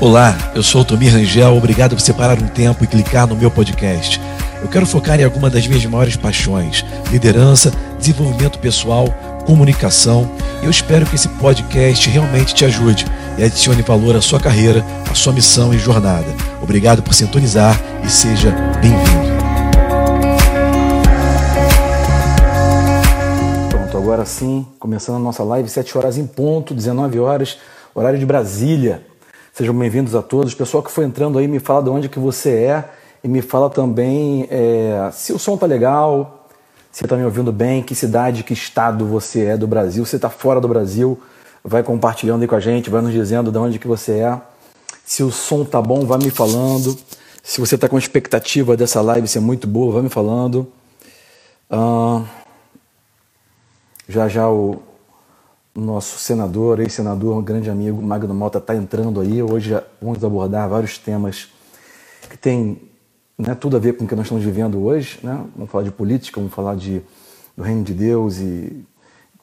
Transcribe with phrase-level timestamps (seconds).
[0.00, 3.50] Olá, eu sou o Tomir Rangel, obrigado por separar um tempo e clicar no meu
[3.50, 4.20] podcast.
[4.62, 9.08] Eu quero focar em alguma das minhas maiores paixões: liderança, desenvolvimento pessoal,
[9.44, 10.30] comunicação.
[10.62, 13.06] Eu espero que esse podcast realmente te ajude
[13.36, 16.32] e adicione valor à sua carreira, à sua missão e jornada.
[16.62, 19.36] Obrigado por sintonizar e seja bem-vindo.
[23.68, 27.58] Pronto, agora sim, começando a nossa live, 7 horas em ponto, 19 horas,
[27.92, 29.07] horário de Brasília.
[29.58, 30.54] Sejam bem-vindos a todos.
[30.54, 32.84] Pessoal que foi entrando aí, me fala de onde que você é
[33.24, 36.46] e me fala também é, se o som tá legal,
[36.92, 40.30] se está me ouvindo bem, que cidade, que estado você é do Brasil, se está
[40.30, 41.20] fora do Brasil,
[41.64, 44.40] vai compartilhando aí com a gente, vai nos dizendo de onde que você é.
[45.04, 46.96] Se o som tá bom, vai me falando.
[47.42, 50.70] Se você está com expectativa dessa live ser muito boa, vai me falando.
[54.08, 54.80] Já já o
[55.80, 59.42] nosso senador, ex-senador, um grande amigo, Magno Malta, está entrando aí.
[59.42, 61.48] Hoje vamos abordar vários temas
[62.28, 62.80] que têm
[63.38, 65.20] né, tudo a ver com o que nós estamos vivendo hoje.
[65.22, 65.44] Né?
[65.54, 67.00] Vamos falar de política, vamos falar de,
[67.56, 68.84] do reino de Deus e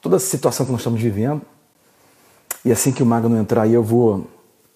[0.00, 1.40] toda a situação que nós estamos vivendo.
[2.64, 4.26] E assim que o Magno entrar aí, eu vou.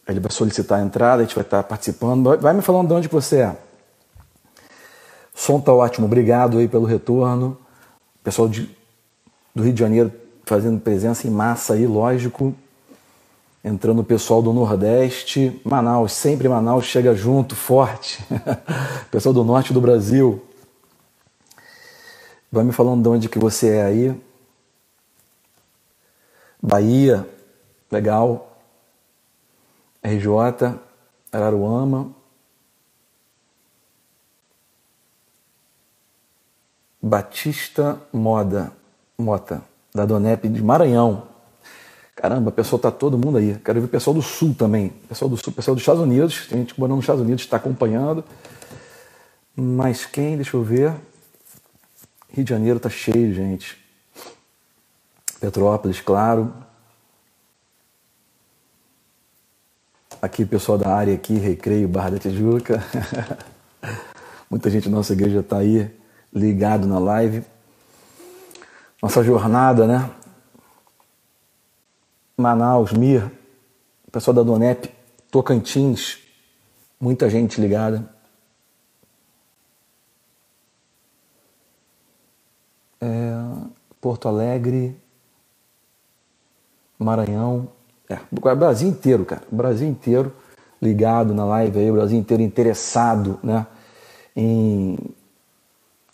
[0.08, 2.38] Ele vai solicitar a entrada, a gente vai estar participando.
[2.40, 3.56] Vai me falando de onde você é.
[5.34, 7.56] O som está ótimo, obrigado aí pelo retorno.
[8.24, 8.68] Pessoal de,
[9.54, 10.19] do Rio de Janeiro
[10.50, 12.54] fazendo presença em massa aí, lógico
[13.62, 18.24] entrando o pessoal do Nordeste, Manaus, sempre Manaus chega junto, forte.
[19.10, 20.42] pessoal do Norte do Brasil.
[22.50, 24.20] Vai me falando de onde que você é aí.
[26.60, 27.28] Bahia,
[27.90, 28.58] legal.
[30.02, 30.78] RJ,
[31.30, 32.12] Araruama.
[37.02, 38.72] Batista Moda,
[39.16, 39.62] Mota,
[39.94, 41.28] da Donep de Maranhão.
[42.14, 43.58] Caramba, pessoal tá todo mundo aí.
[43.64, 44.90] Quero ver o pessoal do Sul também.
[45.08, 46.46] Pessoal do Sul, pessoal dos Estados Unidos.
[46.48, 48.22] Tem gente morando nos Estados Unidos, está acompanhando.
[49.56, 50.36] Mas quem?
[50.36, 50.94] Deixa eu ver.
[52.28, 53.76] Rio de Janeiro tá cheio, gente.
[55.40, 56.52] Petrópolis, claro.
[60.20, 62.84] Aqui, pessoal da área aqui, Recreio, Barra da Tijuca.
[64.50, 65.90] Muita gente da nossa igreja está aí
[66.32, 67.42] ligado na live.
[69.02, 70.10] Nossa jornada, né?
[72.36, 73.30] Manaus, Mir,
[74.12, 74.90] pessoal da Donep,
[75.30, 76.18] Tocantins,
[77.00, 78.12] muita gente ligada.
[83.00, 83.32] É,
[84.00, 84.94] Porto Alegre,
[86.98, 87.68] Maranhão,
[88.08, 90.34] é, o Brasil inteiro, cara, Brasil inteiro
[90.82, 93.66] ligado na live aí, o Brasil inteiro interessado, né,
[94.36, 94.98] em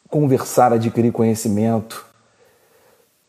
[0.09, 2.06] conversar, adquirir conhecimento,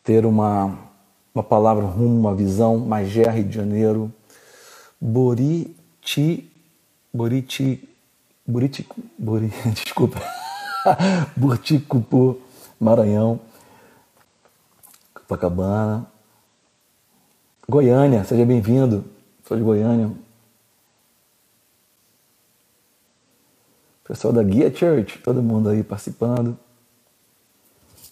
[0.07, 0.87] ter uma
[1.35, 4.11] uma palavra rumo, uma visão, Magé, Rio de Janeiro,
[4.99, 6.51] Boriti,
[7.13, 7.87] Boriti,
[8.47, 8.87] Boriti,
[9.19, 10.19] Bori, desculpa,
[11.37, 12.41] Burticupu,
[12.79, 13.39] Maranhão,
[15.13, 16.07] Copacabana,
[17.69, 19.05] Goiânia, seja bem-vindo,
[19.45, 20.09] sou de Goiânia.
[24.05, 26.57] Pessoal da Guia Church, todo mundo aí participando.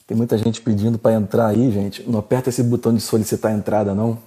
[0.07, 2.03] Tem muita gente pedindo para entrar aí, gente.
[2.09, 4.19] Não aperta esse botão de solicitar entrada, não.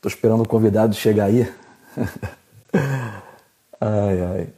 [0.00, 1.42] Tô esperando o convidado chegar aí.
[3.80, 4.48] ai, ai.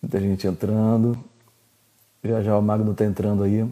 [0.00, 1.18] Muita gente entrando.
[2.22, 3.70] Já já o Magno tá entrando aí.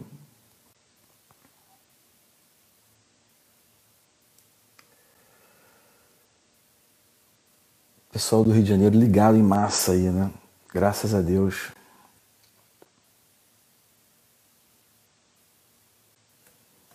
[8.11, 10.29] Pessoal do Rio de Janeiro ligado em massa aí, né?
[10.71, 11.71] Graças a Deus.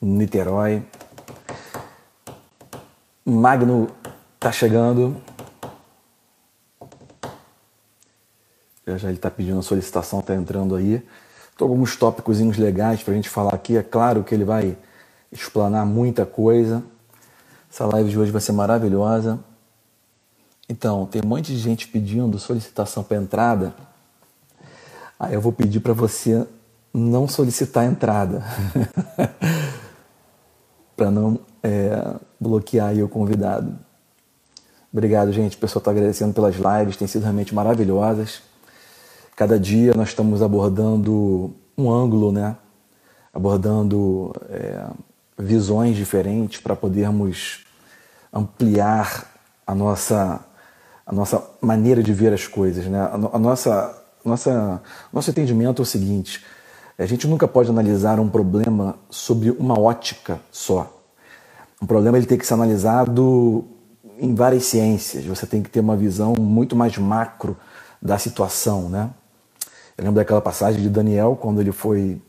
[0.00, 0.82] Niterói.
[3.24, 3.90] Magno
[4.38, 5.16] tá chegando.
[8.86, 11.04] Já, já ele está pedindo a solicitação, está entrando aí.
[11.56, 13.76] Tô alguns tópicos legais para a gente falar aqui.
[13.76, 14.76] É claro que ele vai
[15.30, 16.82] explanar muita coisa.
[17.70, 19.38] Essa live de hoje vai ser maravilhosa.
[20.68, 23.74] Então, tem um monte de gente pedindo solicitação para entrada.
[25.18, 26.46] Aí eu vou pedir para você
[26.94, 28.44] não solicitar entrada.
[30.98, 33.78] para não é, bloquear o convidado.
[34.92, 35.56] Obrigado, gente.
[35.56, 38.42] O pessoal está agradecendo pelas lives, têm sido realmente maravilhosas.
[39.36, 42.56] Cada dia nós estamos abordando um ângulo, né?
[43.32, 44.86] Abordando é,
[45.38, 47.64] visões diferentes para podermos
[48.32, 49.32] ampliar
[49.64, 50.44] a nossa,
[51.06, 53.08] a nossa maneira de ver as coisas, né?
[53.32, 56.44] A, nossa, nossa, nosso entendimento é o seguinte:
[56.98, 60.92] a gente nunca pode analisar um problema sobre uma ótica só.
[61.80, 63.64] Um problema ele tem que ser analisado
[64.18, 67.56] em várias ciências, você tem que ter uma visão muito mais macro
[68.02, 69.10] da situação, né?
[69.96, 72.20] Eu lembro daquela passagem de Daniel, quando ele foi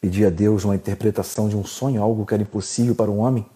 [0.00, 3.46] pedir a Deus uma interpretação de um sonho, algo que era impossível para um homem,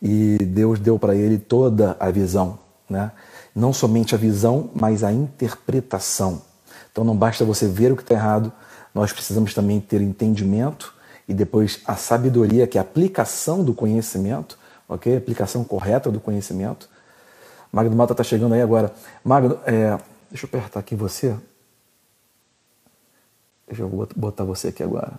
[0.00, 2.58] e Deus deu para ele toda a visão,
[2.88, 3.12] né?
[3.54, 6.40] Não somente a visão, mas a interpretação.
[6.90, 8.50] Então não basta você ver o que está errado,
[8.94, 10.94] nós precisamos também ter entendimento
[11.28, 14.58] e depois a sabedoria, que é a aplicação do conhecimento,
[14.88, 15.14] ok?
[15.14, 16.88] A aplicação correta do conhecimento.
[17.72, 18.92] Magno Mata está chegando aí agora.
[19.24, 19.96] Magno, é,
[20.28, 21.36] deixa eu apertar aqui você.
[23.68, 25.12] Deixa eu botar você aqui agora.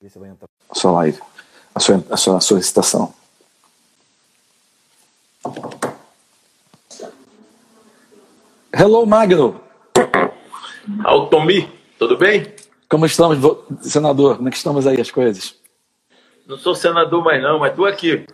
[0.00, 0.48] Ver se vai entrar.
[0.70, 1.20] A sua live,
[1.74, 3.12] a sua, a sua solicitação.
[8.72, 9.60] Hello, Magno.
[11.04, 12.46] Altomi, tudo bem?
[12.88, 13.38] Como estamos,
[13.80, 14.36] senador?
[14.36, 15.54] Como é que estamos aí as coisas?
[16.46, 18.26] Não sou senador mais não, mas estou aqui.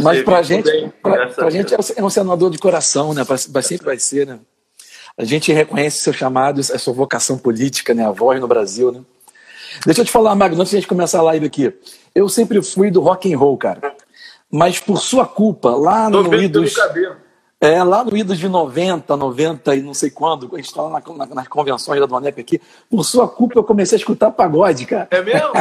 [0.00, 0.70] Mas para gente,
[1.02, 3.24] para gente é um senador de coração, né?
[3.24, 4.38] Pra, sempre vai ser, né?
[5.16, 8.06] A gente reconhece seu chamado, a sua vocação política, né?
[8.06, 9.00] A voz no Brasil, né?
[9.84, 11.72] Deixa eu te falar, Magno, antes de a gente começar a live aqui.
[12.14, 13.94] Eu sempre fui do rock and roll, cara.
[14.50, 16.74] Mas por sua culpa, lá Tô no Idos...
[16.74, 17.25] Cabelo.
[17.58, 21.02] É, lá no Idos de 90, 90 e não sei quando, a gente estava na,
[21.16, 22.60] na, nas convenções da Donep aqui,
[22.90, 25.08] por sua culpa eu comecei a escutar pagode, cara.
[25.10, 25.52] É mesmo?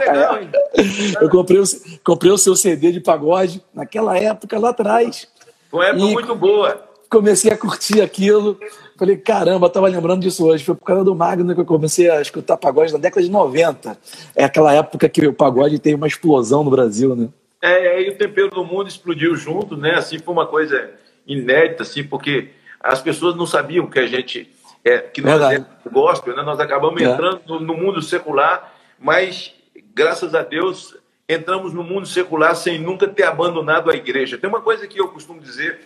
[0.00, 0.50] Legal, hein?
[1.20, 1.64] eu comprei o,
[2.02, 5.28] comprei o seu CD de pagode naquela época, lá atrás.
[5.72, 6.88] Uma época muito boa.
[7.08, 8.58] Comecei a curtir aquilo.
[8.98, 10.64] Falei, caramba, estava lembrando disso hoje.
[10.64, 13.96] Foi por causa do Magno que eu comecei a escutar pagode na década de 90.
[14.34, 17.28] É aquela época que o pagode tem uma explosão no Brasil, né?
[17.62, 19.94] É, e o tempero do mundo explodiu junto, né?
[19.94, 20.90] Assim, foi uma coisa
[21.26, 22.50] inédita, assim, porque
[22.80, 24.50] as pessoas não sabiam que a gente,
[24.84, 26.42] é, que nós é gospel, né?
[26.42, 27.04] nós acabamos é.
[27.04, 29.54] entrando no, no, mundo secular, mas
[29.94, 30.96] graças a Deus
[31.28, 34.36] entramos no mundo secular sem nunca ter abandonado a igreja.
[34.36, 35.80] Tem uma coisa que eu costumo dizer,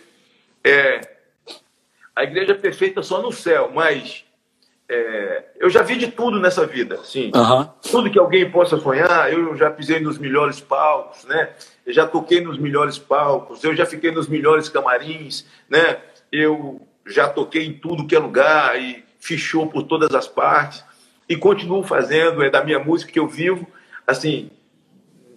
[0.63, 1.01] é,
[2.15, 4.25] a igreja é perfeita só no céu, mas
[4.89, 7.31] é, eu já vi de tudo nessa vida, sim.
[7.33, 7.69] Uhum.
[7.89, 11.51] Tudo que alguém possa sonhar, eu já pisei nos melhores palcos, né?
[11.89, 15.97] Eu já toquei nos melhores palcos, eu já fiquei nos melhores camarins, né?
[16.31, 20.85] Eu já toquei em tudo que é lugar e fichou por todas as partes
[21.27, 23.67] e continuo fazendo, é da minha música que eu vivo.
[24.05, 24.51] Assim,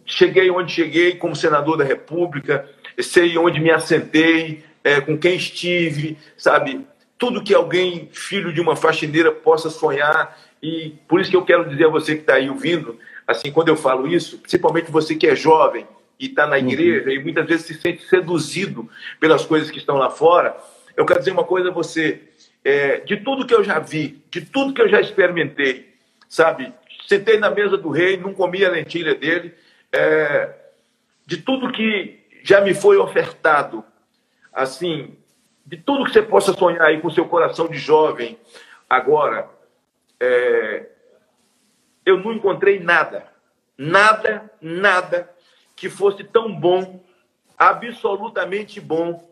[0.04, 2.68] cheguei onde cheguei como senador da República,
[3.00, 6.86] sei onde me assentei, é, com quem estive, sabe?
[7.16, 10.36] tudo que alguém, filho de uma faxineira, possa sonhar.
[10.62, 13.68] E por isso que eu quero dizer a você que está aí ouvindo, assim, quando
[13.68, 15.86] eu falo isso, principalmente você que é jovem
[16.22, 17.10] e está na igreja uhum.
[17.10, 18.88] e muitas vezes se sente seduzido
[19.18, 20.56] pelas coisas que estão lá fora,
[20.96, 22.22] eu quero dizer uma coisa a você.
[22.64, 25.92] É, de tudo que eu já vi, de tudo que eu já experimentei,
[26.28, 26.72] sabe?
[27.08, 29.52] Sentei na mesa do rei, não comi a lentilha dele,
[29.90, 30.54] é,
[31.26, 33.84] de tudo que já me foi ofertado,
[34.52, 35.16] assim,
[35.66, 38.38] de tudo que você possa sonhar aí com seu coração de jovem.
[38.88, 39.50] Agora,
[40.20, 40.86] é,
[42.06, 43.26] eu não encontrei nada,
[43.76, 45.32] nada, nada
[45.76, 47.02] que fosse tão bom,
[47.56, 49.28] absolutamente bom,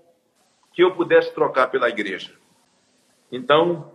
[0.73, 2.33] que eu pudesse trocar pela igreja.
[3.31, 3.93] Então,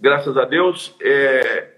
[0.00, 1.68] graças a Deus, é,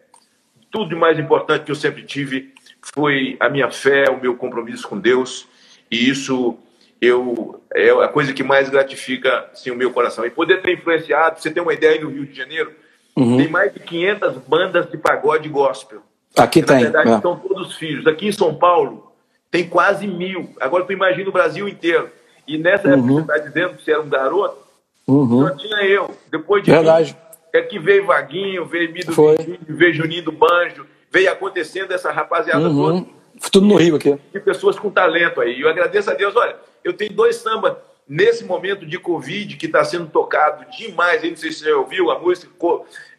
[0.71, 2.55] tudo de mais importante que eu sempre tive
[2.95, 5.47] foi a minha fé, o meu compromisso com Deus,
[5.91, 6.59] e isso
[7.01, 10.25] eu é a coisa que mais gratifica assim, o meu coração.
[10.25, 12.75] E poder ter influenciado, você tem uma ideia aí no Rio de Janeiro,
[13.17, 13.37] uhum.
[13.37, 16.03] tem mais de 500 bandas de pagode gospel.
[16.37, 16.77] Aqui tem.
[16.77, 17.21] Na verdade, é.
[17.21, 18.07] são todos filhos.
[18.07, 19.10] Aqui em São Paulo,
[19.51, 20.55] tem quase mil.
[20.61, 22.11] Agora tu imagina o Brasil inteiro.
[22.47, 22.95] E nessa uhum.
[22.95, 24.59] época que você está dizendo que você era um garoto,
[25.07, 25.49] uhum.
[25.49, 26.11] só tinha eu.
[26.31, 27.13] Depois de Verdade.
[27.13, 32.13] Mim, é que veio Vaguinho, veio Mido Virgínio, veio Juninho do Banjo, veio acontecendo essa
[32.13, 33.03] rapaziada uhum.
[33.03, 33.07] toda.
[33.51, 34.19] Tudo no Rio aqui.
[34.33, 35.57] De pessoas com talento aí.
[35.57, 37.75] E eu agradeço a Deus, olha, eu tenho dois sambas
[38.09, 41.23] nesse momento de Covid que está sendo tocado demais.
[41.23, 42.51] Não sei se você já ouviu a música.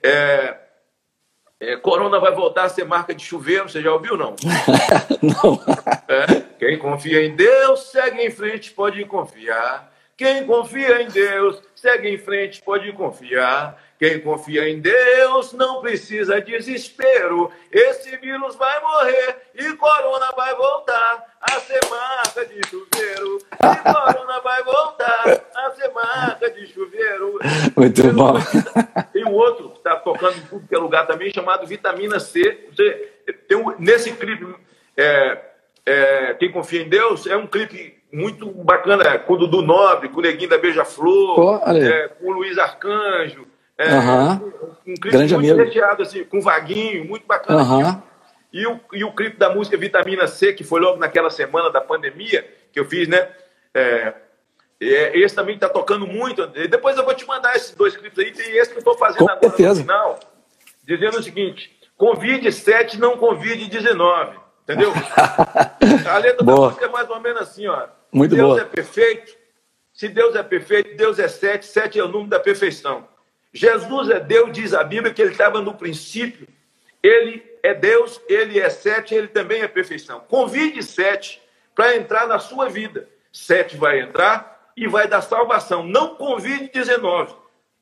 [0.03, 0.55] É,
[1.61, 3.69] é, Corona vai voltar a ser marca de chuveiro.
[3.69, 4.35] Você já ouviu, não?
[5.21, 5.61] não.
[6.07, 9.93] É, quem confia em Deus, segue em frente, pode confiar.
[10.17, 13.79] Quem confia em Deus, segue em frente, pode confiar.
[14.01, 17.51] Quem confia em Deus não precisa desespero.
[17.71, 23.37] Esse vírus vai morrer e corona vai voltar a ser marca de chuveiro.
[23.53, 27.37] E corona vai voltar a ser marca de chuveiro.
[27.77, 28.33] Muito tem bom.
[29.13, 32.69] tem um outro que está tocando em tudo que é lugar também, chamado Vitamina C.
[33.47, 34.47] Tem um, nesse clipe,
[34.97, 35.41] é,
[35.85, 40.09] é, Quem Confia em Deus, é um clipe muito bacana, é, com o Dudu Nobre,
[40.09, 43.50] com o Neguinho da Beija-Flor, é, com o Luiz Arcanjo.
[43.81, 44.33] É, uhum.
[44.87, 45.65] um, clipe Grande muito amigo.
[45.65, 47.63] recheado, assim, com vaguinho, muito bacana.
[47.63, 48.01] Uhum.
[48.53, 51.81] E, o, e o clipe da música Vitamina C, que foi logo naquela semana da
[51.81, 53.27] pandemia que eu fiz, né?
[53.73, 54.13] É,
[54.79, 56.45] é, esse também está tocando muito.
[56.47, 58.31] Depois eu vou te mandar esses dois clipes aí.
[58.31, 59.69] Tem esse que eu estou fazendo Com agora certeza.
[59.69, 60.19] no final,
[60.83, 64.37] dizendo o seguinte: convide 7, não convide 19.
[64.63, 64.91] Entendeu?
[66.09, 67.87] A letra da música é mais ou menos assim, ó.
[68.11, 68.61] Muito Deus boa.
[68.61, 69.33] é perfeito.
[69.93, 73.07] Se Deus é perfeito, Deus é sete, sete é o número da perfeição.
[73.53, 76.47] Jesus é Deus, diz a Bíblia que ele estava no princípio.
[77.03, 80.21] Ele é Deus, ele é sete, ele também é perfeição.
[80.27, 81.41] Convide sete
[81.75, 83.07] para entrar na sua vida.
[83.31, 85.83] Sete vai entrar e vai dar salvação.
[85.83, 87.33] Não convide 19.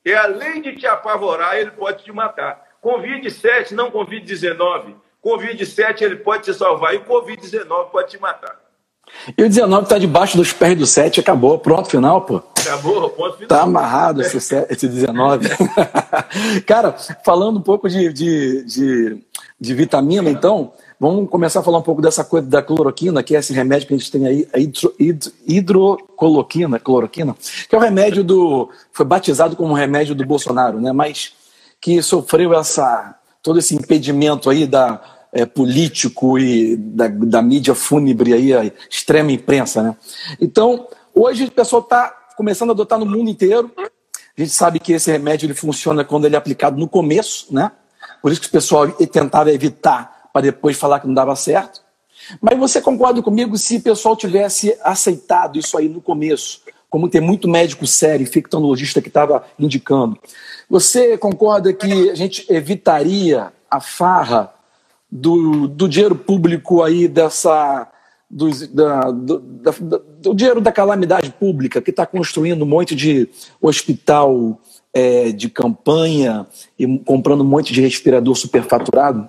[0.06, 2.64] É além de te apavorar, ele pode te matar.
[2.82, 4.96] Convide sete, não convide 19.
[5.22, 6.94] Convide sete, ele pode te salvar.
[6.94, 8.58] E o Covid-19 pode te matar.
[9.38, 11.60] E o 19 está debaixo dos pés do 7, acabou.
[11.60, 12.42] Pronto, final, pô.
[12.62, 13.48] Acabou, ponto final.
[13.48, 15.50] Tá amarrado esse, esse 19.
[16.66, 19.24] Cara, falando um pouco de, de, de,
[19.60, 23.40] de, vitamina, então, vamos começar a falar um pouco dessa coisa da cloroquina, que é
[23.40, 27.36] esse remédio que a gente tem aí, a hidro, hidro, hidrocoloquina, cloroquina,
[27.68, 28.70] que é o remédio do.
[28.92, 30.92] Foi batizado como remédio do Bolsonaro, né?
[30.92, 31.34] Mas
[31.82, 35.02] que sofreu essa, todo esse impedimento aí da
[35.32, 39.96] é, político e da, da, mídia fúnebre aí, a extrema imprensa, né?
[40.42, 43.70] Então, hoje o pessoal está começando a adotar no mundo inteiro.
[43.78, 47.70] A gente sabe que esse remédio ele funciona quando ele é aplicado no começo, né?
[48.22, 51.82] Por isso que o pessoal tentava evitar para depois falar que não dava certo.
[52.40, 57.20] Mas você concorda comigo se o pessoal tivesse aceitado isso aí no começo, como tem
[57.20, 60.18] muito médico sério, infectologista que estava indicando.
[60.70, 64.54] Você concorda que a gente evitaria a farra
[65.12, 67.86] do, do dinheiro público aí dessa
[68.30, 69.72] do, da, do, da,
[70.20, 73.28] do dinheiro da calamidade pública que está construindo um monte de
[73.60, 74.62] hospital
[74.94, 76.46] é, de campanha
[76.78, 79.28] e comprando um monte de respirador superfaturado?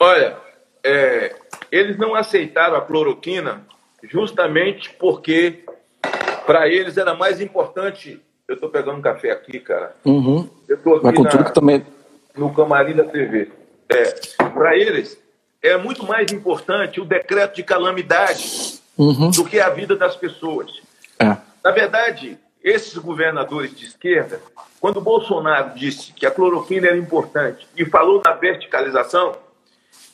[0.00, 0.36] Olha,
[0.84, 1.34] é,
[1.72, 3.66] eles não aceitaram a cloroquina
[4.04, 5.64] justamente porque
[6.46, 8.20] para eles era mais importante.
[8.46, 9.94] Eu estou pegando um café aqui, cara.
[10.04, 10.48] Uhum.
[10.68, 11.84] Eu estou aqui Mas que também...
[12.36, 13.50] no camarim da TV.
[13.90, 14.04] É,
[14.50, 15.18] para eles,
[15.62, 19.30] é muito mais importante o decreto de calamidade uhum.
[19.30, 20.80] do que a vida das pessoas.
[21.18, 21.36] É.
[21.64, 24.40] Na verdade, esses governadores de esquerda,
[24.80, 29.36] quando Bolsonaro disse que a cloroquina era importante e falou na verticalização,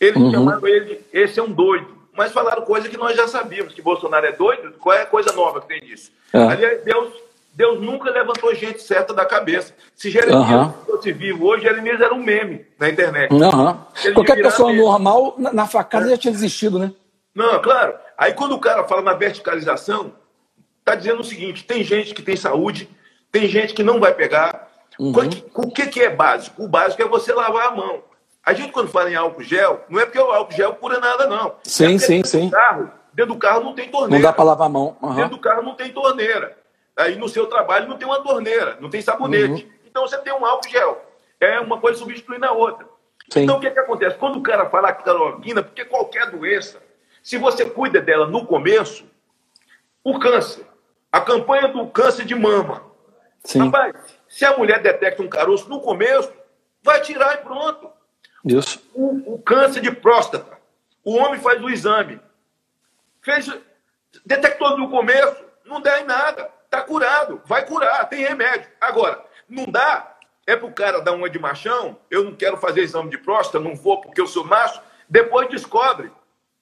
[0.01, 0.31] eles uhum.
[0.31, 1.95] chamaram ele esse é um doido.
[2.17, 5.33] Mas falaram coisa que nós já sabíamos, que Bolsonaro é doido, qual é a coisa
[5.33, 6.13] nova que tem disso?
[6.33, 6.39] É.
[6.39, 7.13] Aliás, Deus
[7.55, 9.73] Deus nunca levantou gente certa da cabeça.
[9.95, 10.73] Se Jeremias uhum.
[10.87, 13.33] fosse vivo hoje, Jeremias era um meme na internet.
[13.33, 14.13] Uhum.
[14.13, 16.11] Qualquer pessoa normal, na, na facada, é.
[16.11, 16.93] já tinha desistido, né?
[17.35, 17.95] Não, claro.
[18.19, 20.13] Aí quando o cara fala na verticalização,
[20.85, 22.89] tá dizendo o seguinte: tem gente que tem saúde,
[23.31, 24.69] tem gente que não vai pegar.
[24.99, 25.13] Uhum.
[25.55, 26.65] O que, que é básico?
[26.65, 28.03] O básico é você lavar a mão.
[28.45, 31.27] A gente, quando fala em álcool gel, não é porque o álcool gel cura nada,
[31.27, 31.55] não.
[31.63, 32.51] Sim, é sim, sim.
[32.51, 34.23] Carro, dentro do carro não tem torneira.
[34.23, 34.97] Não dá para lavar a mão.
[35.01, 35.15] Uhum.
[35.15, 36.64] Dentro do carro não tem torneira.
[36.97, 39.65] Aí no seu trabalho não tem uma torneira, não tem sabonete.
[39.65, 39.73] Uhum.
[39.85, 41.05] Então você tem um álcool gel.
[41.41, 42.87] É uma coisa substituindo a outra.
[43.31, 43.43] Sim.
[43.43, 44.17] Então o que, é que acontece?
[44.17, 46.81] Quando o cara fala cloroquina, porque qualquer doença,
[47.23, 49.05] se você cuida dela no começo,
[50.03, 50.67] o câncer,
[51.11, 52.83] a campanha do câncer de mama.
[53.43, 53.61] Sim.
[53.61, 53.95] Rapaz,
[54.29, 56.33] se a mulher detecta um caroço no começo,
[56.83, 57.91] vai tirar e pronto.
[58.45, 58.83] Isso.
[58.95, 60.59] O, o câncer de próstata.
[61.03, 62.21] O homem faz o exame.
[63.23, 63.51] Fez,
[64.25, 66.51] detectou no começo, não dá em nada.
[66.75, 68.69] Tá curado, vai curar, tem remédio.
[68.81, 73.11] Agora, não dá, é pro cara dar uma de machão, eu não quero fazer exame
[73.11, 76.11] de próstata, não vou porque eu sou macho, depois descobre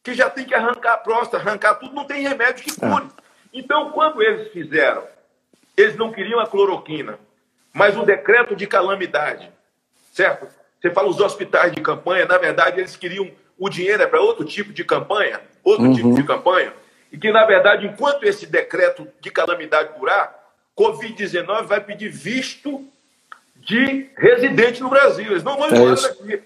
[0.03, 3.07] que já tem que arrancar a próstata, arrancar tudo, não tem remédio que cure.
[3.07, 3.23] É.
[3.55, 5.03] Então, quando eles fizeram,
[5.75, 7.19] eles não queriam a cloroquina,
[7.73, 9.51] mas o decreto de calamidade,
[10.13, 10.47] certo?
[10.79, 14.45] Você fala os hospitais de campanha, na verdade, eles queriam o dinheiro é para outro
[14.45, 15.95] tipo de campanha, outro uhum.
[15.95, 16.75] tipo de campanha
[17.13, 20.35] e que, na verdade, enquanto esse decreto de calamidade durar,
[20.77, 22.89] Covid-19 vai pedir visto
[23.55, 25.31] de residente no Brasil.
[25.31, 26.43] Eles não vão embora é daqui.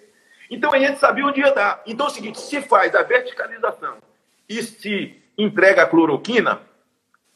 [0.51, 1.83] Então a gente sabia onde ia dar.
[1.87, 3.99] Então é o seguinte: se faz a verticalização
[4.49, 6.61] e se entrega a cloroquina,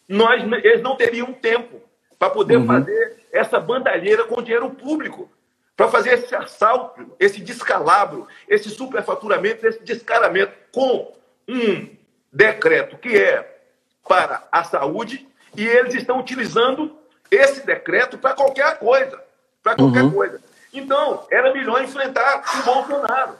[0.08, 1.80] nós, eles não teriam tempo
[2.18, 2.66] para poder uhum.
[2.66, 5.30] fazer essa bandalheira com dinheiro público,
[5.76, 11.16] para fazer esse assalto, esse descalabro, esse superfaturamento, esse descaramento com
[11.48, 11.99] um
[12.32, 13.60] decreto que é
[14.08, 16.96] para a saúde e eles estão utilizando
[17.30, 19.22] esse decreto para qualquer coisa,
[19.62, 20.12] para qualquer uhum.
[20.12, 20.40] coisa.
[20.72, 23.34] Então, era melhor enfrentar o Bolsonaro.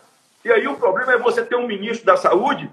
[0.45, 2.71] E aí o problema é você ter um ministro da saúde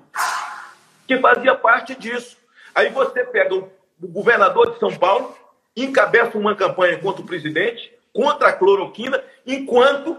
[1.07, 2.37] que fazia parte disso.
[2.73, 3.69] Aí você pega o
[4.01, 5.35] governador de São Paulo,
[5.75, 10.17] encabeça uma campanha contra o presidente, contra a cloroquina, enquanto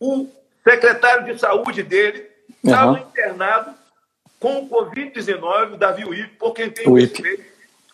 [0.00, 0.28] o
[0.64, 2.28] secretário de saúde dele
[2.64, 2.98] estava uhum.
[2.98, 3.74] internado
[4.38, 7.44] com o Covid-19, o Davi Uip, por quem tem o respeito,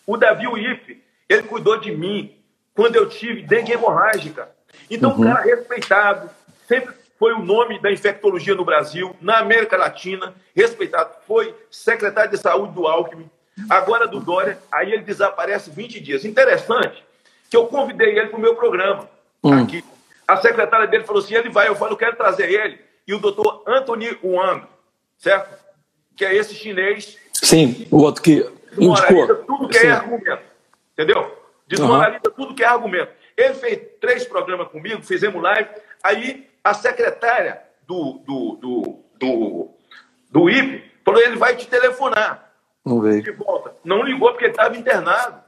[0.07, 2.37] O Davi Uip, ele cuidou de mim
[2.75, 4.51] quando eu tive dengue hemorrágica.
[4.91, 5.21] Então, uhum.
[5.21, 6.31] um cara respeitado,
[6.67, 11.11] sempre foi o nome da infectologia no Brasil, na América Latina, respeitado.
[11.27, 13.31] Foi secretário de saúde do Alckmin,
[13.71, 16.25] agora do Dória, aí ele desaparece 20 dias.
[16.25, 17.05] Interessante
[17.49, 19.09] que eu convidei ele para o meu programa
[19.45, 19.63] hum.
[19.63, 19.85] aqui.
[20.27, 22.81] A secretária dele falou assim: ele vai, eu falo, eu quero trazer ele.
[23.07, 24.67] E o doutor Anthony Wang,
[25.19, 25.63] certo?
[26.17, 27.19] Que é esse chinês.
[27.33, 29.45] Sim, o outro que indicou.
[29.45, 29.87] tudo que é Sim.
[29.89, 30.43] é argumento.
[30.93, 31.39] Entendeu?
[31.67, 32.35] Desmoraliza uhum.
[32.35, 33.13] tudo que é argumento.
[33.37, 35.69] Ele fez três programas comigo, fizemos live.
[36.03, 39.71] Aí a secretária do, do, do, do,
[40.31, 42.53] do IP falou: ele vai te telefonar.
[42.85, 43.23] Não veio.
[43.23, 43.75] De volta.
[43.85, 45.41] Não ligou porque ele estava internado.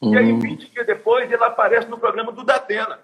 [0.00, 0.70] E aí, 20 hum.
[0.72, 3.00] dias depois, ele aparece no programa do Datena.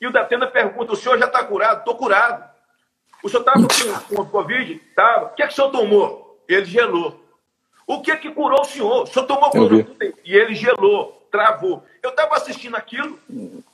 [0.00, 1.78] E o Datena pergunta: o senhor já está curado?
[1.78, 2.51] Estou curado.
[3.22, 3.66] O senhor estava
[4.08, 4.80] com, com Covid?
[4.88, 5.26] Estava.
[5.26, 6.42] O que é que o senhor tomou?
[6.48, 7.22] Ele gelou.
[7.86, 9.02] O que é que curou o senhor?
[9.02, 11.84] O senhor tomou cloroquina e ele gelou, travou.
[12.02, 13.18] Eu estava assistindo aquilo,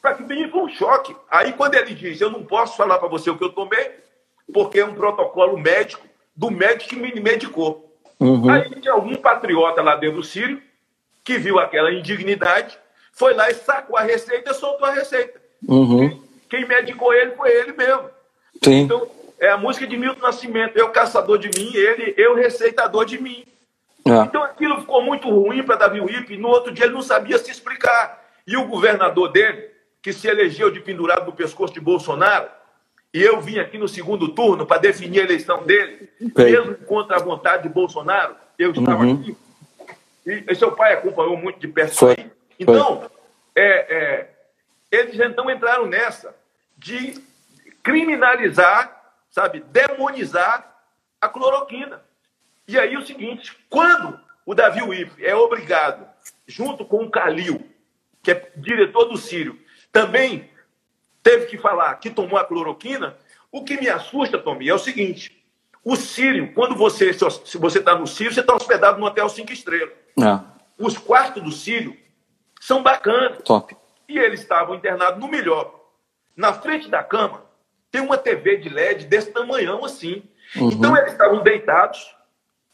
[0.01, 1.15] para que mim foi um choque.
[1.31, 3.93] Aí quando ele diz, eu não posso falar para você o que eu tomei,
[4.53, 7.97] porque é um protocolo médico do médico que me medicou.
[8.19, 8.51] Uhum.
[8.51, 10.63] Aí tinha algum patriota lá dentro do Sírio
[11.23, 12.79] que viu aquela indignidade,
[13.13, 15.41] foi lá e sacou a receita e soltou a receita.
[15.69, 16.23] Uhum.
[16.49, 18.09] Quem medicou ele foi ele mesmo.
[18.63, 18.81] Sim.
[18.81, 19.07] Então,
[19.41, 23.45] é a música de Milton Nascimento, eu caçador de mim, ele, eu receitador de mim.
[24.07, 24.23] É.
[24.23, 26.37] Então aquilo ficou muito ruim para Davi Wip.
[26.37, 28.25] No outro dia ele não sabia se explicar.
[28.47, 29.69] E o governador dele,
[30.03, 32.49] que se elegeu de pendurado no pescoço de Bolsonaro,
[33.13, 37.23] e eu vim aqui no segundo turno para definir a eleição dele, mesmo contra a
[37.23, 39.15] vontade de Bolsonaro, eu estava uhum.
[39.15, 39.37] aqui.
[40.27, 42.15] E, e, seu pai acompanhou muito de perto Foi.
[42.19, 42.31] aí.
[42.61, 43.11] Então,
[43.55, 44.29] é, é,
[44.91, 46.35] eles então entraram nessa
[46.77, 47.15] de
[47.83, 48.98] criminalizar,
[49.31, 50.79] sabe, demonizar
[51.21, 52.03] a cloroquina.
[52.67, 56.07] E aí o seguinte, quando o Davi Wip é obrigado,
[56.47, 57.69] junto com o Calil,
[58.23, 59.59] que é diretor do Sírio,
[59.93, 60.51] também
[61.23, 63.17] teve que falar que tomou a cloroquina,
[63.51, 65.43] o que me assusta, Tomi, é o seguinte,
[65.85, 69.53] o Sírio, quando você, se você está no Sírio, você está hospedado no hotel cinco
[69.53, 69.95] estrelas.
[70.19, 70.39] É.
[70.79, 71.97] Os quartos do Sírio
[72.61, 73.39] são bacanas.
[73.45, 73.75] Top.
[74.09, 75.75] E eles estavam internados no melhor.
[76.37, 77.48] Na frente da cama
[77.91, 80.23] tem uma TV de LED desse tamanhão assim.
[80.57, 80.71] Uhum.
[80.71, 82.15] Então eles estavam deitados,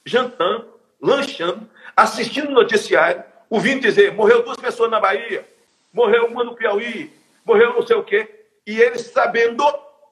[0.04, 0.68] jantando,
[1.00, 5.46] lanchando, assistindo o noticiário, ouvindo dizer: morreu duas pessoas na Bahia,
[5.92, 7.12] morreu uma no Piauí,
[7.44, 8.46] morreu não sei o quê.
[8.66, 9.64] E eles sabendo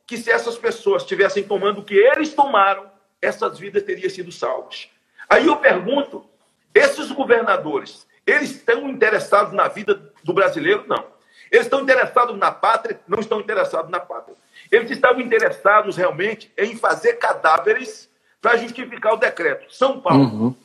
[0.06, 4.88] que se essas pessoas estivessem tomando o que eles tomaram, essas vidas teriam sido salvas.
[5.28, 6.26] Aí eu pergunto:
[6.74, 10.84] esses governadores, eles estão interessados na vida do brasileiro?
[10.86, 11.12] Não.
[11.50, 13.00] Eles estão interessados na pátria?
[13.06, 14.36] Não estão interessados na pátria.
[14.72, 19.72] Eles estavam interessados realmente em fazer cadáveres para justificar o decreto.
[19.72, 20.56] São Paulo, uhum.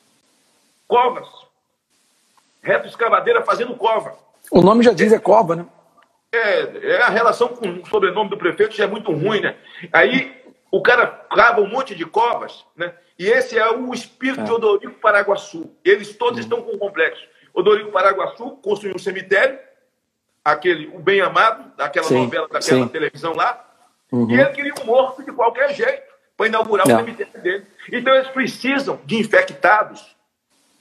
[0.88, 1.28] Covas,
[2.62, 4.16] reto escavadeira fazendo cova.
[4.50, 5.66] O nome já diz é cova, né?
[6.32, 9.58] É, é a relação com o sobrenome do prefeito já é muito ruim, né?
[9.92, 10.42] Aí
[10.72, 12.94] o cara cava um monte de covas, né?
[13.20, 14.44] E esse é o espírito é.
[14.44, 15.70] de Odorico Paraguaçu.
[15.84, 16.44] Eles todos uhum.
[16.44, 17.26] estão com o complexo.
[17.54, 19.60] Odorico Paraguaçu construiu um cemitério,
[20.46, 22.88] aquele, o Bem Amado, daquela sim, novela, daquela sim.
[22.88, 23.67] televisão lá,
[24.12, 24.30] uhum.
[24.30, 26.04] e ele queria um morto de qualquer jeito
[26.36, 27.66] para inaugurar o cemitério dele.
[27.92, 30.16] Então eles precisam de infectados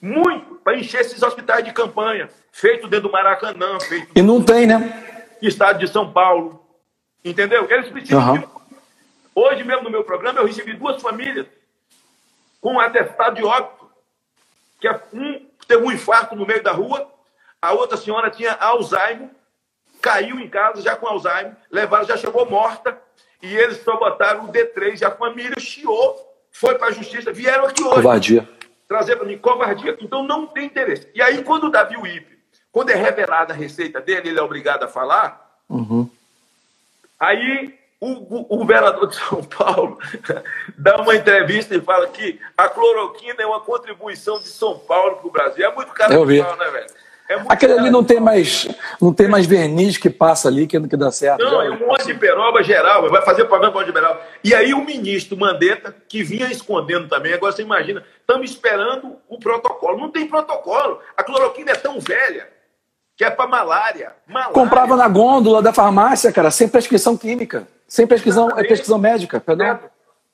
[0.00, 4.66] muito para encher esses hospitais de campanha, feito dentro do Maracanã, feito E não tem,
[4.66, 5.34] né?
[5.40, 6.62] Estado de São Paulo.
[7.24, 7.66] Entendeu?
[7.70, 8.38] Eles precisam uhum.
[8.38, 8.48] de...
[9.34, 11.46] Hoje mesmo no meu programa eu recebi duas famílias
[12.60, 13.88] com um atestado de óbito,
[14.80, 17.10] que é um teve um infarto no meio da rua,
[17.60, 19.30] a outra senhora tinha Alzheimer,
[20.00, 23.00] caiu em casa já com Alzheimer, levaram, já chegou morta,
[23.42, 26.16] e eles só botaram o D3 e a família chiou,
[26.50, 27.94] foi para a justiça, vieram aqui hoje.
[27.94, 28.48] Covardia.
[28.88, 29.96] Trazer para mim covardia.
[30.00, 31.08] Então não tem interesse.
[31.14, 32.38] E aí, quando o Davi Wipe,
[32.72, 35.60] quando é revelada a receita dele, ele é obrigado a falar.
[35.68, 36.08] Uhum.
[37.18, 39.98] Aí o, governador de São Paulo
[40.76, 45.26] dá uma entrevista e fala que a cloroquina é uma contribuição de São Paulo para
[45.26, 45.66] o Brasil.
[45.66, 46.12] É muito caro,
[46.56, 46.86] né, velho?
[47.28, 48.68] É Aquele ali não tem mais,
[49.00, 51.44] não tem mais verniz que passa ali que, que dá certo.
[51.44, 54.20] Não, é um monte de peroba geral, vai fazer programa de peroba.
[54.44, 59.38] E aí o ministro Mandetta, que vinha escondendo também, agora você imagina, estamos esperando o
[59.38, 59.98] protocolo.
[59.98, 61.00] Não tem protocolo.
[61.16, 62.48] A cloroquina é tão velha
[63.16, 64.12] que é para malária.
[64.28, 64.52] malária.
[64.52, 69.80] Comprava na gôndola da farmácia, cara, sem prescrição química, sem prescrição, é prescrição médica, perdão.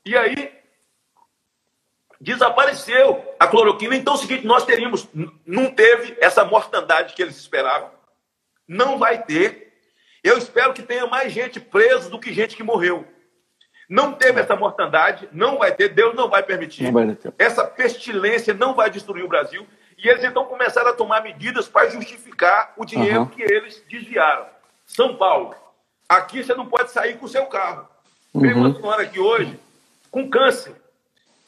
[0.05, 0.62] E aí
[2.23, 3.97] desapareceu a cloroquina.
[3.97, 5.09] Então é o seguinte, nós teríamos,
[5.45, 7.91] não teve essa mortandade que eles esperavam.
[8.67, 9.73] Não vai ter.
[10.23, 13.05] Eu espero que tenha mais gente presa do que gente que morreu.
[13.89, 16.85] Não teve essa mortandade, não vai ter, Deus não vai permitir.
[16.85, 19.67] Não vai essa pestilência não vai destruir o Brasil.
[19.99, 23.27] E eles então começaram a tomar medidas para justificar o dinheiro uhum.
[23.27, 24.47] que eles desviaram.
[24.87, 25.55] São Paulo,
[26.09, 27.89] aqui você não pode sair com o seu carro.
[28.35, 28.77] Veio uma uhum.
[28.77, 29.59] senhora aqui hoje
[30.11, 30.82] com câncer.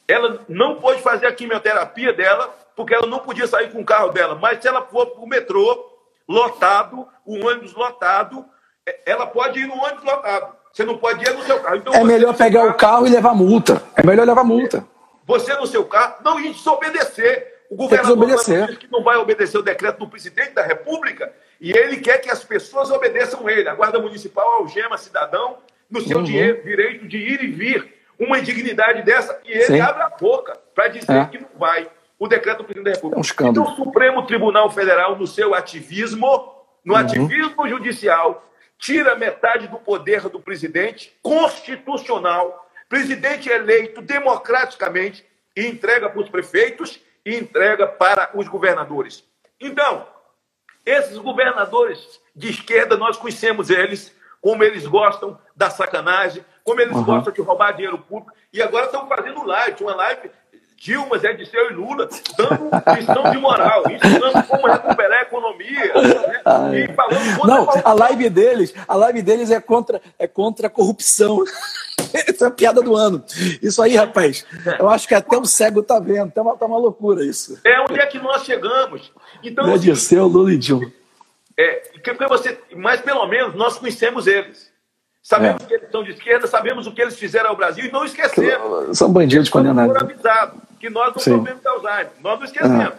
[0.07, 4.09] Ela não pôde fazer a quimioterapia dela porque ela não podia sair com o carro
[4.09, 4.35] dela.
[4.35, 5.85] Mas se ela for para o metrô,
[6.27, 8.45] lotado, o ônibus lotado,
[8.85, 10.55] é, ela pode ir no ônibus lotado.
[10.71, 11.77] Você não pode ir no seu carro.
[11.77, 13.81] Então, é melhor pegar carro, o carro e levar multa.
[13.95, 14.85] É melhor levar multa.
[15.25, 17.55] Você no seu carro, não ir desobedecer.
[17.69, 21.97] O governador diz que não vai obedecer o decreto do presidente da República e ele
[21.97, 23.67] quer que as pessoas obedeçam ele.
[23.67, 25.57] A Guarda Municipal algema cidadão
[25.89, 26.23] no seu uhum.
[26.23, 27.94] direito de ir e vir.
[28.19, 29.79] Uma indignidade dessa e ele Sim.
[29.81, 31.25] abre a boca para dizer é.
[31.25, 33.43] que não vai o decreto do presidente da República.
[33.43, 33.49] É um.
[33.49, 36.99] Então, o Supremo Tribunal Federal, no seu ativismo, no uhum.
[36.99, 38.45] ativismo judicial,
[38.77, 45.25] tira metade do poder do presidente constitucional, presidente eleito democraticamente,
[45.55, 49.23] e entrega para os prefeitos e entrega para os governadores.
[49.59, 50.05] Então,
[50.85, 57.03] esses governadores de esquerda, nós conhecemos eles, como eles gostam da sacanagem, como eles uhum.
[57.03, 60.31] gostam de roubar dinheiro público, e agora estão fazendo live, uma live
[60.77, 65.93] Dilma, Zé Disseu e Lula, dando lição de moral, ensinando como recuperar a economia.
[65.93, 66.79] Né?
[66.79, 70.69] E falando Não, a, a live deles, a live deles é contra, é contra a
[70.69, 71.43] corrupção.
[72.13, 73.23] Essa é a piada do ano.
[73.61, 74.45] Isso aí, rapaz,
[74.77, 76.31] eu acho que até o cego tá vendo.
[76.31, 77.59] Tá uma, tá uma loucura isso.
[77.63, 79.11] É onde é que nós chegamos.
[79.41, 80.91] Então, Zé Disseu, Lula e Dilma.
[81.57, 84.64] É, porque você, mas pelo menos nós conhecemos eles.
[85.25, 85.65] Sabemos é.
[85.65, 88.95] que eles são de esquerda, sabemos o que eles fizeram ao Brasil e não esquecemos.
[88.95, 89.95] São bandidos condenados.
[89.95, 91.43] avisados que nós não Sim.
[91.43, 92.11] de Alzheimer.
[92.21, 92.93] Nós não esquecemos.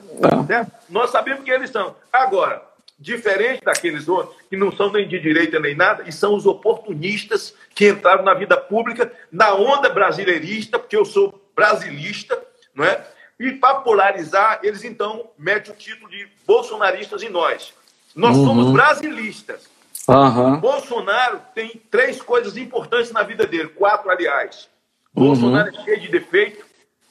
[0.49, 0.67] Né?
[0.91, 1.95] Nós sabemos quem eles são.
[2.13, 2.65] Agora,
[2.99, 7.55] diferente daqueles outros, que não são nem de direita nem nada, e são os oportunistas
[7.73, 12.37] que entraram na vida pública na onda brasileirista, porque eu sou brasilista,
[12.75, 13.07] não é?
[13.39, 17.73] E para polarizar, eles então metem o título de bolsonaristas em nós.
[18.17, 18.47] Nós uhum.
[18.47, 19.76] somos brasilistas.
[20.09, 20.61] Uhum.
[20.61, 24.69] Bolsonaro tem três coisas importantes na vida dele, quatro, aliás.
[25.15, 25.27] Uhum.
[25.27, 26.65] Bolsonaro é cheio de defeito,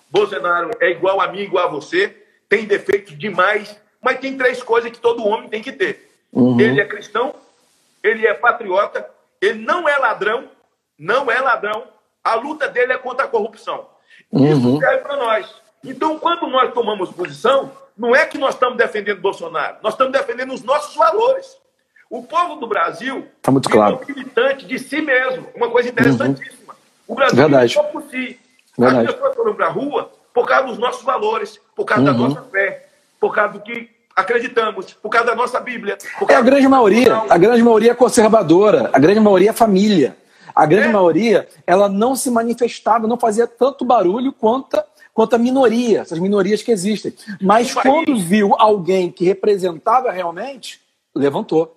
[0.10, 2.16] Bolsonaro é igual a mim, igual a você,
[2.48, 6.10] tem defeitos demais, mas tem três coisas que todo homem tem que ter.
[6.32, 6.60] Uhum.
[6.60, 7.36] Ele é cristão,
[8.04, 9.10] ele é patriota,
[9.42, 10.50] ele não é ladrão,
[10.98, 11.88] não é ladrão,
[12.24, 13.88] a luta dele é contra a corrupção.
[14.32, 14.46] Uhum.
[14.46, 15.54] Isso serve para nós.
[15.84, 20.54] Então, quando nós tomamos posição, não é que nós estamos defendendo Bolsonaro, nós estamos defendendo
[20.54, 21.58] os nossos valores.
[22.16, 24.00] O povo do Brasil tá muito claro.
[24.02, 26.74] um militante de si mesmo, uma coisa interessantíssima.
[26.74, 26.76] Uhum.
[27.10, 27.78] O Brasil Verdade.
[27.78, 28.40] é por si.
[28.78, 29.10] Verdade.
[29.10, 32.08] As pessoas foram para a rua por causa dos nossos valores, por causa uhum.
[32.08, 32.88] da nossa fé,
[33.20, 35.98] por causa do que acreditamos, por causa da nossa Bíblia.
[36.30, 37.22] é a grande maioria.
[37.30, 40.16] A grande maioria é conservadora, a grande maioria é família.
[40.56, 40.92] A grande é.
[40.94, 44.82] maioria, ela não se manifestava, não fazia tanto barulho quanto,
[45.14, 47.14] quanto a minoria, essas minorias que existem.
[47.42, 50.80] Mas quando viu alguém que representava realmente,
[51.14, 51.75] levantou.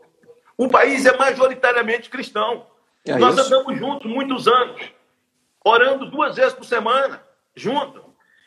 [0.58, 2.66] O país é majoritariamente cristão.
[3.06, 3.46] É Nós isso.
[3.46, 4.82] andamos juntos muitos anos
[5.64, 7.22] orando duas vezes por semana,
[7.54, 8.02] junto.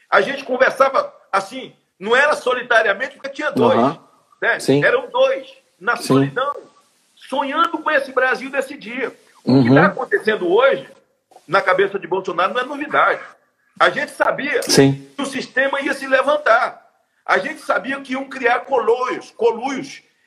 [0.09, 3.79] A gente conversava assim, não era solitariamente, porque tinha dois.
[3.79, 3.97] Uhum.
[4.41, 4.57] Né?
[4.83, 6.03] Eram dois, na Sim.
[6.03, 6.53] solidão,
[7.15, 9.15] sonhando com esse Brasil desse dia.
[9.43, 9.63] O uhum.
[9.63, 10.87] que está acontecendo hoje,
[11.47, 13.21] na cabeça de Bolsonaro, não é novidade.
[13.79, 15.07] A gente sabia Sim.
[15.15, 16.89] que o sistema ia se levantar.
[17.25, 19.31] A gente sabia que iam criar coluios,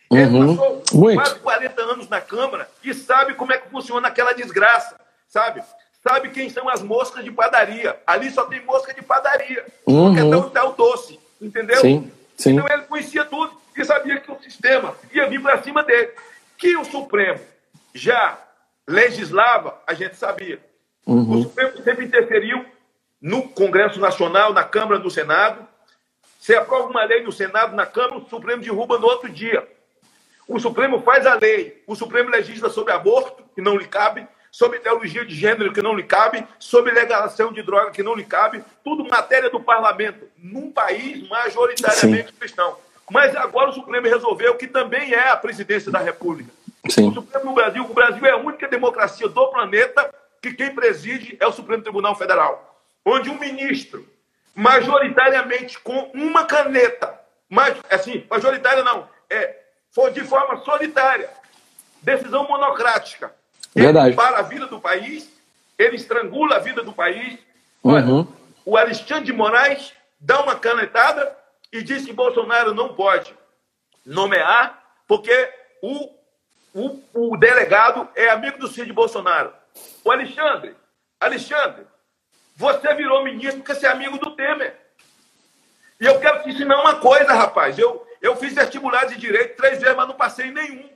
[0.08, 0.32] coluios.
[0.32, 0.44] Uhum.
[0.44, 1.16] Ele passou Muito.
[1.16, 4.96] quase 40 anos na Câmara e sabe como é que funciona aquela desgraça,
[5.28, 5.62] sabe?
[6.06, 7.98] sabe quem são as moscas de padaria.
[8.06, 10.14] Ali só tem mosca de padaria, uhum.
[10.14, 11.78] porque é tão, o doce, entendeu?
[11.78, 12.52] Sim, sim.
[12.52, 16.10] Então ele conhecia tudo e sabia que o sistema ia vir para cima dele.
[16.58, 17.40] Que o Supremo
[17.94, 18.38] já
[18.86, 20.60] legislava, a gente sabia.
[21.06, 21.38] Uhum.
[21.38, 22.64] O Supremo sempre interferiu
[23.20, 25.66] no Congresso Nacional, na Câmara, no Senado.
[26.38, 29.66] Se aprova uma lei no Senado, na Câmara, o Supremo derruba no outro dia.
[30.46, 34.78] O Supremo faz a lei, o Supremo legisla sobre aborto, que não lhe cabe, sobre
[34.78, 38.62] ideologia de gênero que não lhe cabe, sobre legalização de droga que não lhe cabe,
[38.84, 42.36] tudo matéria do parlamento, num país majoritariamente Sim.
[42.38, 42.76] cristão.
[43.10, 46.50] Mas agora o Supremo resolveu que também é a presidência da República.
[46.88, 47.08] Sim.
[47.08, 51.36] O Supremo no Brasil, o Brasil é a única democracia do planeta que quem preside
[51.40, 54.06] é o Supremo Tribunal Federal, onde um ministro,
[54.54, 59.63] majoritariamente com uma caneta, mas assim, majoritária não, é
[59.94, 61.30] foi de forma solitária,
[62.02, 63.32] decisão monocrática,
[63.74, 64.08] Verdade.
[64.08, 65.28] Ele para a vida do país,
[65.76, 67.38] ele estrangula a vida do país.
[67.82, 68.26] Uhum.
[68.64, 71.36] o Alexandre de Moraes dá uma canetada
[71.70, 73.34] e diz que Bolsonaro não pode
[74.06, 75.52] nomear, porque
[75.82, 76.08] o,
[76.72, 79.52] o, o delegado é amigo do Cid Bolsonaro.
[80.02, 80.74] O Alexandre,
[81.20, 81.84] Alexandre,
[82.56, 84.74] você virou ministro porque você é amigo do Temer.
[86.00, 87.78] E eu quero te ensinar uma coisa, rapaz.
[87.78, 90.88] Eu, eu fiz vestibular de direito três vezes, mas não passei nenhum.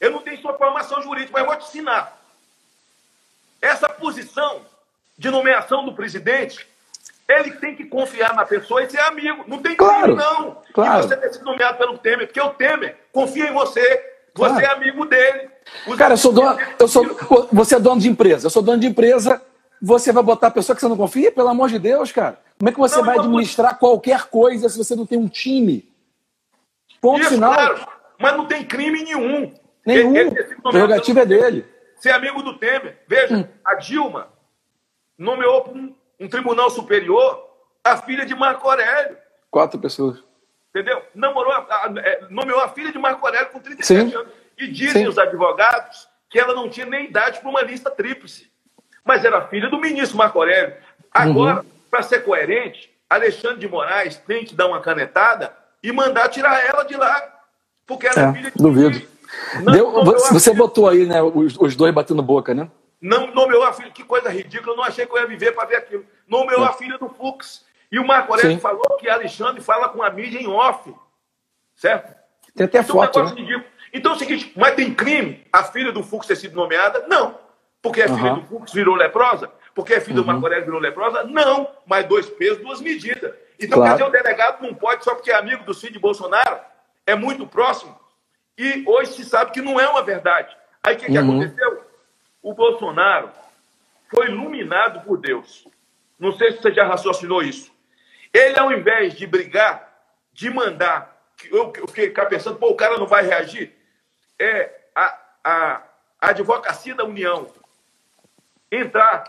[0.00, 2.16] Eu não tenho sua formação jurídica, mas vou te ensinar.
[3.60, 4.60] Essa posição
[5.18, 6.64] de nomeação do presidente,
[7.28, 9.42] ele tem que confiar na pessoa e ser amigo.
[9.48, 10.58] Não tem claro, crime, não.
[10.72, 11.00] Claro.
[11.00, 14.14] E você ter sido nomeado pelo Temer, porque o Temer confia em você.
[14.36, 14.64] Você claro.
[14.64, 15.50] é amigo dele.
[15.98, 16.56] Cara, eu sou dono.
[16.78, 18.46] Eu sou, você é dono de empresa.
[18.46, 19.42] Eu sou dono de empresa.
[19.82, 21.32] Você vai botar a pessoa que você não confia?
[21.32, 22.38] Pelo amor de Deus, cara.
[22.56, 23.78] Como é que você não, vai administrar não...
[23.80, 25.95] qualquer coisa se você não tem um time?
[27.06, 27.54] Ponto Isso, final.
[27.54, 27.86] Claro.
[28.18, 29.54] Mas não tem crime nenhum.
[29.86, 30.32] Nenhum.
[30.64, 31.64] A prerrogativa é dele.
[31.98, 32.98] Ser amigo do Temer.
[33.06, 33.48] Veja, hum.
[33.64, 34.28] a Dilma
[35.16, 37.48] nomeou para um, um, tribunal superior
[37.84, 39.16] a filha de Marco Aurélio.
[39.52, 40.20] Quatro pessoas.
[40.70, 41.00] Entendeu?
[41.14, 44.16] Namorou a, a, é, nomeou a filha de Marco Aurélio com 37 Sim.
[44.16, 44.32] anos.
[44.58, 45.08] E dizem Sim.
[45.08, 48.50] os advogados que ela não tinha nem idade para uma lista tríplice.
[49.04, 50.74] Mas era filha do ministro Marco Aurélio.
[51.12, 51.70] Agora, uhum.
[51.88, 55.56] para ser coerente, Alexandre de Moraes tem que dar uma canetada
[55.86, 57.22] e mandar tirar ela de lá.
[57.86, 59.06] Porque ela é, é filha de Duvido.
[59.72, 62.68] Deu, você botou aí, né, os, os, dois batendo boca, né?
[63.00, 65.66] Não nomeou a filha, que coisa ridícula, eu não achei que eu ia viver para
[65.66, 66.04] ver aquilo.
[66.26, 66.68] Nomeou é.
[66.68, 67.64] a filha do Fux.
[67.92, 68.60] E o Marco Aurélio Sim.
[68.60, 70.92] falou que Alexandre fala com a mídia em off.
[71.76, 72.16] Certo?
[72.56, 73.22] Tem até então, foto.
[73.22, 73.64] né?
[73.92, 77.06] Então é o seguinte, mas tem crime a filha do Fux ter sido nomeada?
[77.06, 77.38] Não.
[77.80, 78.16] Porque a uhum.
[78.16, 79.52] filha do Fux virou leprosa?
[79.72, 80.22] Porque a filha uhum.
[80.22, 81.22] do Marco Aurélio virou leprosa?
[81.22, 81.68] Não.
[81.86, 83.32] Mas dois pesos, duas medidas.
[83.58, 83.96] Então, claro.
[83.96, 86.60] quer dizer, o delegado não pode, só porque é amigo do de Bolsonaro,
[87.06, 87.98] é muito próximo,
[88.58, 90.56] e hoje se sabe que não é uma verdade.
[90.82, 91.40] Aí o que, que uhum.
[91.40, 91.84] aconteceu?
[92.42, 93.30] O Bolsonaro
[94.08, 95.66] foi iluminado por Deus.
[96.18, 97.72] Não sei se você já raciocinou isso.
[98.32, 99.92] Ele, ao invés de brigar,
[100.32, 101.16] de mandar,
[101.50, 103.74] eu, eu fiquei pensando, pô, o cara não vai reagir.
[104.38, 105.82] É a, a,
[106.20, 107.50] a advocacia da União
[108.70, 109.24] entrar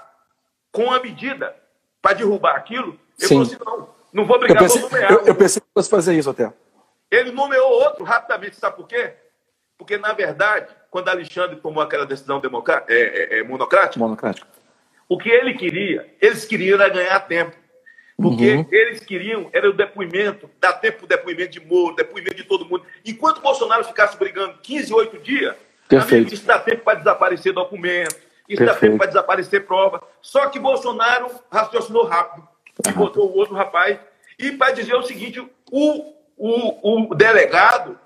[0.71, 1.55] com a medida
[2.01, 2.99] para derrubar aquilo.
[3.17, 3.27] Sim.
[3.27, 5.11] falei assim, não, não vou brigar, eu pensei, vou nomear.
[5.11, 6.51] Eu, eu pensei que fosse fazer isso até.
[7.11, 9.13] Ele nomeou outro rapidamente, sabe por quê?
[9.77, 12.41] Porque, na verdade, quando Alexandre tomou aquela decisão
[12.87, 14.47] é, é, é, monocrática, monocrática,
[15.07, 17.55] o que ele queria, eles queriam era ganhar tempo.
[18.19, 18.67] Porque uhum.
[18.71, 22.65] eles queriam, era o depoimento, dar tempo para o depoimento de Moro, depoimento de todo
[22.65, 22.83] mundo.
[23.05, 25.55] Enquanto Bolsonaro ficasse brigando 15, 8 dias,
[25.87, 26.33] Perfeito.
[26.33, 28.15] isso dá tempo para desaparecer documento,
[28.49, 28.65] isso Perfeito.
[28.65, 30.01] dá tempo para desaparecer prova.
[30.19, 32.47] Só que Bolsonaro raciocinou rápido
[32.85, 33.99] e botou o outro rapaz.
[34.37, 35.39] E para dizer o seguinte,
[35.71, 37.99] o, o, o delegado,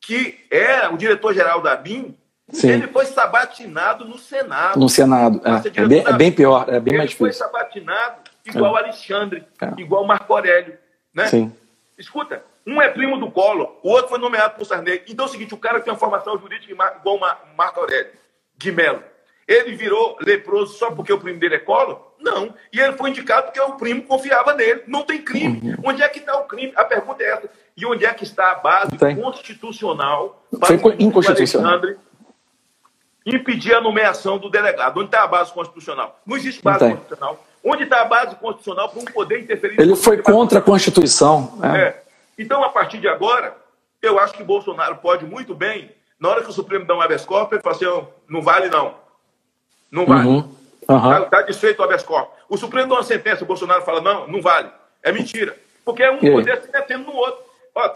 [0.00, 2.16] que era o diretor-geral da BIM,
[2.50, 2.70] Sim.
[2.70, 4.78] ele foi sabatinado no Senado.
[4.78, 7.26] No Senado, é, é, bem, é bem, pior, é bem ele mais difícil.
[7.26, 8.82] Ele foi sabatinado igual é.
[8.82, 9.80] Alexandre, é.
[9.80, 10.76] igual Marco Aurélio.
[11.14, 11.26] Né?
[11.26, 11.52] Sim.
[11.98, 15.02] Escuta, um é primo do Collor, o outro foi nomeado por Sarney.
[15.08, 17.18] Então é o seguinte, o cara tem uma formação jurídica igual
[17.56, 18.12] Marco Aurélio
[18.56, 19.02] de Mello.
[19.46, 22.13] Ele virou leproso só porque o primo dele é Collor?
[22.24, 22.54] Não.
[22.72, 24.82] E ele foi indicado porque o primo confiava nele.
[24.86, 25.60] Não tem crime.
[25.62, 25.90] Uhum.
[25.90, 26.72] Onde é que está o crime?
[26.74, 27.50] A pergunta é essa.
[27.76, 31.72] E onde é que está a base constitucional para foi inconstitucional.
[31.72, 31.98] Alexandre
[33.26, 34.98] impedir a nomeação do delegado?
[34.98, 36.20] Onde está a base constitucional?
[36.26, 37.44] Não existe base não constitucional.
[37.64, 39.80] Onde está a base constitucional para um poder interferir?
[39.80, 41.58] Ele foi contra a Constituição.
[41.62, 41.78] É.
[41.78, 42.02] é.
[42.38, 43.56] Então, a partir de agora,
[44.02, 47.24] eu acho que Bolsonaro pode muito bem, na hora que o Supremo dá um habeas
[47.24, 48.94] corpus, ele fala assim, oh, não vale não.
[49.90, 50.28] Não vale.
[50.28, 50.54] Uhum.
[50.84, 51.28] Está uhum.
[51.28, 52.38] tá desfeito o habeas corpus.
[52.48, 54.70] O Supremo dá uma sentença, o Bolsonaro fala, não, não vale.
[55.02, 55.56] É mentira.
[55.84, 57.42] Porque é um poder se metendo no outro.
[57.74, 57.92] Olha,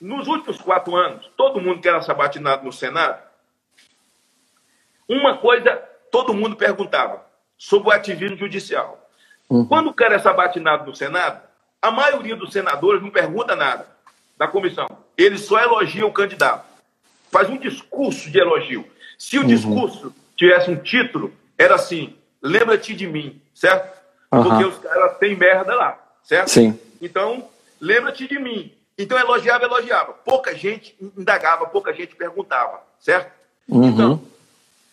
[0.00, 3.22] nos últimos quatro anos, todo mundo que era sabatinado no Senado,
[5.08, 5.76] uma coisa
[6.10, 7.24] todo mundo perguntava
[7.56, 9.08] sobre o ativismo judicial.
[9.48, 9.66] Uhum.
[9.66, 11.40] Quando o cara é sabatinado no Senado,
[11.80, 13.86] a maioria dos senadores não pergunta nada
[14.36, 14.86] da comissão.
[15.16, 16.66] Eles só elogiam o candidato.
[17.30, 18.86] Faz um discurso de elogio.
[19.18, 19.46] Se o uhum.
[19.48, 23.98] discurso tivesse um título, era assim: lembra-te de mim, certo?
[24.32, 24.42] Uhum.
[24.44, 26.50] Porque os caras têm merda lá, certo?
[26.50, 26.78] Sim.
[27.02, 27.48] Então,
[27.80, 28.72] lembra-te de mim.
[28.96, 30.12] Então, elogiava, elogiava.
[30.12, 33.32] Pouca gente indagava, pouca gente perguntava, certo?
[33.68, 33.88] Uhum.
[33.88, 34.22] Então,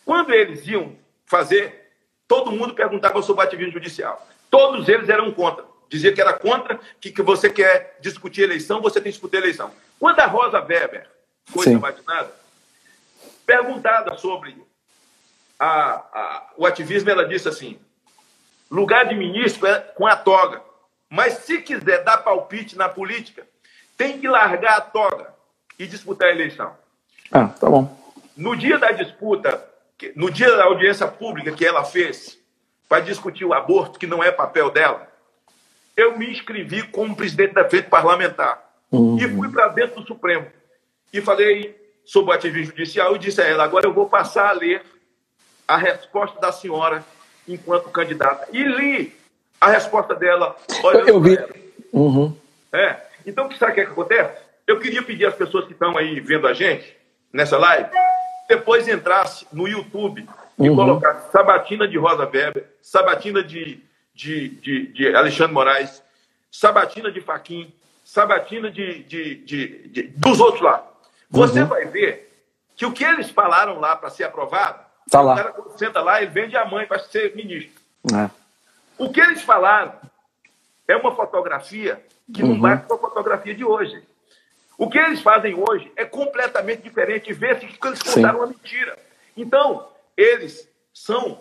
[0.04, 1.92] quando eles iam fazer,
[2.28, 4.26] todo mundo perguntava sobre o ativismo judicial.
[4.50, 5.64] Todos eles eram contra.
[5.88, 9.70] Dizia que era contra, que, que você quer discutir eleição, você tem que discutir eleição.
[9.98, 11.08] Quando a Rosa Weber
[11.46, 12.32] foi sabatinada,
[13.44, 14.56] perguntada sobre
[15.58, 17.78] a, a, o ativismo, ela disse assim:
[18.70, 20.62] lugar de ministro é com a toga.
[21.08, 23.46] Mas se quiser dar palpite na política,
[23.96, 25.32] tem que largar a toga
[25.78, 26.74] e disputar a eleição.
[27.30, 27.96] Ah, tá bom.
[28.36, 29.64] No dia da disputa,
[30.14, 32.38] no dia da audiência pública que ela fez
[32.88, 35.08] para discutir o aborto, que não é papel dela,
[35.96, 39.16] eu me inscrevi como presidente da frente parlamentar uhum.
[39.18, 40.46] e fui para dentro do Supremo
[41.12, 44.52] e falei sobre o ativismo judicial e disse a ela: agora eu vou passar a
[44.52, 44.82] ler
[45.66, 47.04] a resposta da senhora
[47.48, 48.48] enquanto candidata.
[48.52, 49.16] E li
[49.60, 50.56] a resposta dela.
[50.82, 51.38] Olha, eu vi.
[51.92, 52.36] Uhum.
[52.72, 52.96] É.
[53.26, 54.42] Então, sabe o que, é que acontece?
[54.66, 56.96] Eu queria pedir às pessoas que estão aí vendo a gente,
[57.32, 57.88] nessa live,
[58.48, 60.26] depois entrasse no YouTube
[60.58, 60.76] e uhum.
[60.76, 63.82] colocasse Sabatina de Rosa Weber, Sabatina de,
[64.14, 66.02] de, de, de Alexandre Moraes,
[66.50, 67.72] Sabatina de Faquim,
[68.04, 70.86] Sabatina de, de, de, de dos outros lá.
[71.30, 71.66] Você uhum.
[71.66, 72.32] vai ver
[72.76, 75.34] que o que eles falaram lá para ser aprovado, tá lá.
[75.34, 77.80] o cara senta lá, ele vende a mãe para ser ministro.
[78.14, 78.30] É.
[78.98, 79.94] O que eles falaram
[80.88, 82.50] é uma fotografia que uhum.
[82.50, 84.02] não bate com a fotografia de hoje.
[84.78, 87.32] O que eles fazem hoje é completamente diferente.
[87.32, 88.44] Vê-se que eles contaram Sim.
[88.44, 88.98] uma mentira.
[89.36, 91.40] Então, eles são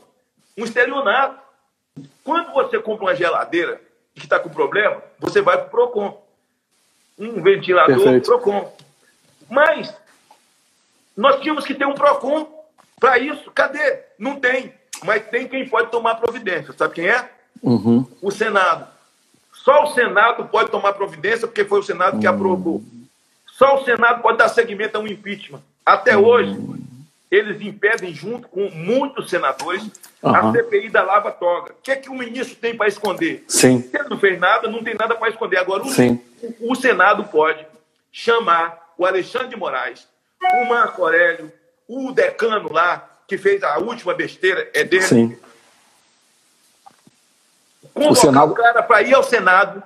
[0.58, 1.40] um estelionato.
[2.24, 3.82] Quando você compra uma geladeira
[4.14, 6.26] que está com problema, você vai para o PROCON.
[7.18, 8.26] Um ventilador, Perfeito.
[8.26, 8.74] PROCON.
[9.50, 9.94] Mas
[11.16, 12.55] nós tínhamos que ter um PROCON
[13.00, 13.52] para isso.
[13.52, 14.00] Cadê?
[14.18, 14.74] Não tem.
[15.04, 16.74] Mas tem quem pode tomar providência.
[16.78, 17.30] Sabe quem é?
[17.62, 18.06] Uhum.
[18.22, 18.88] O Senado.
[19.54, 22.34] Só o Senado pode tomar providência, porque foi o Senado que uhum.
[22.34, 22.84] aprovou.
[23.48, 25.62] Só o Senado pode dar seguimento a um impeachment.
[25.86, 26.26] Até uhum.
[26.26, 26.60] hoje,
[27.32, 29.90] eles impedem, junto com muitos senadores,
[30.22, 31.72] a CPI da Lava Toga.
[31.72, 33.44] O que é que o ministro tem para esconder?
[33.48, 33.82] Sim.
[33.82, 35.58] Se ele não fez nada, não tem nada para esconder.
[35.58, 37.66] Agora, o, o, Senado pode
[38.12, 40.08] chamar o Alexandre de Moraes,
[40.42, 41.52] o Marco Aurélio,
[41.88, 45.04] o decano lá, que fez a última besteira, é dele.
[45.04, 45.40] Sim.
[47.94, 48.52] Convocar o, Senado...
[48.52, 49.84] o cara para ir ao Senado,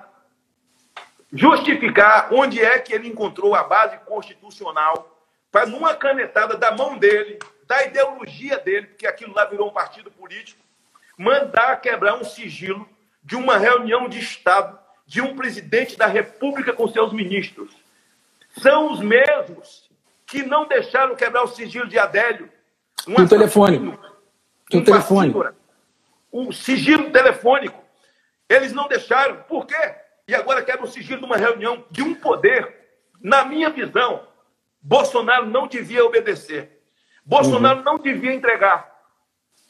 [1.32, 7.38] justificar onde é que ele encontrou a base constitucional para, numa canetada da mão dele,
[7.66, 10.60] da ideologia dele, porque aquilo lá virou um partido político,
[11.16, 12.88] mandar quebrar um sigilo
[13.22, 17.70] de uma reunião de Estado de um presidente da República com seus ministros.
[18.60, 19.89] São os mesmos
[20.30, 22.48] que não deixaram quebrar o sigilo de Adélio.
[23.06, 23.98] Um telefone.
[24.72, 25.34] Um telefone.
[26.30, 27.82] O sigilo telefônico.
[28.48, 29.42] Eles não deixaram.
[29.42, 29.94] Por quê?
[30.28, 32.78] E agora quebra o sigilo de uma reunião de um poder.
[33.20, 34.24] Na minha visão,
[34.80, 36.80] Bolsonaro não devia obedecer.
[37.26, 37.84] Bolsonaro uhum.
[37.84, 38.88] não devia entregar.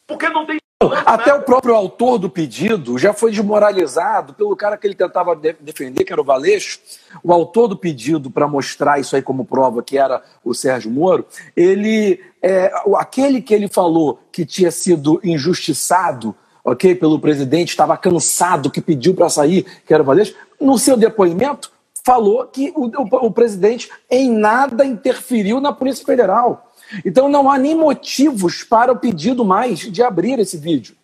[0.07, 0.60] Porque não tem.
[1.05, 5.53] Até o próprio autor do pedido já foi desmoralizado pelo cara que ele tentava de
[5.61, 6.79] defender, que era o Valeixo.
[7.23, 11.27] O autor do pedido, para mostrar isso aí como prova, que era o Sérgio Moro,
[11.55, 12.21] ele.
[12.43, 18.81] É, aquele que ele falou que tinha sido injustiçado ok, pelo presidente, estava cansado, que
[18.81, 21.71] pediu para sair, que era o Valeixo, no seu depoimento,
[22.05, 26.70] falou que o, o, o presidente em nada interferiu na Polícia Federal.
[27.05, 30.97] Então não há nem motivos para o pedido mais de abrir esse vídeo.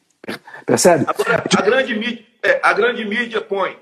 [0.64, 1.04] Percebe?
[1.06, 3.78] Agora, a, grande mídia, é, a grande mídia põe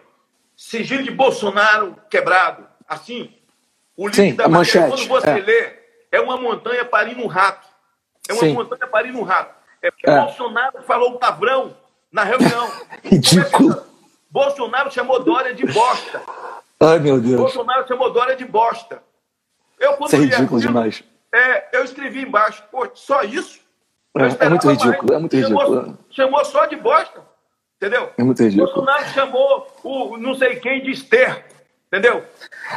[0.57, 2.67] sigilo de Bolsonaro quebrado.
[2.87, 3.31] Assim,
[3.97, 5.41] o livro Sim, da matéria, quando você é.
[5.41, 5.73] lê,
[6.13, 7.67] é uma montanha parindo um rato.
[8.29, 8.53] É uma Sim.
[8.53, 9.55] montanha parindo um rato.
[9.83, 10.21] É porque é.
[10.21, 11.77] Bolsonaro falou palavrão
[12.13, 12.71] na reunião.
[13.03, 13.83] Ridículo.
[14.31, 16.23] Bolsonaro chamou Dória de bosta.
[16.81, 17.37] Ai, meu Deus.
[17.37, 19.03] Bolsonaro chamou Dória de bosta.
[19.79, 21.05] Eu, quando Isso é ridículo aquilo, demais.
[21.35, 23.59] É, eu escrevi embaixo, pô, só isso?
[24.17, 25.59] É, é, muito ridículo, é muito ridículo.
[25.59, 27.21] Chamou, chamou, só de bosta,
[27.77, 28.11] entendeu?
[28.17, 28.73] É muito ridículo.
[28.73, 31.43] Bolsonaro chamou o não sei quem de esterco,
[31.89, 32.23] entendeu?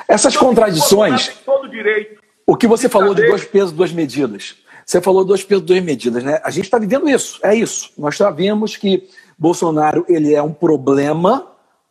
[0.08, 1.38] Essas então, contradições.
[1.46, 2.20] Todo direito.
[2.48, 4.56] O que você falou de dois pesos, duas medidas.
[4.84, 6.42] Você falou dois pesos, duas medidas, né?
[6.44, 7.92] A gente está vivendo isso, é isso.
[7.96, 11.46] Nós sabemos que Bolsonaro ele é um problema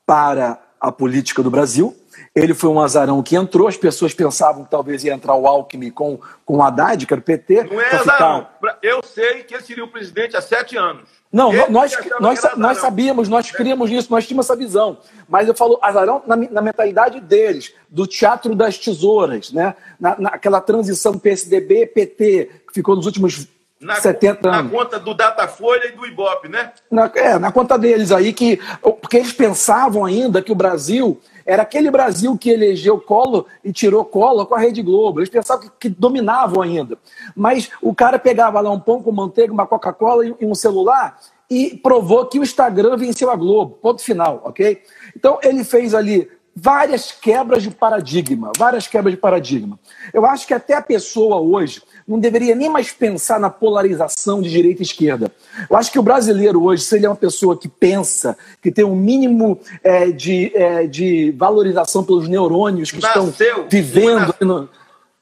[0.04, 1.94] para a política do Brasil.
[2.36, 5.90] Ele foi um azarão que entrou, as pessoas pensavam que talvez ia entrar o Alckmin
[5.90, 7.64] com, com o Haddad, que era o PT.
[7.64, 8.46] Não é azarão.
[8.60, 8.78] Ficar...
[8.82, 11.08] Eu sei que ele seria o presidente há sete anos.
[11.32, 14.98] Não, ele nós, nós, nós sabíamos, nós criamos isso, nós tínhamos essa visão.
[15.26, 19.74] Mas eu falo azarão na, na mentalidade deles, do teatro das tesouras, né?
[19.98, 23.48] Na, naquela transição PSDB-PT, que ficou nos últimos
[23.80, 24.72] na, 70 anos.
[24.72, 26.72] Na conta do Datafolha e do Ibope, né?
[26.90, 31.62] Na, é, na conta deles aí, que, porque eles pensavam ainda que o Brasil era
[31.62, 35.20] aquele Brasil que elegeu Collor e tirou Collor com a Rede Globo.
[35.20, 36.98] Eles pensavam que, que dominavam ainda.
[37.34, 41.18] Mas o cara pegava lá um pão com manteiga, uma Coca-Cola e, e um celular
[41.48, 43.78] e provou que o Instagram venceu a Globo.
[43.80, 44.82] Ponto final, ok?
[45.16, 46.28] Então ele fez ali
[46.58, 49.78] várias quebras de paradigma, várias quebras de paradigma.
[50.10, 54.48] Eu acho que até a pessoa hoje não deveria nem mais pensar na polarização de
[54.48, 55.30] direita e esquerda.
[55.68, 58.86] Eu acho que o brasileiro hoje, se ele é uma pessoa que pensa, que tem
[58.86, 64.68] um mínimo é, de, é, de valorização pelos neurônios que nasceu estão vivendo uma, no,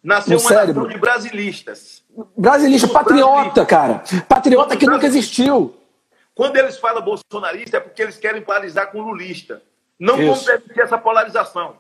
[0.05, 0.89] nasceu no uma cérebro.
[0.89, 2.05] de brasilistas.
[2.37, 4.05] Brasileista, patriota, cara.
[4.29, 5.75] Patriota que nunca existiu.
[6.33, 9.61] Quando eles falam bolsonarista, é porque eles querem polarizar com lulista.
[9.99, 10.27] Não Isso.
[10.27, 11.77] vamos permitir essa polarização.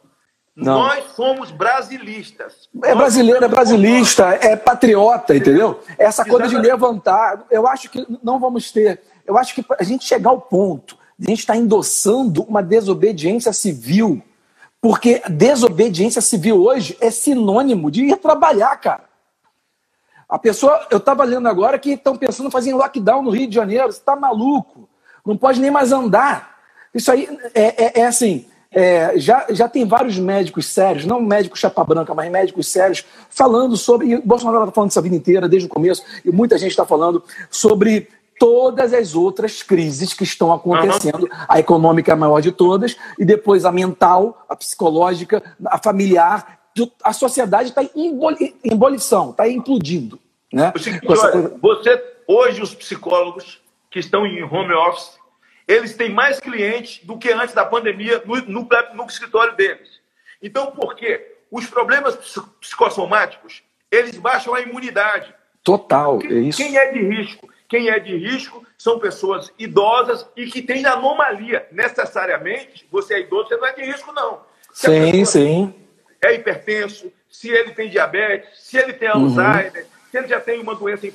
[0.56, 0.78] Não.
[0.78, 2.68] Nós somos brasilistas.
[2.84, 5.80] É brasileiro, é brasilista, é patriota, entendeu?
[5.98, 7.44] Essa coisa de levantar.
[7.50, 9.02] Eu acho que não vamos ter.
[9.26, 12.62] Eu acho que a gente chegar ao ponto de a gente estar tá endossando uma
[12.62, 14.22] desobediência civil
[14.84, 19.04] Porque desobediência civil hoje é sinônimo de ir trabalhar, cara.
[20.28, 23.54] A pessoa, eu estava lendo agora que estão pensando em fazer lockdown no Rio de
[23.54, 23.90] Janeiro.
[23.90, 24.86] Você está maluco?
[25.24, 26.53] Não pode nem mais andar.
[26.94, 28.46] Isso aí é, é, é assim.
[28.70, 33.76] É, já, já tem vários médicos sérios, não médicos chapa branca, mas médicos sérios, falando
[33.76, 34.08] sobre.
[34.08, 36.70] E o Bolsonaro está falando isso a vida inteira, desde o começo, e muita gente
[36.70, 41.22] está falando sobre todas as outras crises que estão acontecendo.
[41.22, 41.28] Uhum.
[41.48, 46.60] A econômica é a maior de todas, e depois a mental, a psicológica, a familiar.
[47.04, 48.18] A sociedade está em
[48.64, 50.18] embolição, está implodindo.
[50.52, 50.72] Né?
[51.62, 55.12] Você, hoje, os psicólogos que estão em home office,
[55.66, 60.00] eles têm mais clientes do que antes da pandemia no, no, no escritório deles.
[60.42, 61.36] Então, por quê?
[61.50, 62.16] Os problemas
[62.60, 65.34] psicossomáticos, eles baixam a imunidade.
[65.62, 66.58] Total, é isso.
[66.58, 67.48] Quem é de risco?
[67.68, 71.66] Quem é de risco são pessoas idosas e que têm anomalia.
[71.72, 74.42] Necessariamente, você é idoso, você não é de risco, não.
[74.72, 75.74] Se sim, sim.
[76.22, 79.24] É hipertenso, se ele tem diabetes, se ele tem uhum.
[79.24, 81.08] Alzheimer, se ele já tem uma doença.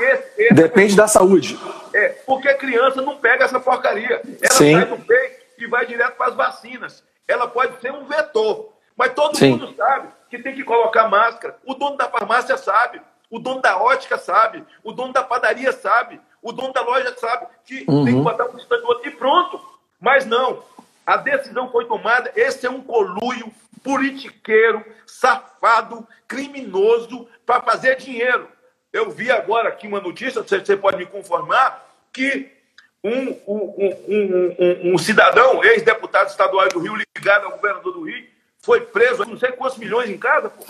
[0.00, 0.96] Esse, esse Depende é...
[0.96, 1.58] da saúde.
[1.92, 4.20] É, porque a criança não pega essa porcaria.
[4.42, 4.74] Ela Sim.
[4.74, 7.02] sai do peito e vai direto para as vacinas.
[7.26, 8.72] Ela pode ser um vetor.
[8.96, 9.52] Mas todo Sim.
[9.52, 11.56] mundo sabe que tem que colocar máscara.
[11.64, 13.00] O dono da farmácia sabe.
[13.30, 14.64] O dono da ótica sabe.
[14.82, 16.20] O dono da padaria sabe.
[16.42, 18.04] O dono da loja sabe que uhum.
[18.04, 19.08] tem que botar um distante do outro.
[19.08, 19.60] E pronto.
[20.00, 20.62] Mas não.
[21.06, 22.32] A decisão foi tomada.
[22.34, 23.52] Esse é um coluio
[23.82, 28.48] politiqueiro, safado, criminoso para fazer dinheiro.
[28.92, 32.50] Eu vi agora aqui uma notícia, você pode me conformar, que
[33.02, 33.74] um, um,
[34.08, 38.24] um, um cidadão, ex-deputado estadual do Rio, ligado ao governador do Rio,
[38.60, 40.64] foi preso, não sei quantos milhões em casa, pô.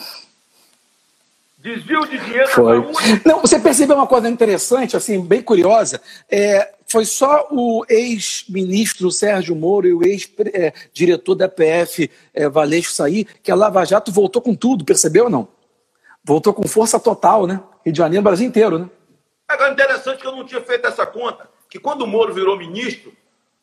[1.59, 2.79] Desvio de dinheiro foi.
[3.25, 6.01] Não, você percebeu uma coisa interessante, assim, bem curiosa.
[6.31, 13.27] É, foi só o ex-ministro Sérgio Moro e o ex-diretor da PF, é, Valeixo, sair,
[13.43, 15.49] que a Lava Jato voltou com tudo, percebeu ou não?
[16.25, 17.62] Voltou com força total, né?
[17.85, 18.91] Rio de Janeiro, Brasil inteiro, né?
[19.49, 23.12] Agora, interessante que eu não tinha feito essa conta, que quando o Moro virou ministro,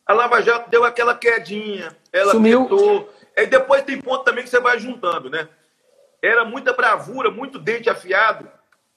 [0.06, 2.64] a Lava Jato deu aquela quedinha, ela Sumiu.
[2.64, 5.48] Tentou, e depois tem ponto também que você vai juntando, né?
[6.22, 8.50] Era muita bravura, muito dente afiado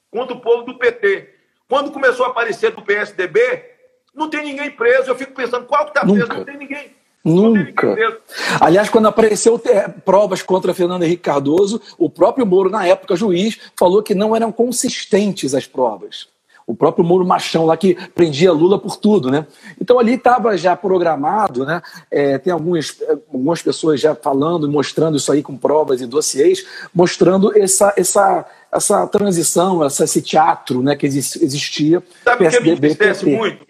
[0.09, 1.33] contra o povo do PT.
[1.69, 3.71] Quando começou a aparecer do PSDB,
[4.13, 5.09] não tem ninguém preso.
[5.09, 6.27] Eu fico pensando, qual que está preso?
[6.27, 6.95] Não tem ninguém.
[7.23, 7.95] Nunca.
[8.59, 13.59] Aliás, quando apareceu é, provas contra Fernando Henrique Cardoso, o próprio Moro, na época juiz,
[13.77, 16.27] falou que não eram consistentes as provas.
[16.65, 19.45] O próprio Moro Machão lá que prendia Lula por tudo, né?
[19.79, 21.81] Então ali estava já programado, né?
[22.09, 27.51] É, tem algumas, algumas pessoas já falando, mostrando isso aí com provas e dossiês, mostrando
[27.57, 32.01] essa, essa, essa transição, essa, esse teatro né, que existia.
[32.23, 33.65] Sabe o que me entristece muito?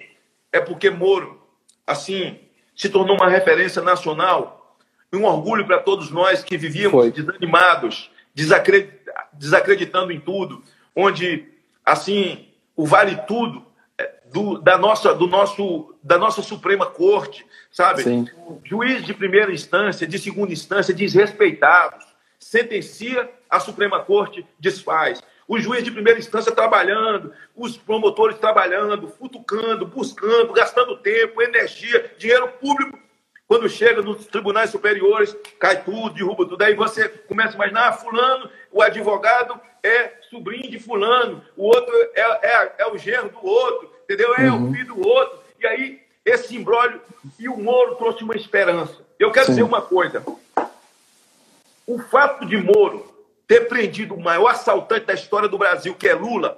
[0.51, 1.39] É porque Moro,
[1.87, 2.37] assim,
[2.81, 4.75] se tornou uma referência nacional,
[5.13, 7.11] um orgulho para todos nós que vivíamos Foi.
[7.11, 8.09] desanimados,
[9.33, 10.63] desacreditando em tudo,
[10.95, 11.45] onde,
[11.85, 13.63] assim, o vale tudo
[13.99, 18.01] é, do, da, nossa, do nosso, da nossa Suprema Corte, sabe?
[18.01, 18.27] Sim.
[18.63, 22.03] Juiz de primeira instância, de segunda instância, desrespeitados,
[22.39, 25.21] sentencia, a Suprema Corte desfaz
[25.51, 32.47] o juiz de primeira instância trabalhando, os promotores trabalhando, futucando, buscando, gastando tempo, energia, dinheiro
[32.53, 32.97] público.
[33.45, 36.63] Quando chega nos tribunais superiores, cai tudo, derruba tudo.
[36.63, 41.93] Aí você começa a imaginar, ah, fulano, o advogado é sobrinho de fulano, o outro
[42.15, 44.33] é, é, é o genro do outro, entendeu?
[44.35, 44.69] É uhum.
[44.69, 45.37] o filho do outro.
[45.59, 47.01] E aí, esse imbróglio,
[47.37, 48.95] e o Moro trouxe uma esperança.
[49.19, 49.51] Eu quero Sim.
[49.51, 50.23] dizer uma coisa.
[51.85, 53.10] O fato de Moro
[53.51, 56.57] ter prendido o maior assaltante da história do Brasil, que é Lula,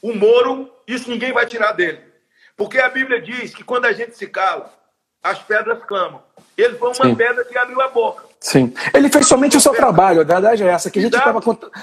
[0.00, 1.98] o Moro, isso ninguém vai tirar dele.
[2.56, 4.72] Porque a Bíblia diz que quando a gente se cala,
[5.20, 6.22] as pedras clamam.
[6.56, 7.14] Ele foi uma Sim.
[7.16, 8.22] pedra que abriu a boca.
[8.38, 8.72] Sim.
[8.94, 11.40] Ele fez somente o seu trabalho, a verdade é essa, que a gente estava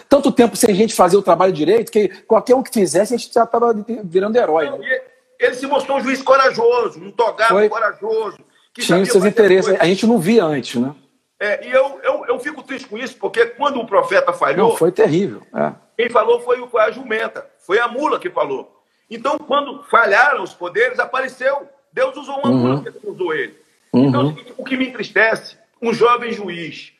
[0.08, 3.18] tanto tempo sem a gente fazer o trabalho direito, que qualquer um que fizesse, a
[3.18, 3.74] gente já estava
[4.06, 4.70] virando herói.
[4.70, 5.02] Né?
[5.38, 7.68] Ele se mostrou um juiz corajoso, um togado foi.
[7.68, 8.38] corajoso.
[8.74, 10.96] Que Tinha seus interesses, a gente não via antes, né?
[11.44, 14.70] É, e eu, eu, eu fico triste com isso, porque quando o profeta falhou.
[14.70, 15.46] Não, foi terrível.
[15.54, 15.74] É.
[15.98, 18.82] Quem falou foi, foi a jumenta, foi a mula que falou.
[19.12, 21.68] Então, quando falharam os poderes, apareceu.
[21.92, 22.58] Deus usou uma uhum.
[22.58, 23.60] mula, que usou ele.
[23.92, 24.08] Uhum.
[24.08, 26.94] Então, o que me entristece, um jovem juiz,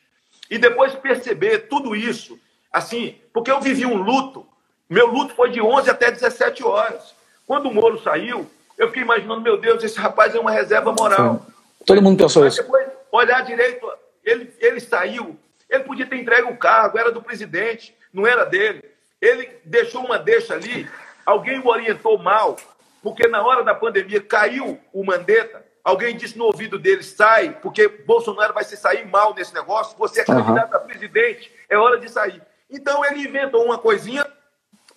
[0.50, 2.38] e depois perceber tudo isso,
[2.70, 4.46] assim, porque eu vivi um luto,
[4.90, 7.14] meu luto foi de 11 até 17 horas.
[7.46, 11.46] Quando o Moro saiu, eu fiquei imaginando, meu Deus, esse rapaz é uma reserva moral.
[11.86, 12.62] Todo mundo pensou isso.
[12.62, 13.86] Depois, olhar direito,
[14.24, 18.84] ele, ele saiu, ele podia ter entregue o cargo, era do presidente, não era dele.
[19.20, 20.88] Ele deixou uma deixa ali,
[21.24, 22.56] alguém o orientou mal,
[23.02, 27.88] porque na hora da pandemia caiu o Mandetta, alguém disse no ouvido dele, sai, porque
[27.88, 30.76] Bolsonaro vai se sair mal nesse negócio, você é candidato uhum.
[30.76, 32.42] a presidente, é hora de sair.
[32.70, 34.26] Então ele inventou uma coisinha,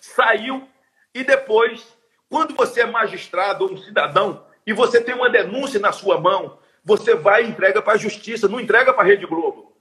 [0.00, 0.66] saiu,
[1.14, 1.86] e depois,
[2.28, 6.57] quando você é magistrado ou um cidadão, e você tem uma denúncia na sua mão,
[6.88, 9.76] você vai e entrega para a justiça, não entrega para a Rede Globo.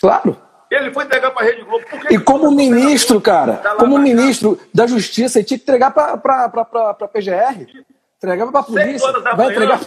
[0.00, 0.40] Claro.
[0.70, 1.84] Ele foi entregar para a Rede Globo.
[2.08, 7.08] e como ministro, cara, tá como ministro da Justiça, ele tinha que entregar para a
[7.08, 7.84] PGR.
[8.16, 9.12] Entregava para a polícia.
[9.12, 9.80] vai manhã, entregar.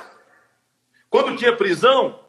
[1.09, 2.19] Quando tinha prisão,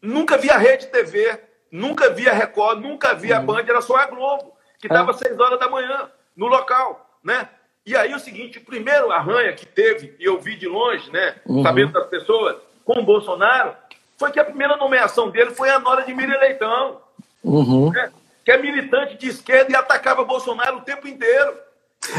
[0.00, 1.38] nunca via Rede TV,
[1.70, 3.46] nunca via Record, nunca via uhum.
[3.46, 5.26] Band, era só a Globo, que estava às é.
[5.26, 7.46] seis horas da manhã no local, né?
[7.84, 11.36] E aí o seguinte, o primeiro arranha que teve, e eu vi de longe, né,
[11.46, 11.62] uhum.
[11.62, 13.74] sabendo das pessoas, com o Bolsonaro,
[14.18, 16.98] foi que a primeira nomeação dele foi a Nora de Miriam Leitão
[17.42, 17.90] uhum.
[17.90, 18.10] né?
[18.44, 21.54] que é militante de esquerda e atacava Bolsonaro o tempo inteiro.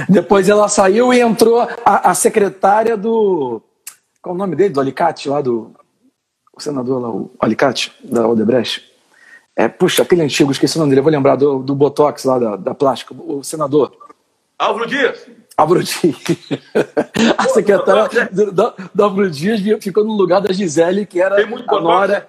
[0.08, 3.62] Depois ela saiu e entrou a, a secretária do.
[4.22, 4.74] Qual é o nome dele?
[4.74, 5.74] Do Alicate, lá do.
[6.56, 8.90] O senador lá, o Alicate, da Odebrecht.
[9.56, 12.40] É, puxa, aquele antigo, esqueci o nome dele, eu vou lembrar do, do Botox lá
[12.40, 13.92] da, da plástica, o senador.
[14.58, 15.28] Álvaro Dias.
[15.58, 16.16] Álvaro Dias.
[17.38, 18.30] a secretária
[19.00, 22.28] Álvaro Dias ficou no lugar da Gisele, que era a Nora.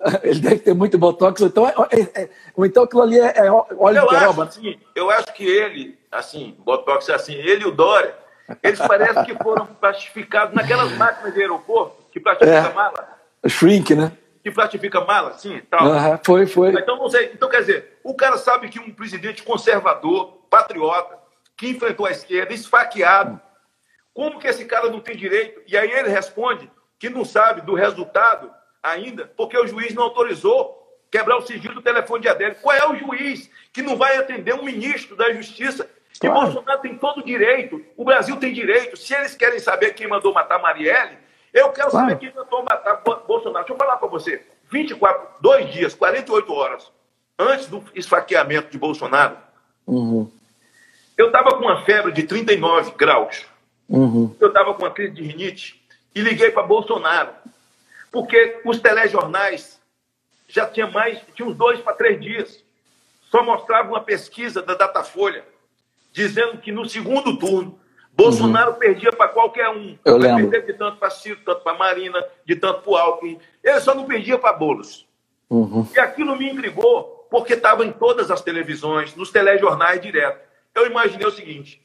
[0.22, 2.30] Ele deve ter muito botox, então, é, é, é,
[2.60, 4.44] então aquilo ali é, é óleo eu de peroba.
[4.44, 8.14] Acho, assim, eu acho que ele, assim, botox é assim, ele e o Dória,
[8.62, 12.72] eles parecem que foram plastificados naquelas máquinas de aeroporto que plastifica é.
[12.72, 13.08] mala.
[13.46, 14.12] Shrink, né?
[14.42, 15.86] Que plastifica mala, assim, tal.
[15.86, 16.70] Uhum, foi, foi.
[16.70, 17.30] Então, não sei.
[17.34, 21.18] Então, quer dizer, o cara sabe que um presidente conservador, patriota,
[21.60, 23.38] que enfrentou a esquerda, esfaqueado,
[24.14, 25.60] como que esse cara não tem direito?
[25.66, 28.50] E aí ele responde que não sabe do resultado
[28.82, 32.56] ainda, porque o juiz não autorizou quebrar o sigilo do telefone de Adélio.
[32.62, 35.86] Qual é o juiz que não vai atender um ministro da Justiça?
[36.14, 36.46] Que claro.
[36.46, 38.96] Bolsonaro tem todo o direito, o Brasil tem direito.
[38.96, 41.18] Se eles querem saber quem mandou matar Marielle,
[41.52, 42.08] eu quero claro.
[42.08, 43.66] saber quem mandou matar Bolsonaro.
[43.66, 44.46] Deixa eu falar para você.
[44.70, 46.90] 24, dois dias, 48 horas
[47.38, 49.36] antes do esfaqueamento de Bolsonaro,
[49.86, 50.30] uhum.
[51.20, 53.44] Eu estava com uma febre de 39 graus.
[53.88, 54.34] Uhum.
[54.40, 55.82] Eu estava com uma crise de rinite
[56.14, 57.30] e liguei para Bolsonaro.
[58.10, 59.78] Porque os telejornais
[60.48, 62.64] já tinha mais, tinha uns dois para três dias.
[63.30, 65.44] Só mostrava uma pesquisa da Datafolha
[66.12, 67.78] dizendo que no segundo turno
[68.12, 68.78] Bolsonaro uhum.
[68.78, 69.96] perdia para qualquer um.
[70.04, 70.48] Eu lembro.
[70.48, 73.38] Perder de tanto para Ciro, tanto para Marina, de tanto para o Alckmin.
[73.62, 75.06] Ele só não perdia para Boulos.
[75.48, 75.86] Uhum.
[75.94, 80.49] E aquilo me intrigou, porque estava em todas as televisões, nos telejornais direto.
[80.74, 81.82] Eu imaginei o seguinte: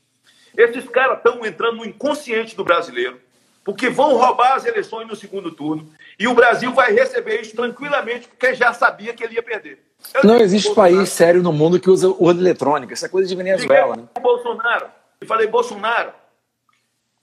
[0.57, 3.19] esses caras estão entrando no inconsciente do brasileiro
[3.65, 8.27] porque vão roubar as eleições no segundo turno e o Brasil vai receber isso tranquilamente,
[8.27, 9.83] porque já sabia que ele ia perder.
[10.13, 12.93] Eu não existe país sério no mundo que usa urna eletrônica.
[12.93, 14.03] Essa é coisa de Venezuela, né?
[14.21, 14.87] Bolsonaro.
[15.19, 16.13] E falei, Bolsonaro,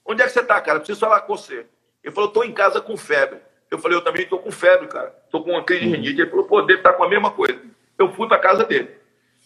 [0.05, 0.79] onde é que você está, cara?
[0.79, 1.65] Preciso falar com você.
[2.03, 3.39] Ele falou, estou em casa com febre.
[3.71, 5.15] Eu falei, eu também estou com febre, cara.
[5.25, 5.93] Estou com uma crise de uhum.
[5.93, 6.21] rinite.
[6.21, 7.59] Ele falou, pô, deve estar tá com a mesma coisa.
[7.97, 8.89] Eu fui para casa dele.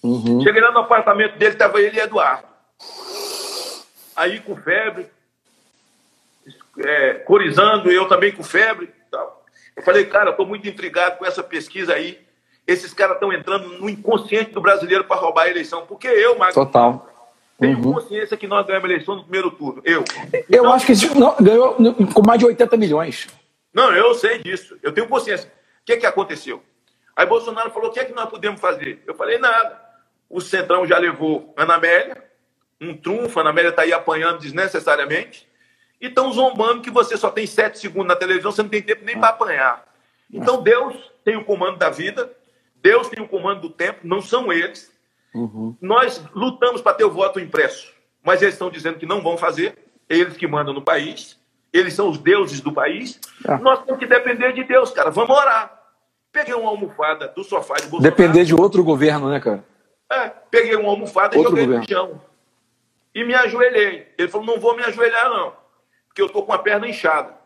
[0.03, 0.41] Uhum.
[0.41, 2.47] Cheguei lá no apartamento dele, estava ele e Eduardo.
[4.15, 5.07] Aí com febre,
[6.79, 8.89] é, corizando, eu também com febre.
[9.11, 9.43] Tal.
[9.75, 12.19] Eu falei, cara, estou muito intrigado com essa pesquisa aí.
[12.65, 15.85] Esses caras estão entrando no inconsciente do brasileiro para roubar a eleição.
[15.85, 17.07] Porque eu, Marcos, Total.
[17.59, 17.93] tenho uhum.
[17.93, 19.81] consciência que nós ganhamos a eleição no primeiro turno.
[19.85, 20.03] Eu.
[20.33, 21.75] Eu então, acho que não, ganhou
[22.13, 23.27] com mais de 80 milhões.
[23.73, 24.77] Não, eu sei disso.
[24.83, 25.47] Eu tenho consciência.
[25.47, 26.61] O que, que aconteceu?
[27.15, 29.01] Aí Bolsonaro falou: o que é que nós podemos fazer?
[29.07, 29.86] Eu falei: nada.
[30.30, 32.23] O Centrão já levou Ana Amélia,
[32.80, 35.47] um trunfo, a Ana Amélia está aí apanhando desnecessariamente
[35.99, 39.03] e estão zombando que você só tem sete segundos na televisão, você não tem tempo
[39.03, 39.86] nem para apanhar.
[40.32, 42.32] Então Deus tem o comando da vida,
[42.75, 44.91] Deus tem o comando do tempo, não são eles.
[45.34, 45.75] Uhum.
[45.82, 47.91] Nós lutamos para ter o voto impresso,
[48.23, 49.78] mas eles estão dizendo que não vão fazer,
[50.09, 51.38] eles que mandam no país,
[51.73, 53.19] eles são os deuses do país.
[53.47, 53.57] É.
[53.57, 55.09] Nós temos que depender de Deus, cara.
[55.09, 55.78] Vamos orar.
[56.32, 58.15] Peguei uma almofada do sofá de Bolsonaro.
[58.15, 59.63] Depender de outro governo, né, cara?
[60.09, 61.83] É, peguei uma almofada outro e joguei governo.
[61.83, 62.21] no chão.
[63.13, 64.13] E me ajoelhei.
[64.17, 65.67] Ele falou: não vou me ajoelhar, não
[66.17, 67.37] que eu estou com a perna inchada.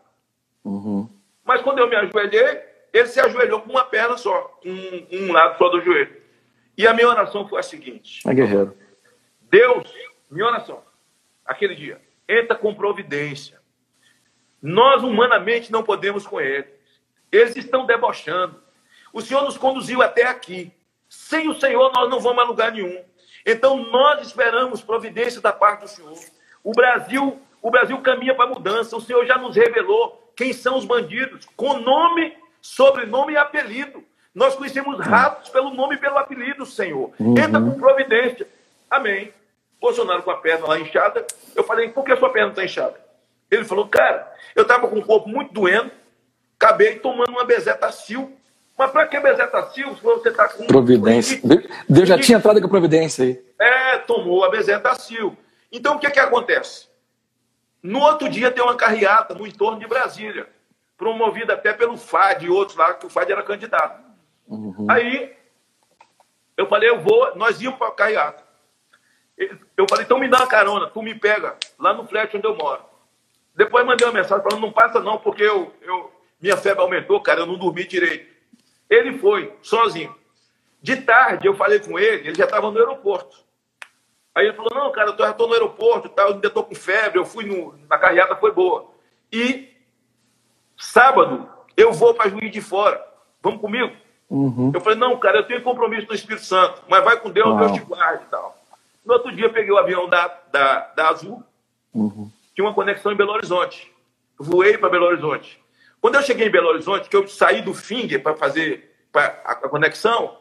[0.64, 1.06] Uhum.
[1.44, 5.58] Mas quando eu me ajoelhei, ele se ajoelhou com uma perna só, um, um lado
[5.58, 6.16] só do joelho.
[6.78, 8.74] E a minha oração foi a seguinte: é guerreiro.
[9.42, 9.92] Deus,
[10.30, 10.82] minha oração,
[11.44, 13.60] aquele dia, entra com providência.
[14.62, 16.70] Nós humanamente não podemos com eles.
[17.30, 18.58] Eles estão debochando.
[19.12, 20.72] O Senhor nos conduziu até aqui.
[21.12, 23.02] Sem o Senhor, nós não vamos a lugar nenhum.
[23.44, 26.18] Então, nós esperamos providência da parte do Senhor.
[26.64, 28.96] O Brasil o Brasil caminha para a mudança.
[28.96, 34.02] O Senhor já nos revelou quem são os bandidos, com nome, sobrenome e apelido.
[34.34, 37.12] Nós conhecemos ratos pelo nome e pelo apelido, Senhor.
[37.20, 37.38] Uhum.
[37.38, 38.48] Entra com providência.
[38.90, 39.32] Amém.
[39.80, 41.24] Bolsonaro com a perna lá inchada.
[41.54, 43.00] Eu falei, por que a sua perna está inchada?
[43.50, 45.90] Ele falou, cara, eu estava com o corpo muito doendo,
[46.58, 48.36] acabei tomando uma bezetacil.
[48.82, 50.66] Mas para que bezetacil se você está com...
[50.66, 51.40] Providência.
[51.88, 53.44] Deus já tinha entrado com a providência aí.
[53.60, 55.36] É, tomou a bezetacil.
[55.70, 56.88] Então, o que, que acontece?
[57.80, 60.48] No outro dia tem uma carreata no entorno de Brasília,
[60.98, 64.02] promovida até pelo FAD e outros lá, que o FAD era candidato.
[64.48, 64.86] Uhum.
[64.90, 65.32] Aí,
[66.56, 68.42] eu falei, eu vou, nós íamos para a carreata.
[69.76, 72.56] Eu falei, então me dá uma carona, tu me pega lá no flat onde eu
[72.56, 72.82] moro.
[73.54, 77.42] Depois mandei uma mensagem falando, não passa não, porque eu, eu, minha febre aumentou, cara,
[77.42, 78.31] eu não dormi direito.
[78.92, 80.14] Ele foi, sozinho.
[80.82, 83.38] De tarde, eu falei com ele, ele já estava no aeroporto.
[84.34, 86.74] Aí ele falou, não, cara, eu já estou no aeroporto, tá, eu ainda estou com
[86.74, 88.90] febre, eu fui no, na carreata, foi boa.
[89.32, 89.70] E
[90.76, 93.02] sábado, eu vou para Juiz de Fora.
[93.40, 93.96] Vamos comigo?
[94.28, 94.72] Uhum.
[94.74, 97.58] Eu falei, não, cara, eu tenho compromisso no Espírito Santo, mas vai com Deus, Uau.
[97.60, 98.58] Deus te guarde e tal.
[99.06, 101.42] No outro dia, peguei o avião da, da, da Azul,
[101.94, 102.30] uhum.
[102.54, 103.90] tinha uma conexão em Belo Horizonte.
[104.38, 105.61] Voei para Belo Horizonte.
[106.02, 110.36] Quando eu cheguei em Belo Horizonte, que eu saí do Finger para fazer a, conexão,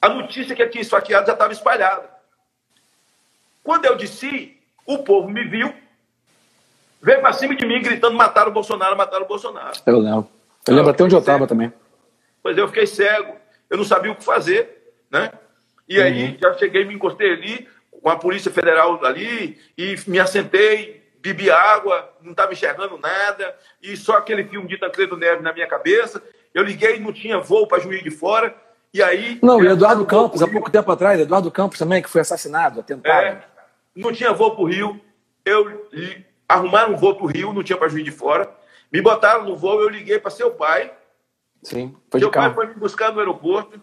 [0.00, 2.08] a notícia que eu tinha esfaqueado já estava espalhada.
[3.62, 4.56] Quando eu desci,
[4.86, 5.70] o povo me viu,
[7.02, 9.78] veio para cima de mim gritando: mataram o Bolsonaro, mataram o Bolsonaro.
[9.84, 10.28] Eu lembro.
[10.66, 11.70] Eu lembro até onde eu estava também.
[12.42, 13.36] Pois eu fiquei cego,
[13.68, 15.30] eu não sabia o que fazer, né?
[15.86, 16.38] E aí uhum.
[16.40, 17.68] já cheguei, me encostei ali,
[18.02, 23.96] com a Polícia Federal ali, e me assentei, bebi água, não estava enxergando nada, e
[23.96, 26.22] só aquele filme de Tancredo Neves na minha cabeça.
[26.52, 28.54] Eu liguei, não tinha voo para Juiz de Fora,
[28.92, 29.38] e aí...
[29.42, 33.24] Não, e Eduardo Campos, há pouco tempo atrás, Eduardo Campos também, que foi assassinado, atentado.
[33.24, 33.44] É,
[33.94, 35.00] não tinha voo para o Rio,
[35.44, 35.88] eu
[36.48, 38.50] arrumaram um voo para o Rio, não tinha para Juiz de Fora,
[38.92, 40.90] me botaram no voo, eu liguei para seu pai,
[41.62, 43.80] Sim, foi Seu pai foi me buscar no aeroporto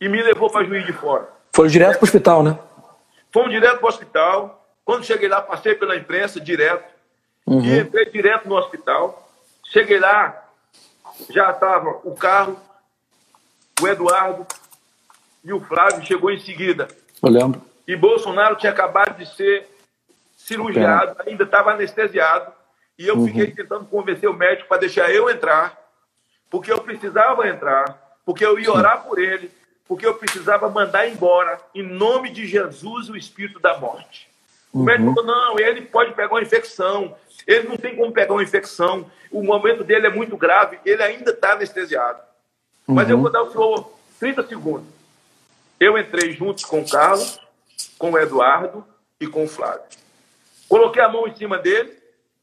[0.00, 1.28] e me levou para Juiz de Fora.
[1.52, 2.58] Foi direto para o hospital, né?
[3.32, 4.59] Fomos direto para o hospital.
[4.90, 6.92] Quando cheguei lá, passei pela imprensa direto.
[7.46, 7.64] Uhum.
[7.64, 9.30] E entrei direto no hospital.
[9.62, 10.44] Cheguei lá,
[11.28, 12.58] já estava o carro,
[13.80, 14.44] o Eduardo
[15.44, 16.88] e o Flávio chegou em seguida.
[17.22, 17.62] Eu lembro.
[17.86, 19.68] E Bolsonaro tinha acabado de ser
[20.36, 22.52] cirurgiado, ainda estava anestesiado.
[22.98, 23.28] E eu uhum.
[23.28, 25.78] fiquei tentando convencer o médico para deixar eu entrar
[26.50, 29.52] porque eu precisava entrar, porque eu ia orar por ele,
[29.86, 34.29] porque eu precisava mandar embora, em nome de Jesus, o espírito da morte.
[34.72, 37.16] O médico falou: não, ele pode pegar uma infecção,
[37.46, 41.30] ele não tem como pegar uma infecção, o momento dele é muito grave, ele ainda
[41.30, 42.20] está anestesiado.
[42.86, 42.94] Uhum.
[42.94, 43.22] Mas eu uhum.
[43.22, 44.86] vou dar o senhor 30 segundos.
[45.78, 47.40] Eu entrei juntos com o Carlos,
[47.98, 48.84] com o Eduardo
[49.20, 49.82] e com o Flávio.
[50.68, 51.92] Coloquei a mão em cima dele,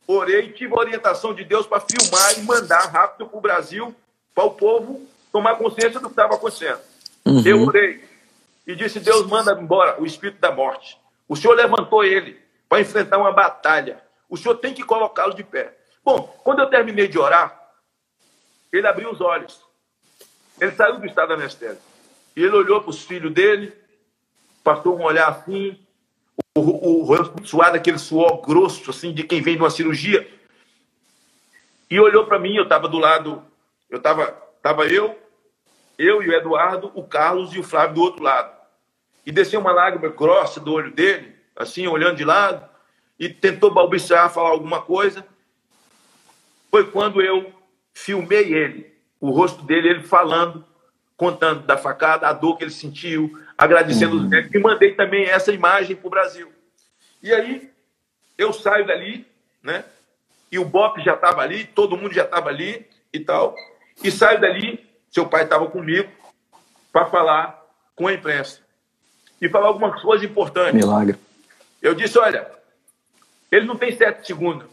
[0.06, 3.96] orei, tive a orientação de Deus para filmar e mandar rápido para o Brasil,
[4.34, 5.02] para o povo
[5.32, 6.80] tomar consciência do que estava acontecendo.
[7.26, 7.44] Uhum.
[7.46, 8.04] Eu orei
[8.66, 10.98] e disse: Deus manda embora o espírito da morte.
[11.28, 14.02] O Senhor levantou ele para enfrentar uma batalha.
[14.30, 15.78] O Senhor tem que colocá-lo de pé.
[16.04, 17.70] Bom, quando eu terminei de orar,
[18.72, 19.62] ele abriu os olhos.
[20.60, 21.84] Ele saiu do estado anestésico.
[22.36, 23.74] E ele olhou para os filhos dele,
[24.64, 25.80] passou um olhar assim,
[26.56, 30.28] o, rosto suado, aquele suor grosso, assim, de quem vem de uma cirurgia.
[31.90, 33.44] E olhou para mim, eu estava do lado,
[33.90, 35.18] eu estava tava eu,
[35.98, 38.57] eu e o Eduardo, o Carlos e o Flávio do outro lado.
[39.28, 42.66] E desceu uma lágrima grossa do olho dele, assim, olhando de lado,
[43.20, 45.28] e tentou balbuciar, falar alguma coisa.
[46.72, 47.54] Foi quando eu
[47.94, 50.66] filmei ele, o rosto dele, ele falando,
[51.18, 54.24] contando da facada, a dor que ele sentiu, agradecendo uhum.
[54.24, 56.50] os médicos, e mandei também essa imagem para o Brasil.
[57.22, 57.70] E aí
[58.38, 59.28] eu saio dali,
[59.62, 59.84] né?
[60.50, 63.54] E o Bop já estava ali, todo mundo já estava ali e tal.
[64.02, 66.10] E saio dali, seu pai estava comigo,
[66.94, 67.62] para falar
[67.94, 68.66] com a imprensa.
[69.42, 70.74] E falar algumas coisas importantes.
[70.74, 71.18] Milagre.
[71.82, 72.50] Eu disse: olha,
[73.52, 74.68] ele não tem sete segundos.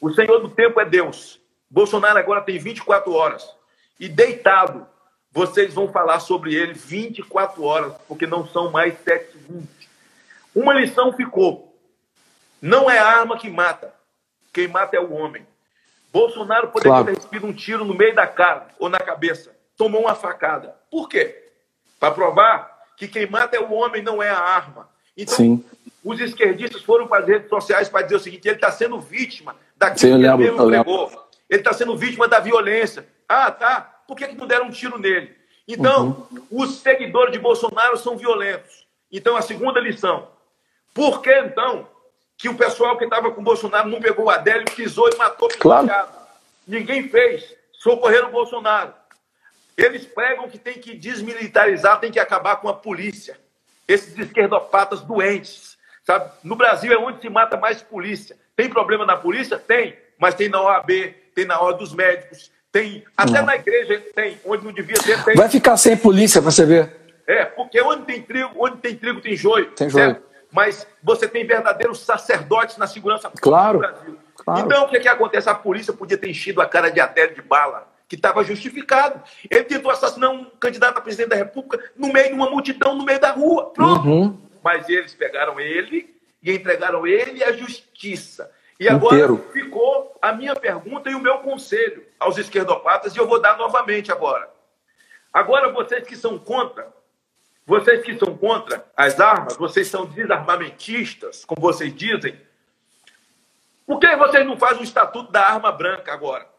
[0.00, 1.40] O Senhor do tempo é Deus.
[1.70, 3.48] Bolsonaro agora tem 24 horas.
[3.98, 4.86] E deitado,
[5.32, 9.88] vocês vão falar sobre ele 24 horas, porque não são mais 7 segundos.
[10.54, 11.74] Uma lição ficou:
[12.60, 13.94] não é a arma que mata,
[14.52, 15.46] quem mata é o homem.
[16.12, 17.06] Bolsonaro poderia claro.
[17.06, 20.76] ter recebido um tiro no meio da cara ou na cabeça, tomou uma facada.
[20.90, 21.50] Por quê?
[21.98, 24.88] Para provar que quem mata é o homem, não é a arma.
[25.16, 25.64] Então, Sim.
[26.04, 29.56] os esquerdistas foram para as redes sociais para dizer o seguinte: ele está sendo vítima
[29.76, 31.10] daquilo que ele mesmo pregou.
[31.50, 33.06] Ele está sendo vítima da violência.
[33.28, 35.34] Ah, tá por que, que não deram um tiro nele?
[35.66, 36.46] Então, uhum.
[36.50, 38.84] os seguidores de Bolsonaro são violentos.
[39.10, 40.28] Então, a segunda lição.
[40.92, 41.88] Por que, então,
[42.36, 45.58] que o pessoal que estava com Bolsonaro não pegou o Adélio, pisou e matou o
[45.58, 45.88] claro.
[46.66, 47.54] Ninguém fez.
[47.72, 48.92] Socorreram o Bolsonaro.
[49.76, 53.36] Eles pregam que tem que desmilitarizar, tem que acabar com a polícia.
[53.88, 55.76] Esses esquerdopatas doentes.
[56.04, 56.30] Sabe?
[56.42, 58.36] No Brasil é onde se mata mais polícia.
[58.56, 59.58] Tem problema na polícia?
[59.58, 59.96] Tem.
[60.18, 60.90] Mas tem na OAB,
[61.34, 63.04] tem na Ordem dos Médicos, tem.
[63.16, 63.46] Até não.
[63.46, 64.40] na igreja tem.
[64.44, 65.34] Onde não devia ter, tem.
[65.34, 66.96] Vai ficar sem polícia você ver.
[67.26, 69.70] É, porque onde tem trigo, onde tem trigo tem joio.
[69.72, 70.22] Tem joio.
[70.50, 74.18] Mas você tem verdadeiros sacerdotes na segurança pública claro, do Brasil.
[74.36, 74.60] Claro.
[74.60, 75.48] Então, o que, que acontece?
[75.48, 79.22] A polícia podia ter enchido a cara de Adélio de bala, que estava justificado.
[79.50, 83.06] Ele tentou assassinar um candidato a presidente da República no meio de uma multidão, no
[83.06, 83.70] meio da rua.
[83.70, 84.06] Pronto.
[84.06, 84.38] Uhum.
[84.62, 88.52] Mas eles pegaram ele e entregaram ele à justiça.
[88.78, 89.48] E agora Inteiro.
[89.50, 94.12] ficou a minha pergunta e o meu conselho aos esquerdopatas, e eu vou dar novamente
[94.12, 94.50] agora.
[95.32, 96.92] Agora, vocês que são contra,
[97.64, 102.38] vocês que são contra as armas, vocês são desarmamentistas, como vocês dizem,
[103.86, 106.51] por que vocês não fazem o estatuto da arma branca agora?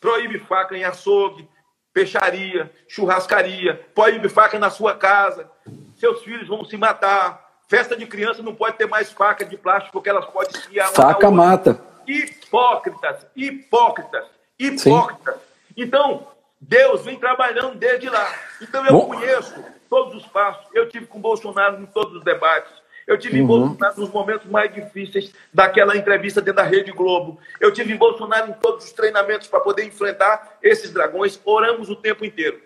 [0.00, 1.48] Proíbe faca em açougue,
[1.92, 5.50] peixaria, churrascaria, proíbe faca na sua casa,
[5.96, 9.92] seus filhos vão se matar, Festa de criança não pode ter mais faca de plástico,
[9.92, 11.80] porque elas podem se Faca mata.
[12.06, 14.24] Hipócritas, hipócritas,
[14.56, 15.34] hipócritas.
[15.34, 15.40] Sim.
[15.76, 16.28] Então,
[16.60, 18.32] Deus vem trabalhando desde lá.
[18.62, 19.08] Então, eu Bom.
[19.08, 19.52] conheço
[19.90, 20.64] todos os passos.
[20.72, 22.72] Eu tive com Bolsonaro em todos os debates.
[23.06, 23.44] Eu tive uhum.
[23.44, 27.38] em Bolsonaro nos momentos mais difíceis daquela entrevista dentro da Rede Globo.
[27.60, 31.38] Eu tive em Bolsonaro em todos os treinamentos para poder enfrentar esses dragões.
[31.44, 32.58] Oramos o tempo inteiro.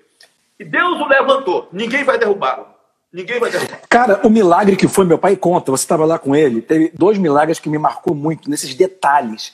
[0.59, 1.69] E Deus o levantou.
[1.73, 2.67] Ninguém vai derrubá-lo.
[3.13, 3.81] Ninguém vai derrubar.
[3.89, 7.19] Cara, o milagre que foi, meu pai conta, você estava lá com ele, teve dois
[7.19, 9.53] milagres que me marcou muito nesses detalhes.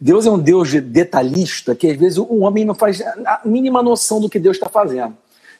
[0.00, 4.20] Deus é um Deus detalhista que às vezes o homem não faz a mínima noção
[4.20, 5.16] do que Deus está fazendo.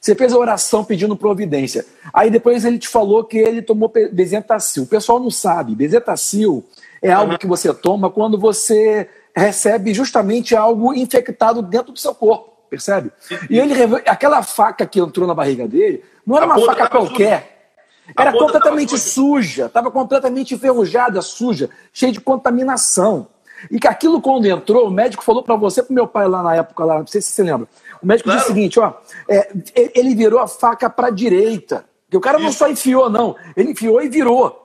[0.07, 1.85] Você fez a oração pedindo providência.
[2.15, 4.85] Aí depois ele te falou que ele tomou bezetacil.
[4.85, 5.75] O pessoal não sabe.
[5.75, 6.65] Bezetacil
[7.03, 12.53] é algo que você toma quando você recebe justamente algo infectado dentro do seu corpo,
[12.71, 13.11] percebe?
[13.51, 13.75] E ele
[14.07, 17.73] aquela faca que entrou na barriga dele não era uma faca qualquer.
[18.17, 23.27] Era completamente suja, estava completamente enferrujada, suja, cheia de contaminação.
[23.71, 26.55] E que aquilo, quando entrou, o médico falou para você, para meu pai lá na
[26.55, 27.67] época, lá, não sei se você lembra.
[28.03, 28.39] O médico claro.
[28.41, 28.95] disse o seguinte: ó,
[29.29, 29.53] é,
[29.95, 31.85] ele virou a faca para a direita.
[32.05, 33.37] Porque o cara não só enfiou, não.
[33.57, 34.63] Ele enfiou e virou.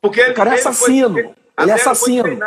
[0.00, 1.14] Porque o cara é assassino.
[1.14, 2.22] Foi, ele é assassino.
[2.24, 2.38] Foi.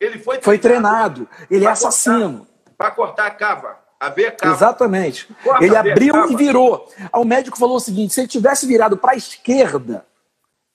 [0.00, 0.44] Ele foi treinado.
[0.44, 1.28] Foi treinado.
[1.50, 2.46] Ele é assassino.
[2.78, 3.76] Para cortar a cava.
[3.98, 4.54] A ver cava.
[4.54, 5.28] Exatamente.
[5.44, 6.88] Corta ele abriu e virou.
[7.12, 10.06] O médico falou o seguinte: se ele tivesse virado para a esquerda,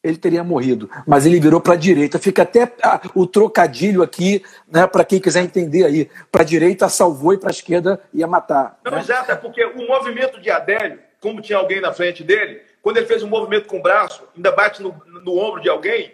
[0.06, 0.88] ele teria morrido.
[1.08, 2.20] Mas ele virou para a direita.
[2.20, 6.10] Fica até ah, o trocadilho aqui, né, para quem quiser entender aí.
[6.32, 8.80] Para a direita salvou e para a esquerda ia matar.
[8.84, 8.99] Não, né?
[8.99, 13.08] exato, é porque o movimento de Adélio, como tinha alguém na frente dele, quando ele
[13.08, 16.14] fez um movimento com o braço, ainda bate no, no ombro de alguém,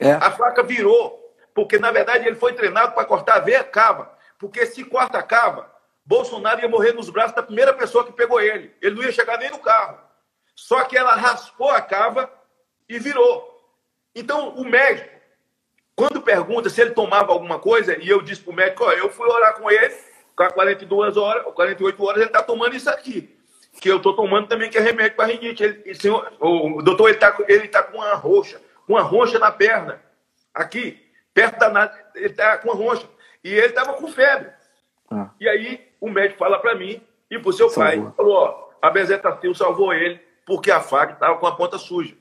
[0.00, 0.12] é.
[0.12, 1.20] a faca virou.
[1.52, 4.12] Porque, na verdade, ele foi treinado para cortar a veia cava.
[4.38, 5.68] Porque se corta a cava,
[6.06, 8.72] Bolsonaro ia morrer nos braços da primeira pessoa que pegou ele.
[8.80, 9.98] Ele não ia chegar nem no carro.
[10.54, 12.30] Só que ela raspou a cava
[12.88, 13.54] e virou.
[14.14, 15.08] Então, o médico,
[15.96, 19.10] quando pergunta se ele tomava alguma coisa, e eu disse para o médico, ó, eu
[19.10, 19.94] fui orar com ele,
[20.36, 23.36] com 42 horas, 48 horas, ele está tomando isso aqui.
[23.80, 25.62] Que eu estou tomando também, que é remédio para rinite.
[25.62, 30.00] Ele, senhor, o doutor, ele está ele tá com uma roxa, uma roxa na perna.
[30.52, 31.92] Aqui, perto da...
[32.14, 33.08] Ele está com uma roxa.
[33.42, 34.52] E ele estava com febre.
[35.10, 35.30] Ah.
[35.40, 38.04] E aí, o médico fala para mim e para o seu salvou.
[38.04, 38.12] pai.
[38.16, 42.14] Falou, ó, a bezetacil salvou ele porque a faca estava com a ponta suja.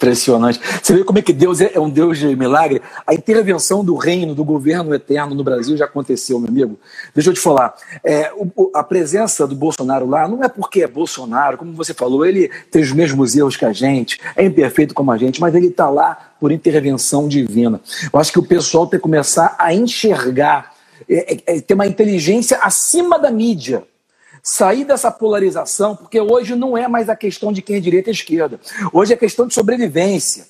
[0.00, 0.60] Impressionante.
[0.80, 2.80] Você vê como é que Deus é, é um Deus de milagre?
[3.04, 6.78] A intervenção do reino, do governo eterno no Brasil já aconteceu, meu amigo.
[7.12, 7.74] Deixa eu te falar.
[8.04, 12.24] É, o, a presença do Bolsonaro lá não é porque é Bolsonaro, como você falou,
[12.24, 15.66] ele tem os mesmos erros que a gente, é imperfeito como a gente, mas ele
[15.66, 17.80] está lá por intervenção divina.
[18.12, 20.74] Eu acho que o pessoal tem que começar a enxergar
[21.08, 23.82] é, é, é, ter uma inteligência acima da mídia.
[24.50, 28.14] Sair dessa polarização, porque hoje não é mais a questão de quem é direita e
[28.14, 28.58] esquerda.
[28.94, 30.46] Hoje é questão de sobrevivência.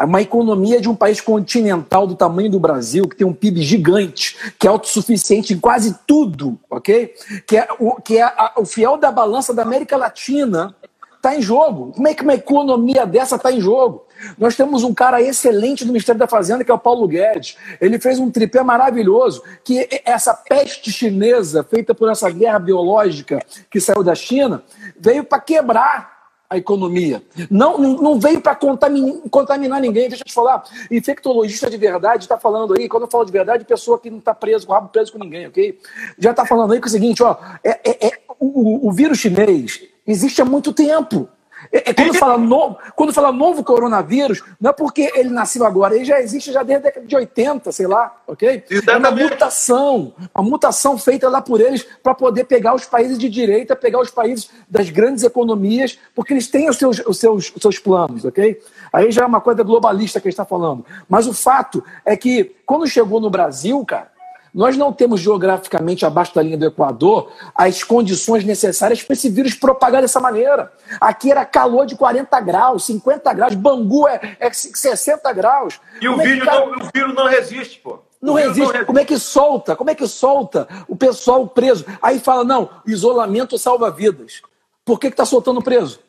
[0.00, 4.54] Uma economia de um país continental do tamanho do Brasil, que tem um PIB gigante,
[4.58, 7.12] que é autossuficiente em quase tudo, ok?
[7.46, 10.74] Que é o, que é a, o fiel da balança da América Latina,
[11.14, 11.92] está em jogo.
[11.92, 14.06] Como é que uma economia dessa está em jogo?
[14.38, 17.56] Nós temos um cara excelente no Ministério da Fazenda, que é o Paulo Guedes.
[17.80, 23.80] Ele fez um tripé maravilhoso, que essa peste chinesa, feita por essa guerra biológica que
[23.80, 24.62] saiu da China,
[24.98, 26.12] veio para quebrar
[26.52, 27.22] a economia.
[27.50, 30.08] Não, não veio para contaminar, contaminar, ninguém.
[30.08, 30.62] Deixa eu te falar.
[30.90, 34.34] Infectologista de verdade está falando aí, quando eu falo de verdade, pessoa que não está
[34.34, 35.78] preso, com o rabo preso com ninguém, ok?
[36.18, 39.18] Já está falando aí que é o seguinte, ó, é, é, é o, o vírus
[39.18, 41.28] chinês existe há muito tempo.
[41.70, 45.94] É, é quando, fala no, quando fala novo coronavírus, não é porque ele nasceu agora,
[45.94, 48.64] ele já existe já desde a década de 80, sei lá, ok?
[48.88, 53.28] É uma mutação, uma mutação feita lá por eles para poder pegar os países de
[53.28, 57.62] direita, pegar os países das grandes economias, porque eles têm os seus, os seus, os
[57.62, 58.60] seus planos, ok?
[58.92, 60.84] Aí já é uma coisa globalista que a gente está falando.
[61.08, 64.11] Mas o fato é que quando chegou no Brasil, cara,
[64.54, 69.54] nós não temos geograficamente abaixo da linha do Equador as condições necessárias para esse vírus
[69.54, 70.72] propagar dessa maneira.
[71.00, 75.80] Aqui era calor de 40 graus, 50 graus, Bangu é, é 60 graus.
[76.00, 76.66] E o, é vírus, cara...
[76.66, 77.98] não, o vírus não resiste, pô.
[78.20, 78.60] Não resiste.
[78.60, 78.86] não resiste.
[78.86, 79.74] Como é que solta?
[79.74, 81.84] Como é que solta o pessoal preso?
[82.00, 84.42] Aí fala, não, isolamento salva vidas.
[84.84, 86.00] Por que está soltando preso?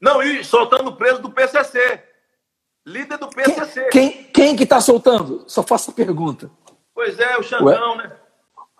[0.00, 2.04] Não, e soltando preso do PCC.
[2.86, 3.88] Líder do PCC.
[3.90, 5.44] Quem, quem, quem que está soltando?
[5.46, 6.50] Só faço a pergunta.
[7.00, 8.12] Pois é, o Xandão, o, né?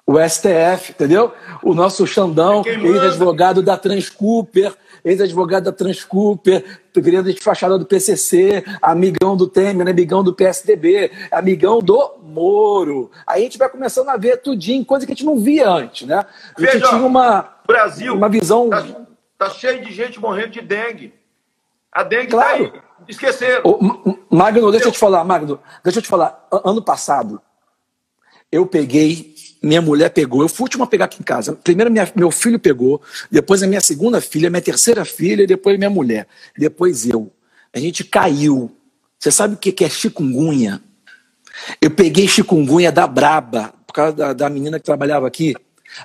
[0.06, 1.32] O STF, entendeu?
[1.62, 9.38] O nosso Xandão, ex-advogado da Transcooper, ex-advogado da Transcooper, grande de fachada do PCC, amigão
[9.38, 13.10] do Temer, amigão do PSDB, amigão do Moro.
[13.26, 16.06] Aí a gente vai começando a ver tudinho, coisa que a gente não via antes,
[16.06, 16.16] né?
[16.18, 18.68] A gente Veja, tinha uma, Brasil uma visão...
[18.68, 18.86] Tá,
[19.38, 21.14] tá, cheio de gente morrendo de dengue.
[21.90, 22.70] A dengue tá claro.
[22.70, 22.82] tá aí.
[23.08, 23.62] Esqueceram.
[24.28, 26.46] Magno, deixa eu te falar, Magno, deixa eu te falar.
[26.52, 27.40] Ano passado,
[28.50, 31.54] eu peguei, minha mulher pegou, eu fui a última a pegar aqui em casa.
[31.54, 35.90] Primeiro minha, meu filho pegou, depois a minha segunda filha, minha terceira filha, depois minha
[35.90, 36.26] mulher,
[36.56, 37.30] depois eu.
[37.72, 38.70] A gente caiu.
[39.18, 40.80] Você sabe o que é chikungunya?
[41.80, 45.54] Eu peguei chikungunya da Braba, por causa da, da menina que trabalhava aqui.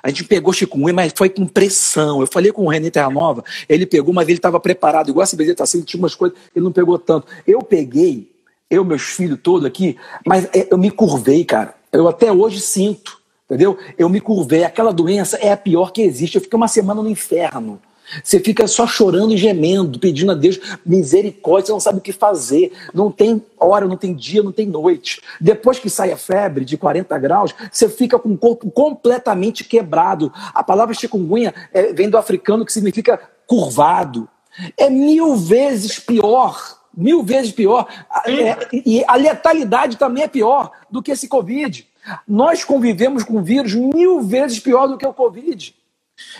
[0.02, 2.20] A gente pegou chikungunya, mas foi com pressão.
[2.20, 5.08] Eu falei com o René Terra Nova, ele pegou, mas ele estava preparado.
[5.08, 7.26] Igual a CBZ está assim, tinha umas coisas, ele não pegou tanto.
[7.46, 8.30] Eu peguei,
[8.68, 11.75] eu, meus filhos todos aqui, mas é, eu me curvei, cara.
[11.92, 13.78] Eu até hoje sinto, entendeu?
[13.96, 14.64] Eu me curvei.
[14.64, 16.36] Aquela doença é a pior que existe.
[16.36, 17.80] Eu fiquei uma semana no inferno.
[18.22, 22.12] Você fica só chorando e gemendo, pedindo a Deus misericórdia, você não sabe o que
[22.12, 22.72] fazer.
[22.94, 25.20] Não tem hora, não tem dia, não tem noite.
[25.40, 30.32] Depois que sai a febre de 40 graus, você fica com o corpo completamente quebrado.
[30.54, 34.28] A palavra chikungunya é, vem do africano que significa curvado.
[34.76, 37.86] É mil vezes pior mil vezes pior.
[38.26, 41.86] É, e a letalidade também é pior do que esse Covid.
[42.26, 45.74] Nós convivemos com vírus mil vezes pior do que o Covid.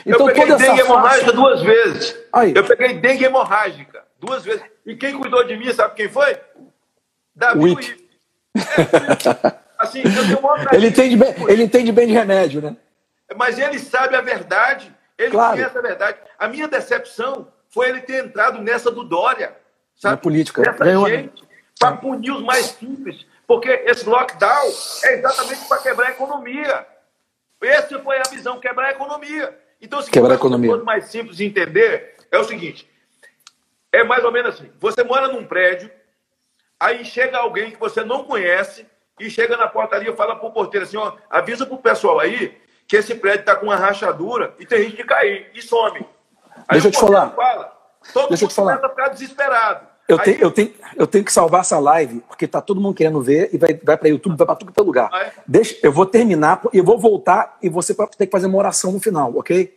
[0.05, 2.17] Então, eu peguei dengue hemorrágica duas vezes.
[2.33, 2.55] Aí.
[2.55, 4.63] Eu peguei dengue hemorrágica duas vezes.
[4.87, 6.39] E quem cuidou de mim, sabe quem foi?
[7.35, 8.07] Davi Wick.
[8.57, 10.03] É, assim,
[10.73, 12.77] ele, entende bem, ele entende bem de remédio, né?
[13.37, 14.95] Mas ele sabe a verdade.
[15.19, 15.57] Ele claro.
[15.57, 16.19] conhece a verdade.
[16.39, 19.55] A minha decepção foi ele ter entrado nessa do Dória.
[19.97, 20.15] Sabe?
[20.15, 20.63] Na política.
[21.09, 21.45] Gente,
[21.79, 23.27] para punir os mais simples.
[23.47, 24.73] Porque esse lockdown
[25.05, 26.87] é exatamente para quebrar a economia.
[27.63, 29.57] Essa foi a visão, quebrar a economia.
[29.81, 30.77] Então, se quebrar a economia.
[30.79, 32.89] mais simples de entender, é o seguinte:
[33.93, 34.71] é mais ou menos assim.
[34.81, 35.91] Você mora num prédio,
[36.79, 38.87] aí chega alguém que você não conhece
[39.19, 42.19] e chega na portaria e fala para o porteiro assim: ó, avisa para o pessoal
[42.19, 46.01] aí que esse prédio está com uma rachadura e tem risco de cair e some.
[46.69, 47.31] Aí Deixa eu te falar.
[47.31, 47.76] Fala,
[48.13, 48.77] Todo Deixa mundo eu te falar.
[48.77, 49.87] começa a ficar desesperado.
[50.09, 50.25] Eu, Aí...
[50.25, 53.51] tenho, eu, tenho, eu tenho que salvar essa live, porque tá todo mundo querendo ver
[53.53, 55.11] e vai, vai para YouTube, vai para tudo que é lugar.
[55.13, 55.33] Ah, é?
[55.47, 58.93] Deixa, eu vou terminar e vou voltar e você vai ter que fazer uma oração
[58.93, 59.77] no final, ok?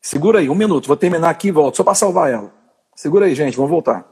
[0.00, 0.88] Segura aí, um minuto.
[0.88, 2.52] Vou terminar aqui e volto, só para salvar ela.
[2.96, 4.04] Segura aí, gente, vamos voltar.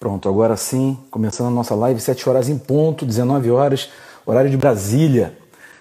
[0.00, 3.90] Pronto, agora sim, começando a nossa live, 7 horas em ponto, 19 horas,
[4.24, 5.36] horário de Brasília.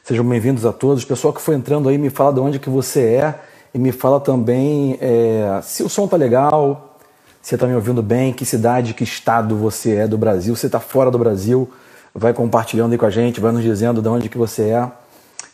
[0.07, 1.03] Sejam bem-vindos a todos.
[1.03, 3.39] Pessoal que foi entrando aí, me fala de onde que você é
[3.73, 6.99] e me fala também é, se o som tá legal,
[7.41, 10.55] se está me ouvindo bem, que cidade, que estado você é do Brasil.
[10.55, 11.67] Se está fora do Brasil,
[12.13, 14.91] vai compartilhando aí com a gente, vai nos dizendo de onde que você é.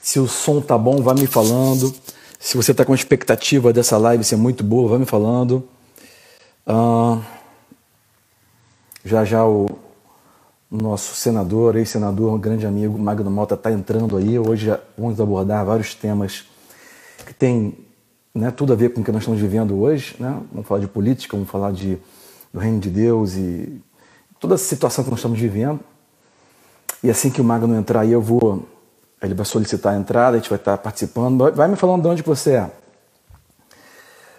[0.01, 1.95] Se o som tá bom, vai me falando.
[2.37, 5.65] Se você está com expectativa dessa live ser muito boa, vai me falando.
[9.05, 9.79] Já já o,
[10.71, 14.39] nosso senador, ex-senador, grande amigo, Magno Mota, está entrando aí.
[14.39, 16.45] Hoje vamos abordar vários temas
[17.25, 17.77] que têm
[18.33, 20.15] né, tudo a ver com o que nós estamos vivendo hoje.
[20.17, 20.41] Né?
[20.49, 21.97] Vamos falar de política, vamos falar de,
[22.53, 23.81] do reino de Deus e
[24.39, 25.81] toda a situação que nós estamos vivendo.
[27.03, 28.65] E assim que o Magno entrar aí, eu vou.
[29.21, 31.51] Ele vai solicitar a entrada, a gente vai estar participando.
[31.53, 32.71] Vai me falando de onde você é.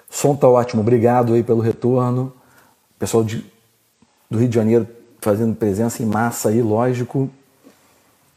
[0.08, 2.32] Som está ótimo, obrigado aí pelo retorno.
[2.98, 3.44] Pessoal de,
[4.30, 4.88] do Rio de Janeiro
[5.22, 7.30] fazendo presença em massa aí, lógico.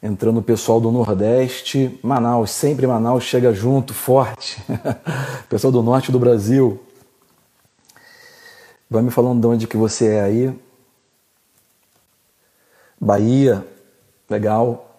[0.02, 4.64] Entrando o pessoal do Nordeste, Manaus, sempre Manaus chega junto, forte.
[5.50, 6.80] pessoal do Norte do Brasil.
[8.88, 10.60] Vai me falando de onde que você é aí.
[13.02, 13.66] Bahia,
[14.30, 14.96] legal.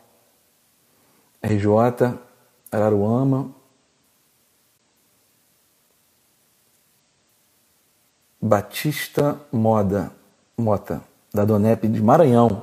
[1.41, 2.19] RJ,
[2.73, 3.55] Araruama.
[8.43, 10.11] Batista Moda,
[10.59, 12.63] Mota da Donep de Maranhão.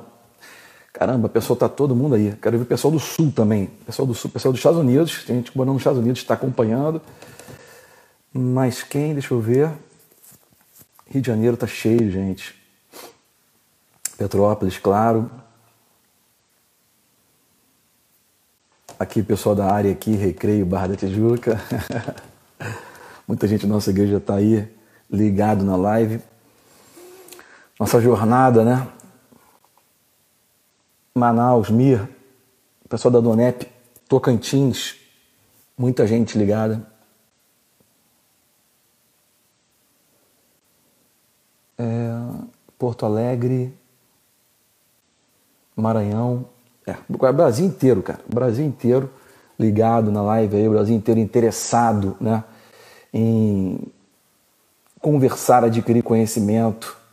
[0.92, 2.36] Caramba, pessoal tá todo mundo aí.
[2.40, 3.66] Quero ver o pessoal do Sul também.
[3.86, 5.24] Pessoal do Sul, pessoal dos Estados Unidos.
[5.24, 7.00] Tem gente morando nos Estados Unidos, está acompanhando.
[8.32, 9.14] Mas quem?
[9.14, 9.70] Deixa eu ver.
[11.08, 12.54] Rio de Janeiro tá cheio, gente.
[14.16, 15.30] Petrópolis, claro.
[18.98, 21.60] Aqui pessoal da área aqui, Recreio, Barra da Tijuca.
[23.26, 24.68] Muita gente da nossa igreja está aí
[25.10, 26.20] ligado na live.
[27.84, 28.88] Nossa jornada, né?
[31.14, 32.08] Manaus, Mir,
[32.88, 33.70] pessoal da Donep,
[34.08, 34.96] Tocantins,
[35.76, 36.82] muita gente ligada.
[41.76, 41.84] É,
[42.78, 43.76] Porto Alegre,
[45.76, 46.46] Maranhão,
[46.86, 49.12] é, o Brasil inteiro, cara, Brasil inteiro
[49.58, 52.44] ligado na live aí, o Brasil inteiro interessado, né,
[53.12, 53.78] em
[55.02, 57.03] conversar, adquirir conhecimento,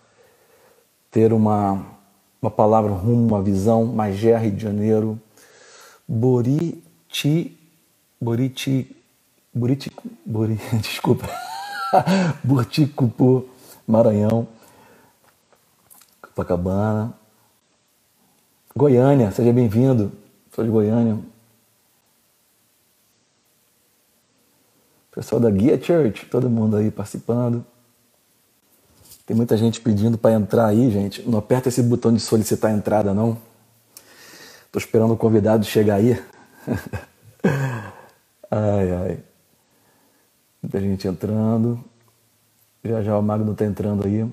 [1.12, 1.86] ter uma
[2.41, 5.22] uma palavra rumo, uma visão, Magé, Rio de Janeiro,
[6.07, 7.55] Boriti,
[8.20, 8.95] Boriti,
[9.53, 9.91] Boriti,
[10.26, 11.30] Bori, desculpa,
[12.43, 13.47] Burticupu,
[13.88, 14.47] Maranhão,
[16.22, 17.14] Copacabana,
[18.76, 20.12] Goiânia, seja bem-vindo,
[20.51, 21.20] sou de Goiânia.
[25.12, 27.66] Pessoal da Guia Church, todo mundo aí participando.
[29.32, 31.21] Tem muita gente pedindo para entrar aí, gente.
[31.21, 33.38] Não aperta esse botão de solicitar entrada, não.
[34.69, 36.21] Tô esperando o convidado chegar aí.
[38.51, 39.19] ai, ai.
[40.61, 41.82] Muita gente entrando.
[42.84, 44.29] Já já o Magno tá entrando aí.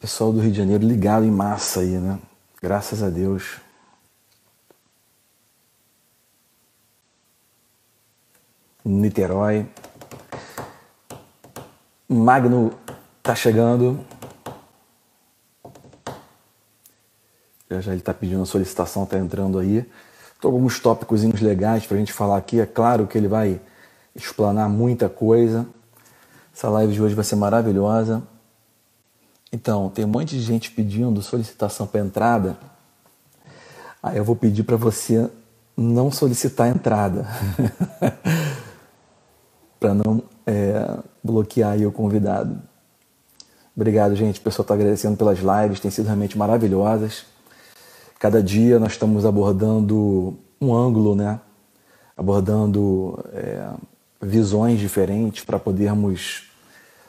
[0.00, 2.18] Pessoal do Rio de Janeiro ligado em massa aí, né?
[2.62, 3.67] Graças a Deus.
[8.84, 9.66] Niterói.
[12.08, 12.72] Magno
[13.22, 13.98] tá chegando.
[17.70, 19.84] Já já ele está pedindo a solicitação, está entrando aí.
[20.40, 22.60] Tô alguns tópicos legais para a gente falar aqui.
[22.60, 23.60] É claro que ele vai
[24.14, 25.66] explanar muita coisa.
[26.54, 28.22] Essa live de hoje vai ser maravilhosa.
[29.52, 32.56] Então, tem um monte de gente pedindo solicitação para entrada.
[34.02, 35.28] Aí eu vou pedir para você
[35.76, 37.26] não solicitar entrada.
[39.78, 42.60] para não é, bloquear o convidado.
[43.76, 44.40] Obrigado, gente.
[44.40, 47.24] O pessoal está agradecendo pelas lives, tem sido realmente maravilhosas.
[48.18, 51.38] Cada dia nós estamos abordando um ângulo, né?
[52.16, 53.68] Abordando é,
[54.20, 56.50] visões diferentes para podermos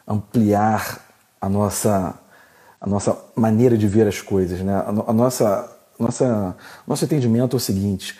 [0.08, 1.04] ampliar
[1.42, 2.14] a nossa,
[2.80, 4.76] a nossa maneira de ver as coisas, né?
[4.76, 6.56] A, a nossa, nossa,
[6.88, 8.16] nosso entendimento é o seguinte: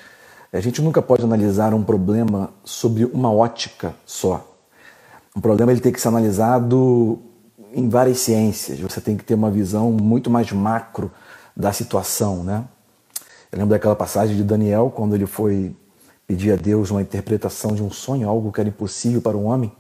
[0.52, 4.46] a gente nunca pode analisar um problema sobre uma ótica só.
[5.36, 7.20] Um problema ele tem que ser analisado
[7.74, 8.80] em várias ciências.
[8.80, 11.12] Você tem que ter uma visão muito mais macro
[11.56, 12.66] da situação, né?
[13.52, 15.76] Eu lembro daquela passagem de Daniel quando ele foi
[16.26, 19.72] pedir a Deus uma interpretação de um sonho, algo que era impossível para um homem,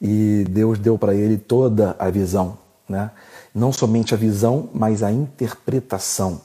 [0.00, 3.10] e Deus deu para ele toda a visão, né?
[3.54, 6.40] Não somente a visão, mas a interpretação.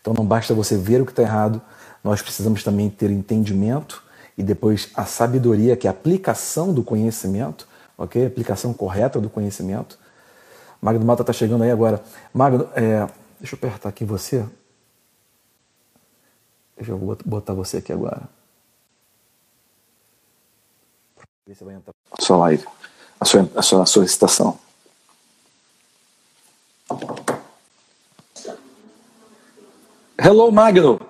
[0.00, 1.60] Então não basta você ver o que está errado,
[2.06, 4.00] nós precisamos também ter entendimento
[4.38, 7.66] e depois a sabedoria, que é a aplicação do conhecimento,
[7.98, 8.24] ok?
[8.24, 9.98] Aplicação correta do conhecimento.
[10.80, 12.00] Magno Mata está chegando aí agora.
[12.32, 13.08] Magno, é,
[13.40, 14.46] deixa eu apertar aqui você.
[16.76, 18.22] Deixa eu botar você aqui agora.
[21.52, 21.92] Se vai entrar.
[22.12, 22.64] A sua live,
[23.18, 24.56] a sua, a sua solicitação.
[30.16, 31.00] Hello, Magno.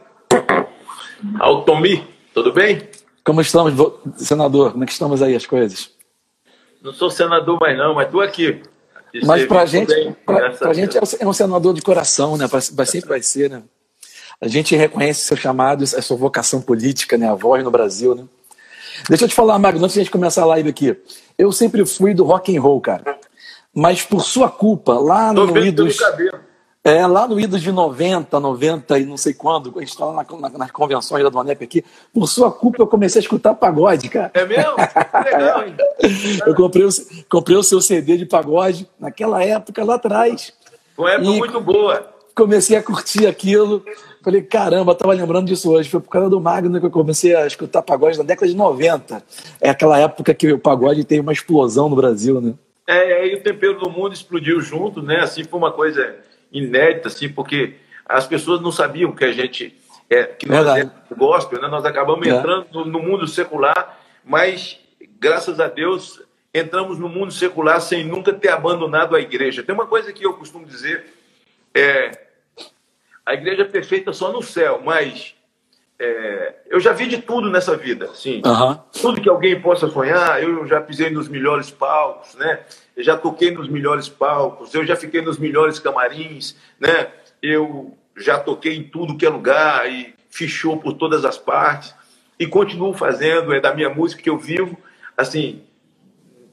[1.38, 2.88] Altomi, tudo bem?
[3.24, 3.74] Como estamos,
[4.16, 4.72] senador?
[4.72, 5.90] Como é que estamos aí as coisas?
[6.82, 8.62] Não sou senador mais não, mas estou aqui.
[9.24, 9.92] Mas para a gente,
[10.24, 12.46] pra, pra gente é, é um senador de coração, né?
[12.48, 13.62] Pra, sempre vai ser, né?
[14.40, 17.28] A gente reconhece seu chamado, a sua vocação política, né?
[17.28, 18.24] A voz no Brasil, né?
[19.08, 20.96] Deixa eu te falar, Magno, antes de a gente começar a live aqui.
[21.38, 23.18] Eu sempre fui do rock and roll, cara.
[23.74, 25.98] Mas por sua culpa, lá no Idos...
[26.86, 30.24] É, lá no Idos de 90, 90 e não sei quando, a gente estava na,
[30.38, 31.84] na, nas convenções da Donep aqui,
[32.14, 34.30] por sua culpa eu comecei a escutar pagode, cara.
[34.32, 34.76] É mesmo?
[35.24, 35.74] Legal, hein?
[36.46, 36.88] eu comprei o,
[37.28, 40.52] comprei o seu CD de pagode naquela época lá atrás.
[40.96, 42.08] Uma época muito boa.
[42.36, 43.84] Comecei a curtir aquilo.
[44.22, 45.90] Falei, caramba, estava lembrando disso hoje.
[45.90, 49.24] Foi por causa do Magno que eu comecei a escutar pagode na década de 90.
[49.60, 52.54] É aquela época que o pagode teve uma explosão no Brasil, né?
[52.86, 55.18] É, aí o tempero do mundo explodiu junto, né?
[55.22, 56.14] Assim, foi uma coisa
[56.50, 57.74] inédita, assim, porque
[58.04, 59.76] as pessoas não sabiam que a gente
[60.08, 61.68] é, que nós é gospel, né?
[61.68, 62.30] nós acabamos é.
[62.30, 64.78] entrando no, no mundo secular, mas
[65.18, 66.22] graças a Deus
[66.54, 69.62] entramos no mundo secular sem nunca ter abandonado a igreja.
[69.62, 71.04] Tem uma coisa que eu costumo dizer,
[71.74, 72.10] é,
[73.24, 75.34] a igreja é perfeita só no céu, mas
[75.98, 78.40] é, eu já vi de tudo nessa vida, sim.
[78.44, 78.78] Uhum.
[79.00, 82.60] Tudo que alguém possa sonhar, eu já pisei nos melhores palcos, né?
[82.96, 87.08] Eu já toquei nos melhores palcos, eu já fiquei nos melhores camarins, né?
[87.42, 91.94] Eu já toquei em tudo que é lugar e fichou por todas as partes
[92.38, 94.78] e continuo fazendo, é da minha música que eu vivo,
[95.14, 95.62] assim,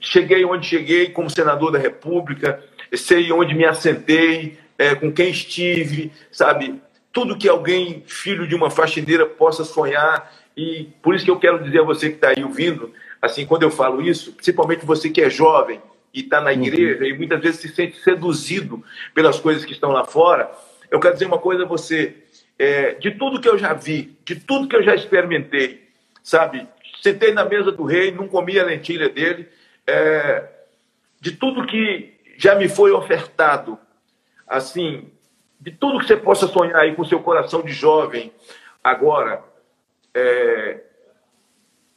[0.01, 2.61] cheguei onde cheguei como senador da República,
[2.93, 6.81] sei onde me assentei, é, com quem estive, sabe?
[7.11, 10.31] Tudo que alguém, filho de uma faxineira, possa sonhar.
[10.57, 12.91] E por isso que eu quero dizer a você que está aí ouvindo,
[13.21, 15.79] assim, quando eu falo isso, principalmente você que é jovem
[16.13, 16.63] e está na uhum.
[16.63, 18.83] igreja e muitas vezes se sente seduzido
[19.13, 20.51] pelas coisas que estão lá fora,
[20.91, 22.15] eu quero dizer uma coisa a você.
[22.59, 25.89] É, de tudo que eu já vi, de tudo que eu já experimentei,
[26.21, 26.67] sabe?
[27.01, 29.49] Sentei na mesa do rei, não comi a lentilha dele,
[29.87, 30.47] é,
[31.19, 33.77] de tudo que já me foi ofertado,
[34.47, 35.11] assim,
[35.59, 38.31] de tudo que você possa sonhar aí com seu coração de jovem,
[38.83, 39.43] agora,
[40.13, 40.79] é,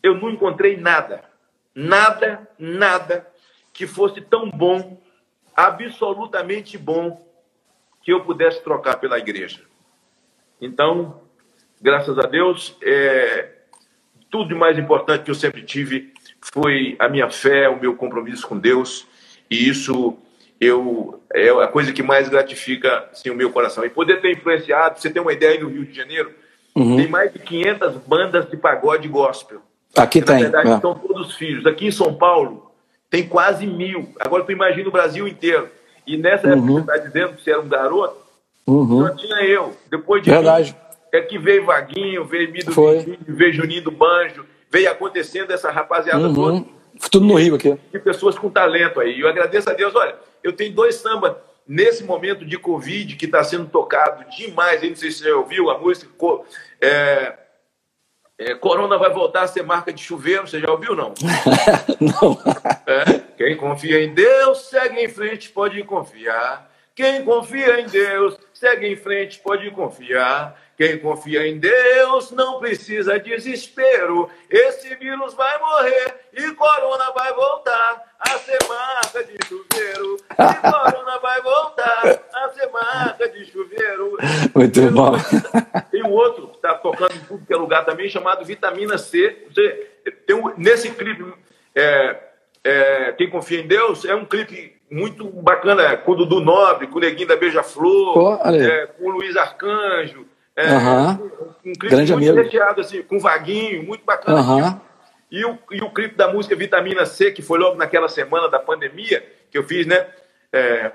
[0.03, 1.23] eu não encontrei nada,
[1.75, 3.27] nada, nada
[3.77, 4.99] que fosse tão bom,
[5.55, 7.25] absolutamente bom,
[8.03, 9.61] que eu pudesse trocar pela igreja.
[10.61, 11.21] Então,
[11.81, 13.51] graças a Deus, é,
[14.31, 18.47] tudo de mais importante que eu sempre tive foi a minha fé, o meu compromisso
[18.47, 19.07] com Deus,
[19.51, 20.17] e isso
[20.59, 23.85] eu é a coisa que mais gratifica assim, o meu coração.
[23.85, 26.33] E poder ter influenciado, você tem uma ideia no Rio de Janeiro,
[26.75, 26.97] uhum.
[26.97, 29.61] tem mais de 500 bandas de pagode gospel.
[29.95, 30.37] Aqui que, tem.
[30.37, 30.81] Na verdade, é.
[30.81, 31.67] são todos filhos.
[31.67, 32.66] Aqui em São Paulo,
[33.11, 34.09] tem quase mil.
[34.21, 35.69] Agora tu imagina o Brasil inteiro.
[36.07, 36.81] E nessa época uhum.
[36.81, 38.17] que você está dizendo que você era um garoto,
[38.67, 39.07] uhum.
[39.07, 39.77] só tinha eu.
[39.91, 40.73] Depois de Verdade.
[40.73, 45.71] Mim, é que veio Vaguinho, veio Mido Virgínio, veio Juninho do Banjo, veio acontecendo essa
[45.71, 46.35] rapaziada uhum.
[46.35, 46.65] toda.
[47.11, 47.77] Tudo no Rio aqui.
[47.93, 49.21] De pessoas com talento aí.
[49.21, 49.95] Eu agradeço a Deus.
[49.95, 51.35] Olha, eu tenho dois sambas
[51.67, 54.83] nesse momento de Covid que está sendo tocado demais.
[54.83, 56.11] Eu não sei se você ouviu a música.
[56.81, 57.35] É,
[58.39, 60.47] é, Corona vai voltar a ser marca de chuveiro.
[60.47, 61.15] Você já ouviu, não?
[62.01, 62.39] não.
[62.87, 66.71] É, quem confia em Deus, segue em frente, pode confiar.
[66.95, 70.59] Quem confia em Deus, segue em frente, pode confiar.
[70.77, 74.29] Quem confia em Deus não precisa desespero.
[74.51, 80.17] Esse vírus vai morrer e corona vai voltar a ser marca de chuveiro.
[80.33, 84.19] E corona vai voltar a ser marca de chuveiro.
[84.55, 85.13] Muito tem bom.
[85.91, 89.47] tem um outro que está tocando em tudo que é lugar também, chamado Vitamina C.
[89.49, 89.91] Você,
[90.27, 91.25] tem um, nesse clipe,
[91.75, 92.21] é,
[92.63, 96.99] é, Quem Confia em Deus, é um clipe muito bacana, com o Dudu Nobre, com
[96.99, 100.27] o Neguinho da Beija-Flor, é, com o Luiz Arcanjo.
[100.57, 101.11] É, uhum.
[101.67, 102.43] um, clipe Grande muito amigo.
[102.43, 104.41] recheado, assim, com vaguinho, muito bacana.
[104.41, 104.81] Uhum.
[105.31, 108.59] E, o, e o clipe da música Vitamina C, que foi logo naquela semana da
[108.59, 110.07] pandemia, que eu fiz, né?
[110.53, 110.93] É,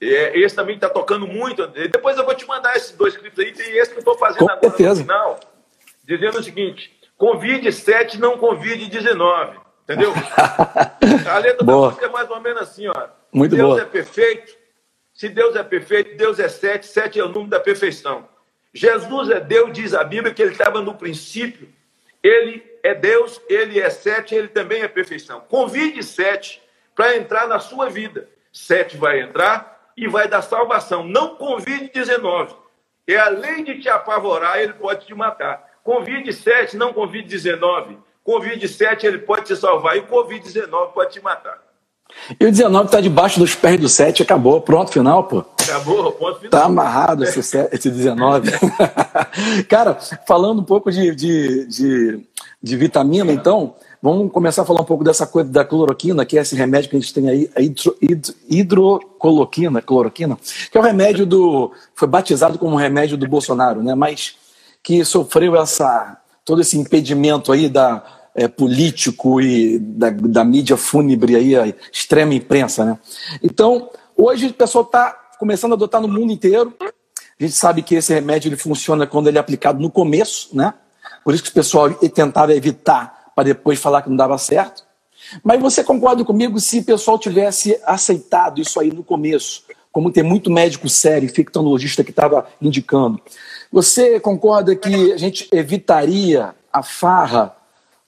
[0.00, 1.66] é, esse também está tocando muito.
[1.68, 3.52] Depois eu vou te mandar esses dois clipes aí.
[3.52, 4.90] Tem esse que eu estou fazendo com agora certeza.
[4.90, 5.40] no final,
[6.04, 9.58] dizendo o seguinte: convide 7, não convide 19.
[9.84, 10.12] Entendeu?
[11.32, 11.80] A letra boa.
[11.80, 13.08] da música é mais ou menos assim, ó.
[13.32, 13.80] Muito Deus boa.
[13.80, 14.56] é perfeito.
[15.14, 18.28] Se Deus é perfeito, Deus é sete, sete é o número da perfeição.
[18.72, 21.68] Jesus é Deus, diz a Bíblia, que ele estava no princípio.
[22.22, 25.40] Ele é Deus, ele é sete, ele também é perfeição.
[25.40, 26.62] Convide sete
[26.94, 28.28] para entrar na sua vida.
[28.52, 31.04] Sete vai entrar e vai dar salvação.
[31.04, 32.54] Não convide 19.
[33.06, 35.66] É além de te apavorar, ele pode te matar.
[35.82, 37.98] Convide sete, não convide 19.
[38.22, 39.96] Convide sete, ele pode te salvar.
[39.96, 41.62] E convide 19 pode te matar.
[42.38, 45.44] E o 19 está debaixo dos pés do 7, acabou, pronto, final, pô.
[45.62, 46.50] Acabou, ponto final.
[46.50, 48.50] Tá amarrado esse, esse 19.
[49.68, 52.20] Cara, falando um pouco de, de, de,
[52.62, 56.42] de, vitamina, então, vamos começar a falar um pouco dessa coisa da cloroquina, que é
[56.42, 60.38] esse remédio que a gente tem aí, a hidro, hidro, hidrocoloquina, cloroquina,
[60.70, 61.72] que é o remédio do.
[61.94, 63.94] foi batizado como remédio do Bolsonaro, né?
[63.94, 64.36] Mas
[64.82, 68.02] que sofreu essa, todo esse impedimento aí da
[68.38, 72.98] é, político e da, da, mídia fúnebre aí, a extrema imprensa, né?
[73.42, 75.10] Então, hoje o pessoal está
[75.40, 76.72] começando a adotar no mundo inteiro.
[76.80, 80.72] A gente sabe que esse remédio ele funciona quando ele é aplicado no começo, né?
[81.24, 84.84] Por isso que o pessoal tentava evitar para depois falar que não dava certo.
[85.42, 90.22] Mas você concorda comigo se o pessoal tivesse aceitado isso aí no começo, como tem
[90.22, 93.20] muito médico sério, infectologista que estava indicando.
[93.72, 97.57] Você concorda que a gente evitaria a farra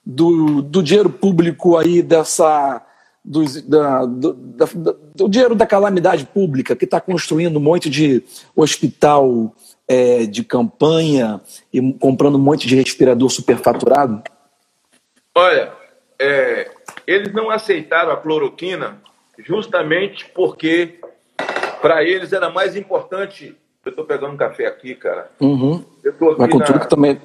[0.05, 2.85] do, do dinheiro público aí dessa
[3.24, 4.66] do, da, do, da,
[5.14, 8.22] do dinheiro da calamidade pública que está construindo um monte de
[8.56, 9.55] hospital
[9.86, 11.40] é, de campanha
[11.72, 14.22] e comprando um monte de respirador superfaturado?
[15.35, 15.72] Olha,
[16.18, 16.70] é,
[17.06, 18.98] eles não aceitaram a cloroquina
[19.39, 20.98] justamente porque
[21.81, 23.56] para eles era mais importante.
[23.85, 25.31] Eu estou pegando um café aqui, cara.
[25.40, 25.82] Uhum.
[26.05, 27.20] Eu estou aqui Vai na, também...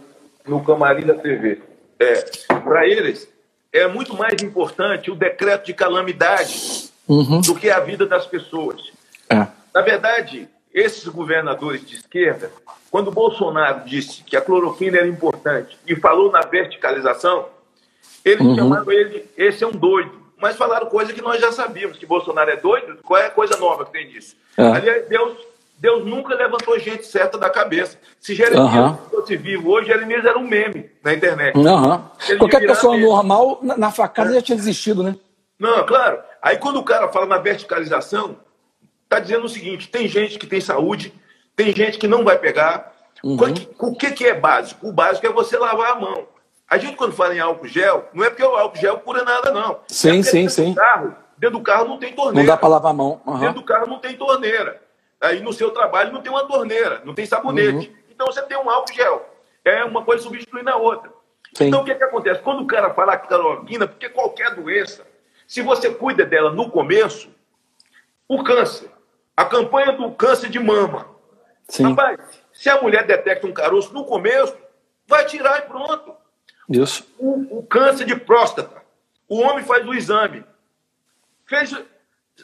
[0.48, 1.62] no camarim da TV.
[2.00, 2.22] É,
[2.62, 3.28] para eles
[3.72, 7.42] é muito mais importante o decreto de calamidade uhum.
[7.42, 8.82] do que a vida das pessoas.
[9.30, 9.48] É.
[9.74, 12.52] Na verdade, esses governadores de esquerda,
[12.90, 17.48] quando Bolsonaro disse que a cloroquina era importante e falou na verticalização,
[18.24, 18.56] eles uhum.
[18.56, 20.24] chamaram ele, esse é um doido.
[20.38, 23.58] Mas falaram coisa que nós já sabíamos, que Bolsonaro é doido, qual é a coisa
[23.58, 24.36] nova que tem disso?
[24.58, 24.64] É.
[24.64, 25.38] Aliás, Deus,
[25.78, 27.98] Deus nunca levantou gente certa da cabeça.
[28.20, 28.98] Se Jeremias uhum.
[29.10, 31.58] fosse vivo hoje, Jeremias era um meme na internet.
[31.58, 32.02] Uhum.
[32.38, 33.06] Qualquer pessoa meme.
[33.06, 34.36] normal, na, na facada, é.
[34.36, 35.16] já tinha desistido, né?
[35.60, 36.20] Não, claro.
[36.42, 38.38] Aí quando o cara fala na verticalização,
[39.10, 41.14] tá dizendo o seguinte: tem gente que tem saúde,
[41.56, 42.94] tem gente que não vai pegar.
[43.24, 43.38] Uhum.
[43.80, 44.88] O que, que é básico?
[44.88, 46.28] O básico é você lavar a mão.
[46.70, 49.52] A gente, quando fala em álcool gel, não é porque o álcool gel cura nada,
[49.52, 49.80] não.
[49.88, 50.70] Sim, é sim, dentro sim.
[50.70, 52.40] Do carro, dentro do carro não tem torneira.
[52.40, 53.22] Não dá para lavar a mão.
[53.26, 53.40] Uhum.
[53.40, 54.82] Dentro do carro não tem torneira.
[55.22, 57.90] Aí no seu trabalho não tem uma torneira, não tem sabonete.
[57.90, 57.96] Uhum.
[58.10, 59.30] Então você tem um álcool gel.
[59.64, 61.12] É uma coisa substituindo a outra.
[61.54, 61.68] Sim.
[61.68, 62.42] Então o que, que acontece?
[62.42, 65.06] Quando o cara fala cloroquina, porque qualquer doença,
[65.48, 67.30] se você cuida dela no começo,
[68.28, 68.90] o câncer,
[69.36, 71.08] a campanha do câncer de mama.
[71.68, 71.84] Sim.
[71.84, 72.20] Rapaz,
[72.54, 74.56] se a mulher detecta um caroço no começo,
[75.08, 76.16] vai tirar e pronto.
[76.70, 77.08] Isso.
[77.18, 78.84] O, o câncer de próstata.
[79.28, 80.44] O homem faz o exame.
[81.46, 81.76] Fez,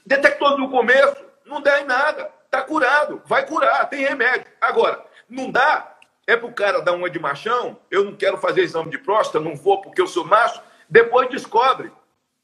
[0.05, 2.31] detectou no começo, não dá em nada.
[2.51, 4.45] Está curado, vai curar, tem remédio.
[4.59, 5.95] Agora, não dá,
[6.27, 9.39] é para o cara dar uma de machão, eu não quero fazer exame de próstata,
[9.39, 11.89] não vou porque eu sou macho, depois descobre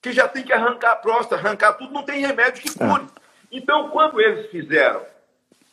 [0.01, 3.03] que já tem que arrancar a próstata, arrancar tudo, não tem remédio que cure.
[3.03, 3.19] É.
[3.51, 5.01] Então, quando eles fizeram,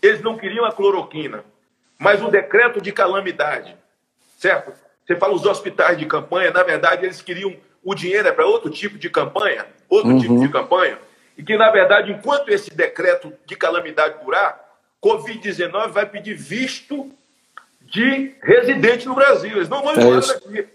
[0.03, 1.45] eles não queriam a cloroquina,
[1.97, 3.77] mas o decreto de calamidade,
[4.37, 4.73] certo?
[5.07, 7.55] Você fala os hospitais de campanha, na verdade, eles queriam
[7.85, 10.19] o dinheiro é para outro tipo de campanha, outro uhum.
[10.19, 10.99] tipo de campanha,
[11.37, 14.65] e que, na verdade, enquanto esse decreto de calamidade durar,
[15.03, 17.11] Covid-19 vai pedir visto
[17.81, 19.57] de residente no Brasil.
[19.57, 20.69] Eles não vão embora é daqui.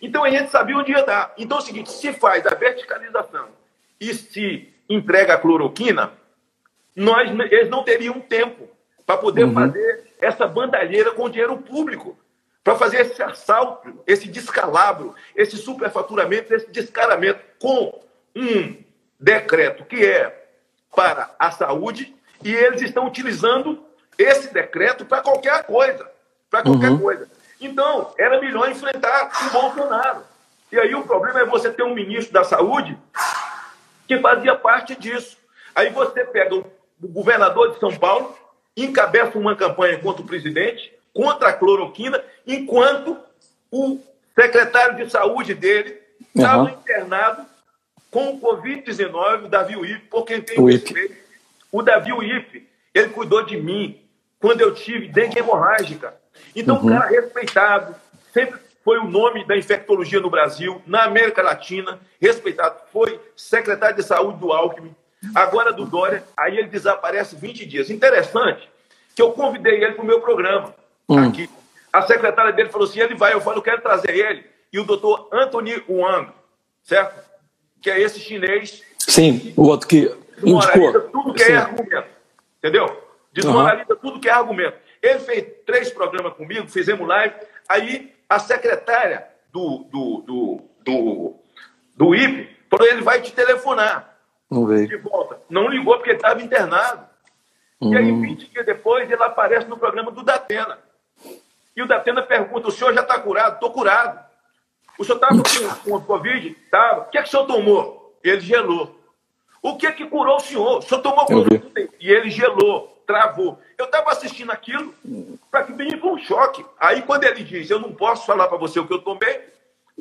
[0.00, 1.34] Então a gente sabia onde ia dar.
[1.36, 3.48] Então é o seguinte: se faz a verticalização
[4.00, 6.12] e se entrega a cloroquina,
[6.94, 8.68] nós, eles não teriam tempo
[9.06, 9.54] para poder uhum.
[9.54, 12.18] fazer essa bandalheira com dinheiro público,
[12.62, 18.00] para fazer esse assalto, esse descalabro, esse superfaturamento, esse descaramento com
[18.34, 18.83] um
[19.24, 20.46] decreto que é
[20.94, 23.82] para a saúde e eles estão utilizando
[24.18, 26.08] esse decreto para qualquer coisa,
[26.50, 26.98] para qualquer uhum.
[26.98, 27.26] coisa.
[27.58, 30.22] Então, era melhor enfrentar o Bolsonaro.
[30.70, 32.98] E aí o problema é você ter um ministro da saúde
[34.06, 35.38] que fazia parte disso.
[35.74, 36.70] Aí você pega o
[37.02, 38.36] governador de São Paulo,
[38.76, 43.16] encabeça uma campanha contra o presidente, contra a cloroquina, enquanto
[43.70, 43.98] o
[44.34, 45.98] secretário de saúde dele
[46.34, 46.68] estava uhum.
[46.68, 47.53] internado
[48.14, 51.16] com o Covid-19, o Davi Uip, por quem tem o respeito.
[51.72, 52.64] O Davi Uip,
[52.94, 54.00] ele cuidou de mim
[54.38, 56.14] quando eu tive dengue hemorrágica.
[56.54, 56.86] Então, uhum.
[56.86, 57.96] um cara respeitado,
[58.32, 62.76] sempre foi o nome da infectologia no Brasil, na América Latina, respeitado.
[62.92, 64.94] Foi secretário de saúde do Alckmin,
[65.34, 67.90] agora do Dória, aí ele desaparece 20 dias.
[67.90, 68.68] Interessante
[69.16, 70.72] que eu convidei ele para o meu programa
[71.08, 71.30] uhum.
[71.30, 71.50] aqui.
[71.92, 74.46] A secretária dele falou assim: ele vai, eu falo, eu quero trazer ele.
[74.72, 76.30] E o doutor Anthony Wang,
[76.84, 77.33] certo?
[77.84, 78.82] Que é esse chinês.
[78.98, 80.10] Sim, o outro que
[80.42, 81.02] indicou.
[81.10, 81.52] tudo que é Sim.
[81.52, 82.08] argumento.
[82.56, 83.04] Entendeu?
[83.30, 83.98] Desmoraliza uhum.
[84.00, 84.78] tudo que é argumento.
[85.02, 87.34] Ele fez três programas comigo, fizemos live.
[87.68, 91.34] Aí a secretária do, do, do, do,
[91.94, 94.16] do IP falou: ele vai te telefonar.
[94.50, 94.88] Não veio.
[94.88, 95.38] De volta.
[95.50, 97.04] Não ligou porque ele estava internado.
[97.82, 97.92] Uhum.
[97.92, 100.78] E aí, 20 dias depois, ele aparece no programa do Datena.
[101.76, 103.56] E o Datena pergunta: o senhor já está curado?
[103.56, 104.23] Estou curado.
[104.98, 106.56] O senhor estava com, com Covid?
[106.64, 107.02] Estava.
[107.02, 108.18] O que é que o senhor tomou?
[108.22, 108.98] Ele gelou.
[109.62, 110.78] O que é que curou o senhor?
[110.78, 111.88] O senhor tomou cloroquina?
[111.98, 113.58] E ele gelou, travou.
[113.78, 114.94] Eu estava assistindo aquilo,
[115.50, 116.64] para que me foi um choque.
[116.78, 119.40] Aí, quando ele diz: eu não posso falar para você o que eu tomei,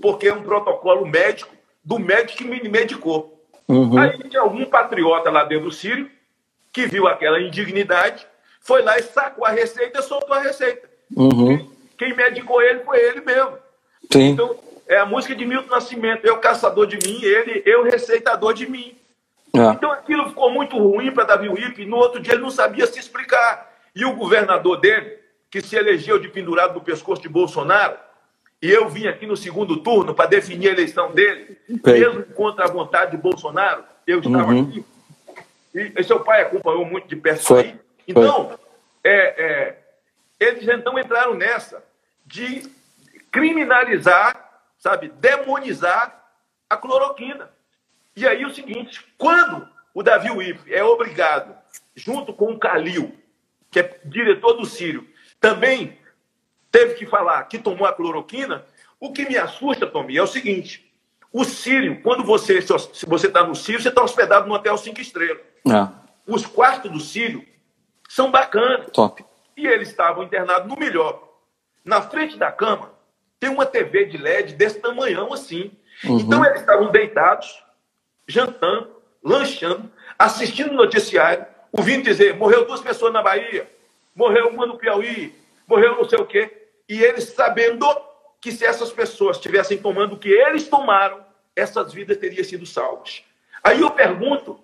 [0.02, 1.54] porque é um protocolo médico
[1.84, 3.42] do médico que me medicou.
[3.68, 3.98] Uhum.
[3.98, 6.10] Aí tinha algum patriota lá dentro do Sírio
[6.72, 8.28] que viu aquela indignidade,
[8.60, 10.90] foi lá e sacou a receita e soltou a receita.
[11.16, 11.70] Uhum.
[11.98, 13.58] Quem medicou ele foi ele mesmo.
[14.12, 14.30] Sim.
[14.30, 14.58] Então,
[14.88, 18.96] é a música de Milton Nascimento, eu caçador de mim, ele, eu receitador de mim.
[19.56, 19.60] É.
[19.72, 23.00] Então aquilo ficou muito ruim para Davi Wip, no outro dia ele não sabia se
[23.00, 23.72] explicar.
[23.96, 25.18] E o governador dele,
[25.52, 27.96] que se elegeu de pendurado no pescoço de Bolsonaro,
[28.62, 32.00] e eu vim aqui no segundo turno para definir a eleição dele, Bem.
[32.00, 34.62] mesmo contra a vontade de Bolsonaro, eu estava Uhum.
[34.70, 34.86] aqui.
[35.76, 37.62] E, seu pai acompanhou muito de perto isso Foi.
[37.62, 37.76] aí.
[38.08, 38.58] Então,
[39.04, 39.78] é, é,
[40.40, 41.84] eles então entraram nessa
[42.26, 42.64] de
[43.32, 44.43] criminalizar,
[44.84, 46.22] sabe, demonizar
[46.70, 47.50] a cloroquina.
[48.18, 51.56] E aí o seguinte, quando o Davi Uif é obrigado,
[51.96, 53.18] junto com o Calil,
[53.72, 55.08] que é diretor do Sírio,
[55.40, 55.98] também
[56.70, 58.66] teve que falar que tomou a cloroquina,
[59.00, 60.94] o que me assusta, Tomi, é o seguinte:
[61.32, 65.00] o Sírio, quando você se você está no Sírio, você está hospedado no hotel cinco
[65.00, 65.42] estrelas.
[65.66, 65.88] É.
[66.28, 67.46] Os quartos do Sírio
[68.10, 68.88] são bacanas.
[68.92, 69.24] Top.
[69.56, 71.24] E eles estavam internados no melhor.
[71.86, 72.93] Na frente da cama
[73.44, 75.70] tem uma TV de LED desse tamanhão assim.
[76.06, 76.18] Uhum.
[76.20, 77.62] Então eles estavam deitados,
[78.26, 78.90] jantando,
[79.22, 83.70] lanchando, assistindo o noticiário, ouvindo dizer: morreu duas pessoas na Bahia,
[84.16, 85.36] morreu uma no Piauí,
[85.68, 86.70] morreu não sei o quê.
[86.88, 87.86] E eles sabendo
[88.40, 91.20] que se essas pessoas estivessem tomando o que eles tomaram,
[91.54, 93.24] essas vidas teriam sido salvas.
[93.62, 94.58] Aí eu pergunto: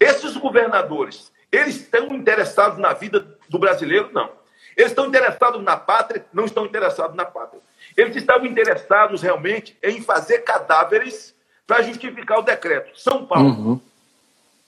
[0.00, 4.10] esses governadores, eles estão interessados na vida do brasileiro?
[4.12, 4.28] Não.
[4.76, 6.26] Eles estão interessados na pátria?
[6.32, 7.62] Não estão interessados na pátria.
[7.96, 11.34] Eles estavam interessados realmente em fazer cadáveres
[11.66, 12.98] para justificar o decreto.
[12.98, 13.80] São Paulo, uhum.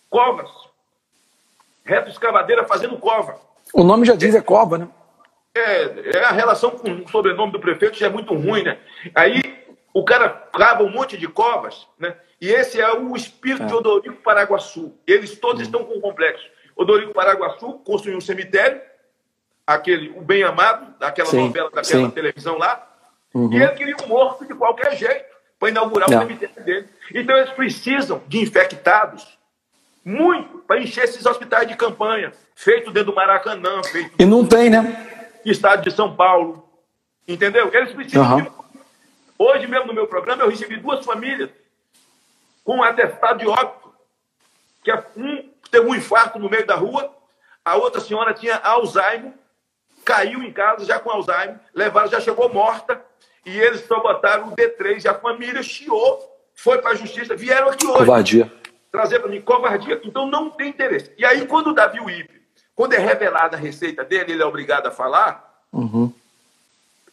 [0.08, 0.50] covas,
[1.84, 3.40] reto escavadeira fazendo cova.
[3.72, 4.88] O nome já diz é cova, né?
[5.54, 8.78] É, é a relação com o sobrenome do prefeito já é muito ruim, né?
[9.14, 9.42] Aí
[9.92, 12.14] o cara cava um monte de covas, né?
[12.40, 13.66] E esse é o espírito é.
[13.66, 14.94] de Odorico Paraguaçu.
[15.06, 15.66] Eles todos uhum.
[15.66, 16.46] estão com o complexo.
[16.76, 18.80] Odorico Paraguaçu construiu um cemitério,
[19.66, 22.10] aquele, o Bem Amado, daquela sim, novela, daquela sim.
[22.10, 22.95] televisão lá,
[23.36, 23.52] uhum.
[23.52, 25.24] e ele queria um morto de qualquer jeito
[25.58, 26.18] para inaugurar Não.
[26.18, 26.88] o cemitério dele.
[27.14, 29.38] Então eles precisam de infectados
[30.04, 34.70] muito para encher esses hospitais de campanha, feito dentro do Maracanã, feito E não tem,
[34.70, 35.38] né?
[35.44, 36.68] Estado de São Paulo.
[37.26, 37.70] Entendeu?
[37.72, 38.42] Eles precisam uhum.
[38.42, 38.50] de...
[39.38, 41.50] Hoje mesmo no meu programa eu recebi duas famílias
[42.64, 43.92] com um atestado de óbito,
[44.82, 47.14] que é um teve um infarto no meio da rua,
[47.64, 49.32] a outra senhora tinha Alzheimer,
[50.04, 53.04] caiu em casa já com Alzheimer, levaram, já chegou morta,
[53.46, 56.20] e eles só botaram o D3, e a família chiou,
[56.54, 57.98] foi para a justiça, vieram aqui hoje.
[57.98, 58.52] Covardia.
[58.90, 60.00] Trazer para mim, covardia.
[60.02, 61.12] Então não tem interesse.
[61.16, 62.28] E aí, quando o Davi Uip,
[62.74, 66.12] quando é revelada a receita dele, ele é obrigado a falar, uhum.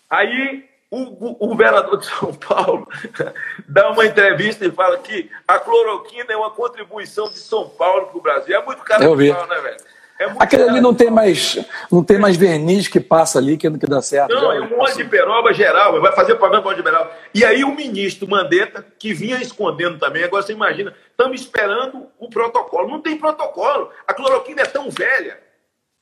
[0.09, 2.87] aí o, o, vereador de São Paulo
[3.67, 8.17] dá uma entrevista e fala que a cloroquina é uma contribuição de São Paulo para
[8.17, 8.55] o Brasil.
[8.55, 9.03] É muito caro,
[9.47, 9.77] né, velho?
[10.19, 11.57] É Aquele ali não tem mais
[11.91, 14.33] não tem mais verniz que passa ali que, que dá certo.
[14.33, 17.11] Não, é um monte de peroba geral, vai fazer programa de peroba.
[17.33, 22.29] E aí o ministro Mandetta, que vinha escondendo também, agora você imagina, estamos esperando o
[22.29, 22.89] protocolo.
[22.89, 23.89] Não tem protocolo.
[24.07, 25.37] A cloroquina é tão velha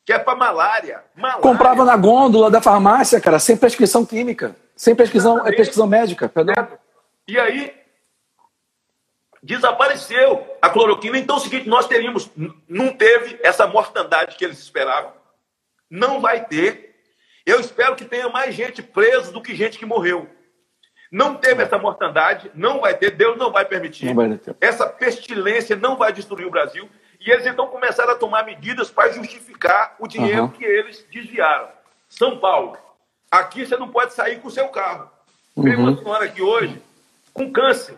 [0.05, 1.03] que é para malária.
[1.15, 1.41] malária.
[1.41, 4.55] Comprava na gôndola da farmácia, cara, sem prescrição química.
[4.75, 6.55] Sem pesquisão, é pesquisão médica, perdão.
[7.27, 7.71] E aí,
[9.41, 11.17] desapareceu a cloroquina.
[11.17, 12.29] Então é o seguinte, nós teríamos,
[12.67, 15.13] não teve essa mortandade que eles esperavam,
[15.89, 16.95] não vai ter.
[17.45, 20.29] Eu espero que tenha mais gente presa do que gente que morreu.
[21.11, 24.05] Não teve essa mortandade, não vai ter, Deus não vai permitir.
[24.05, 26.89] Não vai essa pestilência não vai destruir o Brasil.
[27.19, 30.49] E eles então começaram a tomar medidas para justificar o dinheiro uhum.
[30.49, 31.67] que eles desviaram.
[32.07, 32.77] São Paulo,
[33.31, 35.09] Aqui você não pode sair com o seu carro.
[35.55, 35.63] Uhum.
[35.63, 36.81] Tem uma senhora aqui hoje
[37.33, 37.95] com câncer.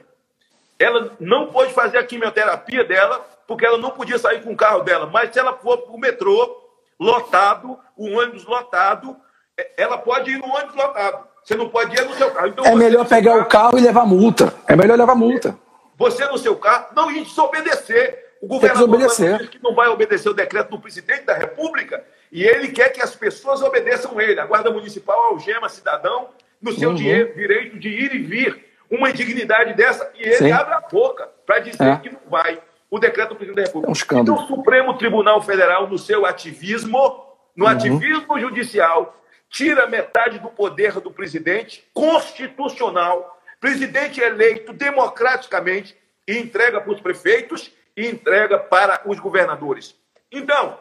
[0.83, 4.81] Ela não pôde fazer a quimioterapia dela porque ela não podia sair com o carro
[4.81, 5.07] dela.
[5.07, 6.57] Mas se ela for para o metrô
[6.99, 9.15] lotado, o ônibus lotado,
[9.57, 11.27] é, ela pode ir no ônibus lotado.
[11.43, 12.47] Você não pode ir no seu carro.
[12.47, 14.53] Então, é melhor pegar carro, o carro e levar multa.
[14.67, 15.57] É melhor levar multa.
[15.97, 18.23] Você no seu carro, não, gente desobedecer.
[18.41, 22.69] O governador diz que não vai obedecer o decreto do presidente da República e ele
[22.69, 24.37] quer que as pessoas obedeçam ele.
[24.37, 26.27] A Guarda Municipal algema cidadão
[26.61, 26.95] no seu uhum.
[26.95, 28.72] direito de ir e vir.
[28.95, 30.51] Uma indignidade dessa, e ele Sim.
[30.51, 31.97] abre a boca para dizer é.
[31.97, 32.61] que não vai.
[32.91, 34.15] O decreto do presidente da República.
[34.15, 37.25] É um então, o Supremo Tribunal Federal, no seu ativismo,
[37.55, 37.71] no uhum.
[37.71, 45.97] ativismo judicial, tira metade do poder do presidente constitucional, presidente eleito democraticamente,
[46.27, 49.95] e entrega para os prefeitos e entrega para os governadores.
[50.31, 50.77] Então,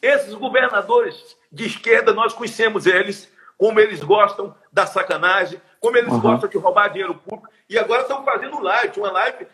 [0.00, 6.20] esses governadores de esquerda, nós conhecemos eles, como eles gostam da sacanagem, como eles uhum.
[6.20, 7.48] gostam de roubar dinheiro público.
[7.68, 9.46] E agora estão fazendo live, uma live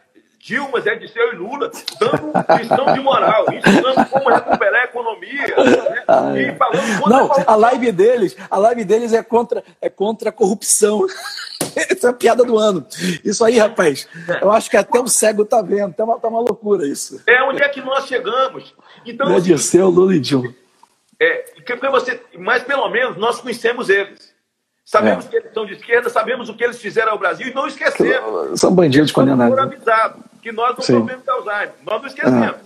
[0.45, 5.57] Dilma, Zé Disseu e Lula, dando lição de moral, ensinando como recuperar a economia.
[5.57, 6.43] Né?
[6.43, 11.07] E falando Não, a live deles, a live deles é contra, é contra a corrupção.
[11.75, 12.87] Essa é a piada do ano.
[13.25, 14.07] Isso aí, rapaz,
[14.43, 15.95] eu acho que até o cego tá vendo.
[15.95, 17.23] Tá uma, tá uma loucura isso.
[17.27, 18.75] É onde é que nós chegamos.
[19.07, 20.55] Então, Zé Disseu, Lula e Dilma.
[21.19, 21.47] É,
[21.91, 24.34] você, mas pelo menos nós conhecemos eles.
[24.85, 25.29] Sabemos é.
[25.29, 28.61] que eles são de esquerda, sabemos o que eles fizeram ao Brasil e não esquecemos.
[28.61, 29.59] São bandidos condenados.
[29.59, 31.01] avisados que nós não Sim.
[31.01, 31.73] podemos Alzheimer.
[31.87, 32.57] Nós não esquecemos.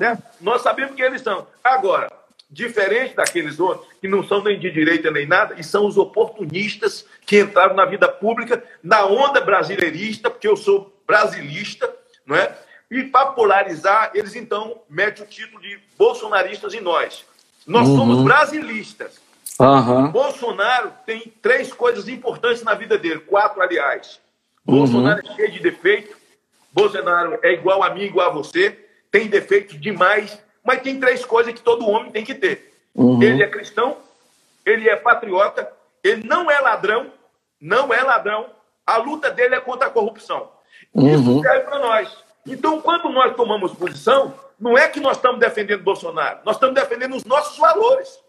[0.00, 0.04] É.
[0.04, 0.18] É.
[0.40, 1.46] Nós sabemos que eles são.
[1.64, 2.08] Agora,
[2.48, 7.04] diferente daqueles outros, que não são nem de direita nem nada, e são os oportunistas
[7.26, 11.92] que entraram na vida pública na onda brasileirista, porque eu sou brasilista,
[12.24, 12.56] não é?
[12.88, 17.24] E para polarizar, eles então metem o título de bolsonaristas em nós.
[17.66, 17.96] Nós uhum.
[17.96, 19.20] somos brasilistas.
[19.60, 20.10] Uhum.
[20.10, 24.20] Bolsonaro tem três coisas importantes na vida dele, quatro, aliás.
[24.66, 24.78] Uhum.
[24.78, 26.16] Bolsonaro é cheio de defeito,
[26.72, 28.76] Bolsonaro é igual a mim, igual a você,
[29.10, 32.74] tem defeitos demais, mas tem três coisas que todo homem tem que ter.
[32.94, 33.22] Uhum.
[33.22, 33.96] Ele é cristão,
[34.66, 35.70] ele é patriota,
[36.02, 37.12] ele não é ladrão,
[37.60, 38.46] não é ladrão,
[38.84, 40.50] a luta dele é contra a corrupção.
[40.94, 41.40] Isso uhum.
[41.40, 42.24] serve para nós.
[42.46, 47.16] Então, quando nós tomamos posição, não é que nós estamos defendendo Bolsonaro, nós estamos defendendo
[47.16, 48.23] os nossos valores.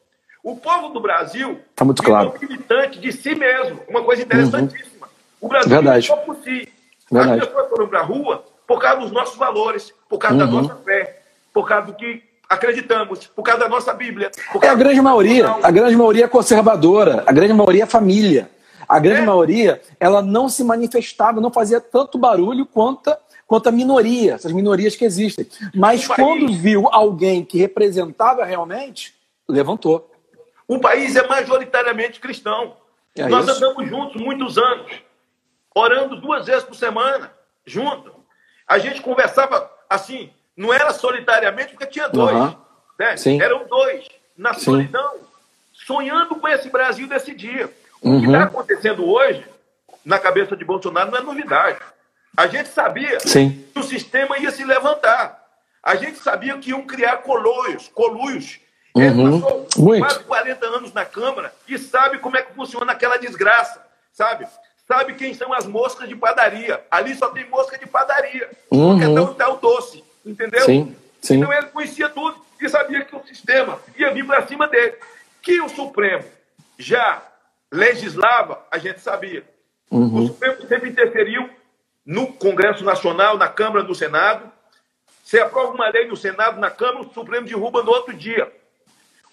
[0.45, 2.31] O povo do Brasil tá muito claro.
[2.35, 5.07] é um militante de si mesmo, uma coisa interessantíssima.
[5.07, 5.47] Uhum.
[5.47, 6.05] O Brasil Verdade.
[6.05, 6.69] só por si.
[7.11, 7.41] Verdade.
[7.41, 10.45] As pessoas foram para a rua por causa dos nossos valores, por causa uhum.
[10.45, 14.29] da nossa fé, por causa do que acreditamos, por causa da nossa Bíblia.
[14.61, 15.49] é a grande maioria.
[15.63, 18.47] A grande maioria é conservadora, a grande maioria é família.
[18.87, 19.25] A grande é.
[19.25, 23.11] maioria, ela não se manifestava, não fazia tanto barulho quanto
[23.47, 25.47] quanto a minoria, essas minorias que existem.
[25.73, 29.13] Mas quando viu alguém que representava realmente,
[29.47, 30.11] levantou.
[30.67, 32.77] O país é majoritariamente cristão.
[33.15, 33.57] É Nós isso?
[33.57, 34.91] andamos juntos muitos anos,
[35.73, 37.31] orando duas vezes por semana,
[37.65, 38.13] junto.
[38.67, 42.35] A gente conversava assim, não era solitariamente, porque tinha dois.
[42.35, 42.55] Uhum.
[42.99, 43.15] Né?
[43.41, 44.61] Eram dois, na Sim.
[44.61, 45.15] solidão,
[45.71, 47.71] sonhando com esse Brasil desse dia.
[48.01, 48.19] O uhum.
[48.19, 49.45] que está acontecendo hoje,
[50.03, 51.79] na cabeça de Bolsonaro, não é novidade.
[52.35, 53.65] A gente sabia Sim.
[53.73, 55.41] que o sistema ia se levantar.
[55.81, 58.59] A gente sabia que iam criar colóios, coluios.
[58.95, 59.41] Ele uhum.
[59.41, 60.05] passou Muito.
[60.05, 64.47] quase 40 anos na Câmara e sabe como é que funciona aquela desgraça, sabe?
[64.87, 66.81] Sabe quem são as moscas de padaria.
[66.89, 68.91] Ali só tem mosca de padaria, uhum.
[68.91, 70.61] porque é tão, tão doce, entendeu?
[70.61, 70.95] Sim.
[71.21, 71.37] Sim.
[71.37, 74.95] Então ele conhecia tudo e sabia que o sistema ia vir para cima dele.
[75.41, 76.23] Que o Supremo
[76.77, 77.21] já
[77.71, 79.43] legislava, a gente sabia.
[79.89, 80.23] Uhum.
[80.23, 81.49] O Supremo sempre interferiu
[82.05, 84.51] no Congresso Nacional, na Câmara, no Senado.
[85.23, 88.51] Você aprova uma lei no Senado, na Câmara, o Supremo derruba no outro dia.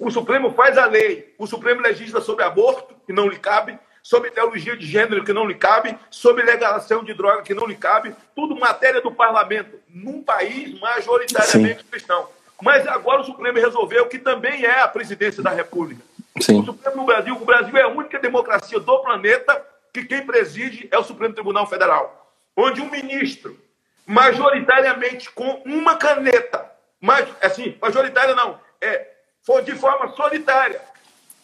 [0.04, 4.30] O Supremo faz a lei, o Supremo legisla sobre aborto, que não lhe cabe, sobre
[4.30, 8.14] teologia de gênero, que não lhe cabe, sobre legalização de droga, que não lhe cabe,
[8.34, 11.88] tudo matéria do parlamento, num país majoritariamente Sim.
[11.90, 12.28] cristão.
[12.60, 16.02] Mas agora o Supremo resolveu que também é a presidência da República.
[16.40, 16.60] Sim.
[16.60, 20.88] O Supremo no Brasil, o Brasil é a única democracia do planeta que quem preside
[20.90, 22.22] é o Supremo Tribunal Federal
[22.56, 23.58] onde um ministro,
[24.06, 26.70] majoritariamente com uma caneta,
[27.00, 29.08] mas, assim, majoritária não, é,
[29.42, 30.80] for de forma solitária,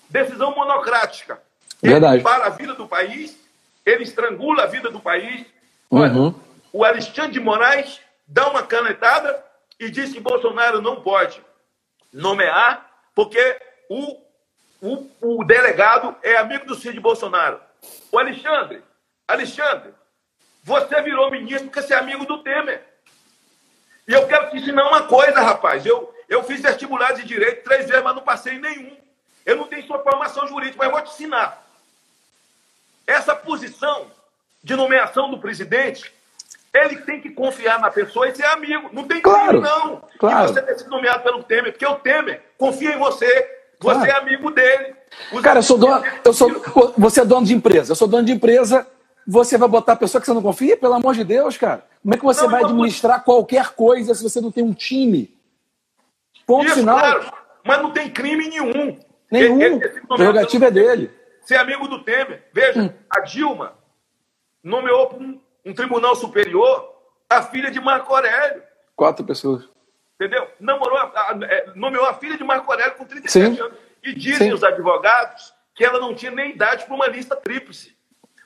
[0.09, 1.41] decisão monocrática,
[1.83, 2.16] Verdade.
[2.16, 3.37] ele para a vida do país,
[3.85, 5.47] ele estrangula a vida do país.
[5.91, 6.35] Uhum.
[6.70, 9.43] o Alexandre de Moraes dá uma canetada
[9.81, 11.43] e diz que Bolsonaro não pode
[12.12, 13.59] nomear, porque
[13.89, 14.20] o,
[14.83, 17.59] o, o delegado é amigo do Cid Bolsonaro.
[18.12, 18.83] O Alexandre,
[19.27, 19.95] Alexandre,
[20.62, 22.85] você virou ministro porque você é amigo do Temer.
[24.07, 25.85] E eu quero te ensinar uma coisa, rapaz.
[25.87, 28.97] Eu, eu fiz vestibular de direito três vezes, mas não passei em nenhum.
[29.47, 31.65] Eu não tenho sua formação jurídica, mas eu vou te ensinar.
[33.07, 34.07] Essa posição
[34.63, 36.13] de nomeação do presidente,
[36.75, 38.91] ele tem que confiar na pessoa e ser amigo.
[38.93, 40.03] Não tem claro, não.
[40.19, 40.51] Claro.
[40.51, 43.57] E você ter sido nomeado pelo Temer, porque o Temer confia em você.
[43.81, 44.11] Você claro.
[44.11, 44.95] é amigo dele.
[45.43, 46.05] Cara, eu sou dono.
[46.25, 47.93] Eu sou, você é dono de empresa.
[47.93, 48.87] Eu sou dono de empresa
[49.31, 50.75] você vai botar a pessoa que você não confia?
[50.75, 51.85] Pelo amor de Deus, cara.
[52.03, 55.31] Como é que você não, vai administrar qualquer coisa se você não tem um time?
[56.49, 56.99] Ponto Isso, final.
[56.99, 58.99] Claro, mas não tem crime nenhum.
[59.31, 59.79] Nenhum.
[60.11, 61.11] A prerrogativa é dele.
[61.43, 62.43] Ser amigo do Temer.
[62.53, 62.93] Veja, hum.
[63.09, 63.75] a Dilma
[64.65, 66.93] nomeou para um, um, tribunal superior
[67.31, 68.62] a filha de Marco Aurélio.
[68.97, 69.69] Quatro pessoas.
[70.16, 70.49] Entendeu?
[70.59, 73.62] Namorou a, a, é, nomeou a filha de Marco Aurélio com 37 Sim.
[73.62, 73.79] anos.
[74.03, 74.55] E dizem Sim.
[74.55, 77.97] os advogados que ela não tinha nem idade para uma lista tríplice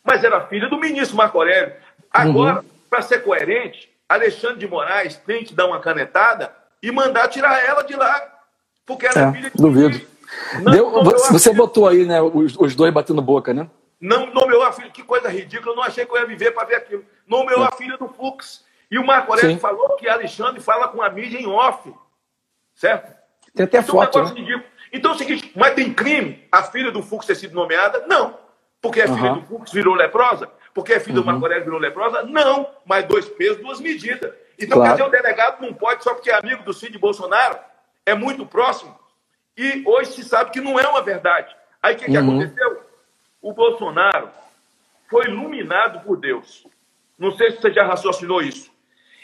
[0.04, 1.74] mas era filha do ministro Marco Aurélio.
[2.10, 2.64] Agora, uhum.
[2.90, 7.82] para ser coerente, Alexandre de Moraes tem que dar uma canetada e mandar tirar ela
[7.82, 8.40] de lá,
[8.84, 10.12] porque ela é, é filha de Duvido.
[10.70, 11.54] Deu, você filha...
[11.54, 13.68] botou aí, né, os, os, dois batendo boca, né?
[14.00, 16.66] Não nomeou a filha, que coisa ridícula, eu não achei que eu ia viver para
[16.66, 17.04] ver aquilo.
[17.26, 17.68] Nomeou é.
[17.68, 18.64] a filha do Fux.
[18.90, 19.60] E o Marco Aurélio Sim.
[19.60, 21.92] falou que Alexandre fala com a mídia em off.
[22.74, 23.14] Certo?
[23.54, 24.22] Tem até então, foto.
[24.22, 24.64] né?
[24.92, 28.04] Então é o seguinte, mas tem crime a filha do Fux ter sido nomeada?
[28.06, 28.36] Não.
[28.80, 29.40] Porque é filha uhum.
[29.40, 30.50] do Fux virou leprosa?
[30.74, 31.22] Porque é filho uhum.
[31.22, 32.22] do Marco Aurélio virou leprosa?
[32.24, 34.32] Não, mas dois pesos, duas medidas.
[34.64, 34.96] Então, claro.
[34.96, 37.58] quer dizer, o delegado não pode, só porque é amigo do Cid Bolsonaro,
[38.04, 38.98] é muito próximo,
[39.56, 41.54] e hoje se sabe que não é uma verdade.
[41.82, 42.40] Aí o que, que uhum.
[42.40, 42.82] aconteceu?
[43.40, 44.30] O Bolsonaro
[45.08, 46.66] foi iluminado por Deus.
[47.18, 48.70] Não sei se você já raciocinou isso.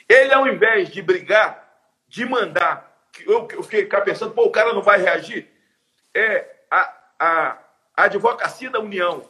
[0.09, 1.67] Ele, ao invés de brigar,
[2.09, 2.93] de mandar,
[3.27, 5.49] eu, eu fiquei pensando, pô, o cara não vai reagir.
[6.15, 7.59] é, a, a,
[7.97, 9.25] a advocacia da União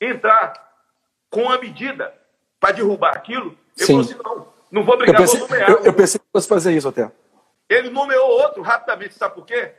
[0.00, 0.52] entrar
[1.30, 2.14] com a medida
[2.58, 3.92] para derrubar aquilo, eu Sim.
[3.92, 5.70] falou assim, não, não vou brigar, eu pensei, vou nomear.
[5.70, 7.12] Eu, eu pensei que fosse fazer isso até.
[7.68, 9.72] Ele nomeou outro rapidamente, sabe por quê?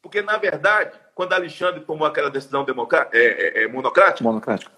[0.00, 2.64] Porque, na verdade, quando Alexandre tomou aquela decisão
[3.12, 4.70] é, é, é, monocrática, monocrática,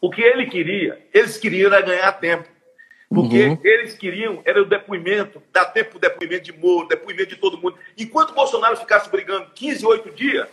[0.00, 2.48] o que ele queria, eles queriam era ganhar tempo.
[3.08, 3.58] Porque uhum.
[3.62, 7.56] eles queriam, era o depoimento, dar tempo para o depoimento de Moro, depoimento de todo
[7.56, 7.78] mundo.
[7.96, 10.48] Enquanto Bolsonaro ficasse brigando 15, 8 dias,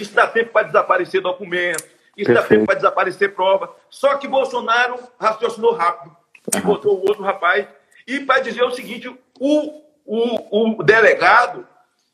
[0.00, 1.84] isso dá tempo para desaparecer documento,
[2.16, 2.34] isso Perfeito.
[2.34, 3.74] dá tempo para desaparecer prova.
[3.90, 6.16] Só que Bolsonaro raciocinou rápido
[6.54, 7.66] e botou o outro rapaz.
[8.06, 9.08] E para dizer o seguinte:
[9.38, 11.66] o, o, o delegado,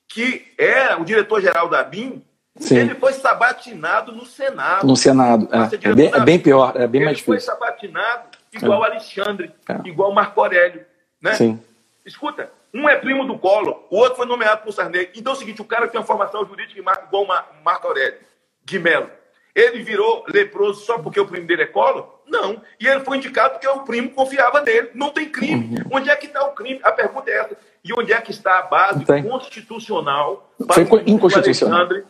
[0.09, 2.23] que era o diretor-geral da BIM,
[2.57, 2.79] Sim.
[2.79, 4.87] ele foi sabatinado no Senado.
[4.87, 7.35] No Senado, é, é, bem, é bem, pior, é bem ele mais difícil.
[7.35, 8.91] Ele foi sabatinado igual é.
[8.91, 9.89] Alexandre, é.
[9.89, 10.85] igual Marco Aurélio.
[11.21, 11.35] Né?
[11.35, 11.63] Sim.
[12.05, 15.11] Escuta, um é primo do Collor, o outro foi nomeado por Sarney.
[15.15, 17.27] Então é o seguinte: o cara tem uma formação jurídica igual
[17.65, 18.19] Marco Aurélio
[18.65, 19.11] de Mello.
[19.59, 22.07] Ele virou leproso só porque o primo dele é Collor?
[22.27, 22.63] Não.
[22.79, 24.91] E ele foi indicado porque o primo confiava nele.
[24.95, 25.79] Não tem crime.
[25.79, 25.99] Uhum.
[25.99, 26.79] Onde é que está o crime?
[26.85, 27.57] A pergunta é essa.
[27.83, 31.81] E onde é que está a base constitucional para foi inconstitucional.
[31.81, 32.05] Alexandre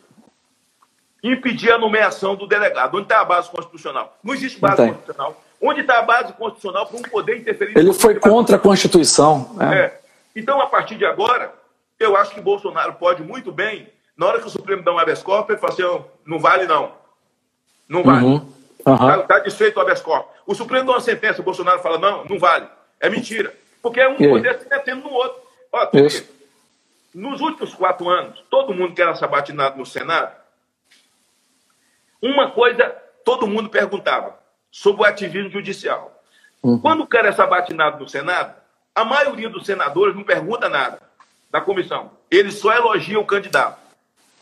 [1.23, 2.95] impedir a nomeação do delegado?
[2.95, 4.17] Onde está a base constitucional?
[4.23, 5.43] Não existe base Não constitucional.
[5.61, 7.77] Onde está a base constitucional para um poder interferir?
[7.77, 9.57] Ele foi contra a Constituição.
[9.61, 9.79] É.
[9.79, 10.01] é.
[10.37, 11.53] Então, a partir de agora,
[11.99, 15.23] eu acho que Bolsonaro pode muito bem, na hora que o Supremo dá um habeas
[15.23, 16.93] corpus, ele fala assim, oh, não vale não.
[17.89, 18.27] Não vale.
[18.27, 18.53] Uhum.
[18.87, 19.27] Uhum.
[19.27, 20.33] Tá, desfeito o habeas corpus.
[20.47, 22.67] O Supremo dá uma sentença, o Bolsonaro fala, não, não vale.
[23.01, 23.55] É mentira.
[23.83, 25.41] Porque é um poder se metendo no outro.
[25.73, 25.89] Ó,
[27.15, 30.35] nos últimos quatro anos, todo mundo que era sabatinado no Senado,
[32.21, 32.95] uma coisa
[33.25, 34.39] todo mundo perguntava
[34.71, 36.23] sobre o ativismo judicial.
[36.63, 36.79] Uhum.
[36.79, 38.55] Quando o cara é sabatinado no Senado,
[38.95, 41.01] a maioria dos senadores não pergunta nada
[41.51, 42.11] da comissão.
[42.31, 43.79] Eles só elogiam o candidato.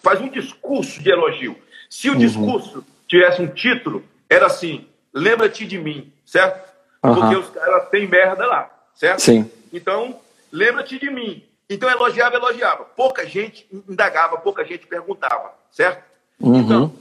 [0.03, 1.57] Faz um discurso de elogio.
[1.91, 2.19] Se o uhum.
[2.19, 6.67] discurso tivesse um título, era assim: lembra-te de mim, certo?
[7.03, 7.15] Uhum.
[7.15, 9.21] Porque os caras têm merda lá, certo?
[9.21, 9.51] Sim.
[9.73, 10.21] Então,
[10.51, 11.45] lembra-te de mim.
[11.69, 12.85] Então, elogiava, elogiava.
[12.85, 16.03] Pouca gente indagava, pouca gente perguntava, certo?
[16.41, 16.61] Uhum.
[16.61, 16.93] Então,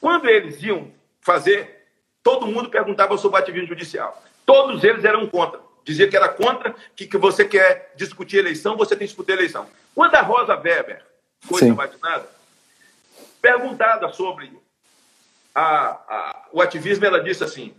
[0.00, 0.90] quando eles iam
[1.20, 1.86] fazer,
[2.22, 4.22] todo mundo perguntava sobre o ativismo judicial.
[4.46, 5.60] Todos eles eram contra.
[5.84, 9.66] Dizia que era contra, que, que você quer discutir eleição, você tem que discutir eleição.
[9.94, 11.02] Quando a Rosa Weber
[11.40, 12.28] foi sabatinada,
[13.40, 14.52] perguntada sobre
[15.58, 17.74] a, a, o ativismo, ela disse assim: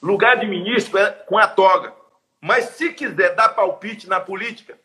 [0.00, 1.92] lugar de ministro é com a toga.
[2.40, 4.78] Mas se quiser dar palpite na política,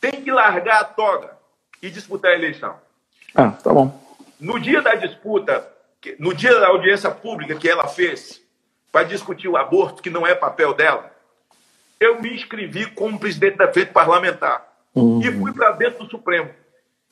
[0.00, 1.36] tem que largar a toga
[1.82, 2.76] e disputar a eleição.
[3.34, 4.00] Ah, tá bom.
[4.38, 5.66] No dia da disputa,
[6.18, 8.42] no dia da audiência pública que ela fez
[8.92, 11.10] para discutir o aborto, que não é papel dela,
[11.98, 15.20] eu me inscrevi como presidente da frente parlamentar uhum.
[15.22, 16.50] e fui para dentro do Supremo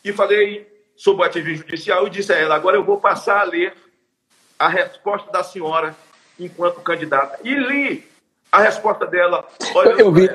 [0.05, 3.45] e falei sobre o ativismo judicial e disse a ela: agora eu vou passar a
[3.45, 3.75] ler
[4.65, 5.95] a resposta da senhora
[6.41, 7.39] enquanto candidata.
[7.45, 8.09] E li
[8.51, 9.47] a resposta dela.
[9.75, 10.31] Olha, eu vi.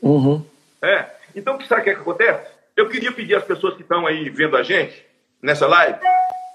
[0.00, 0.44] Uhum.
[0.80, 1.06] É.
[1.34, 2.48] Então, sabe o que, é que acontece?
[2.76, 5.04] Eu queria pedir às pessoas que estão aí vendo a gente
[5.42, 5.98] nessa live,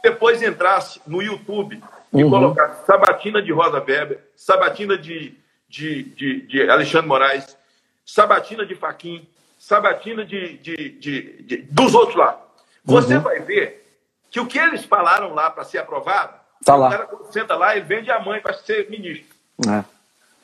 [0.01, 1.81] depois entrasse no YouTube
[2.13, 2.29] e uhum.
[2.29, 5.37] colocasse Sabatina de Rosa Weber, Sabatina de,
[5.67, 7.57] de, de, de Alexandre Moraes,
[8.05, 9.27] Sabatina de Faquim,
[9.59, 12.41] Sabatina de, de, de, de dos outros lá.
[12.85, 13.21] Você uhum.
[13.21, 13.85] vai ver
[14.31, 16.87] que o que eles falaram lá para ser aprovado Tá lá.
[16.87, 19.35] O cara senta lá, ele vende a mãe para ser ministro.
[19.67, 19.83] É.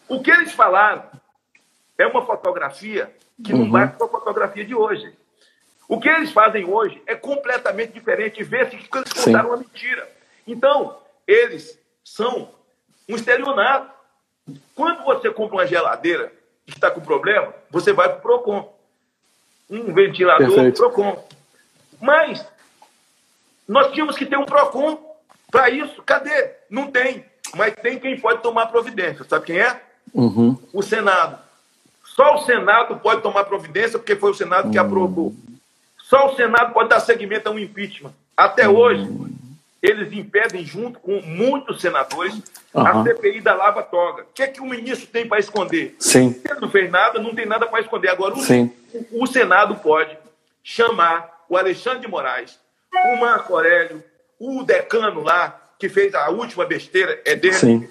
[0.07, 1.03] O que eles falaram
[1.97, 3.13] é uma fotografia
[3.43, 3.59] que uhum.
[3.59, 5.13] não bate com a fotografia de hoje.
[5.87, 8.43] O que eles fazem hoje é completamente diferente.
[8.43, 10.09] Vê-se que eles contaram uma mentira.
[10.47, 12.49] Então, eles são
[13.07, 13.91] um estelionato.
[14.75, 16.31] Quando você compra uma geladeira
[16.65, 18.73] que está com problema, você vai para o PROCON.
[19.69, 20.77] Um ventilador, Perfeito.
[20.77, 21.27] PROCON.
[22.01, 22.45] Mas
[23.67, 25.12] nós tínhamos que ter um PROCON
[25.53, 26.49] para isso, cadê?
[26.67, 27.23] Não tem.
[27.55, 29.23] Mas tem quem pode tomar providência.
[29.23, 29.79] Sabe quem é?
[30.11, 30.57] Uhum.
[30.73, 31.37] O Senado.
[32.03, 34.85] Só o Senado pode tomar providência, porque foi o Senado que uhum.
[34.85, 35.35] aprovou.
[35.99, 38.11] Só o Senado pode dar seguimento a um impeachment.
[38.35, 38.75] Até uhum.
[38.75, 39.07] hoje,
[39.79, 42.41] eles impedem, junto com muitos senadores,
[42.73, 44.23] a CPI da Lava Toga.
[44.23, 45.95] O que é que o ministro tem para esconder?
[45.99, 46.35] Sim.
[46.49, 48.09] Ele não fez nada, não tem nada para esconder.
[48.09, 50.17] Agora, o, o, Senado pode
[50.63, 52.57] chamar o Alexandre de Moraes,
[52.91, 54.03] o Marco Aurélio,
[54.43, 57.53] o decano lá, que fez a última besteira, é dele.
[57.53, 57.89] Sim.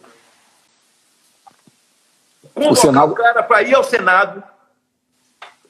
[2.55, 3.13] Convocar o, Senado...
[3.13, 4.43] o cara para ir ao Senado,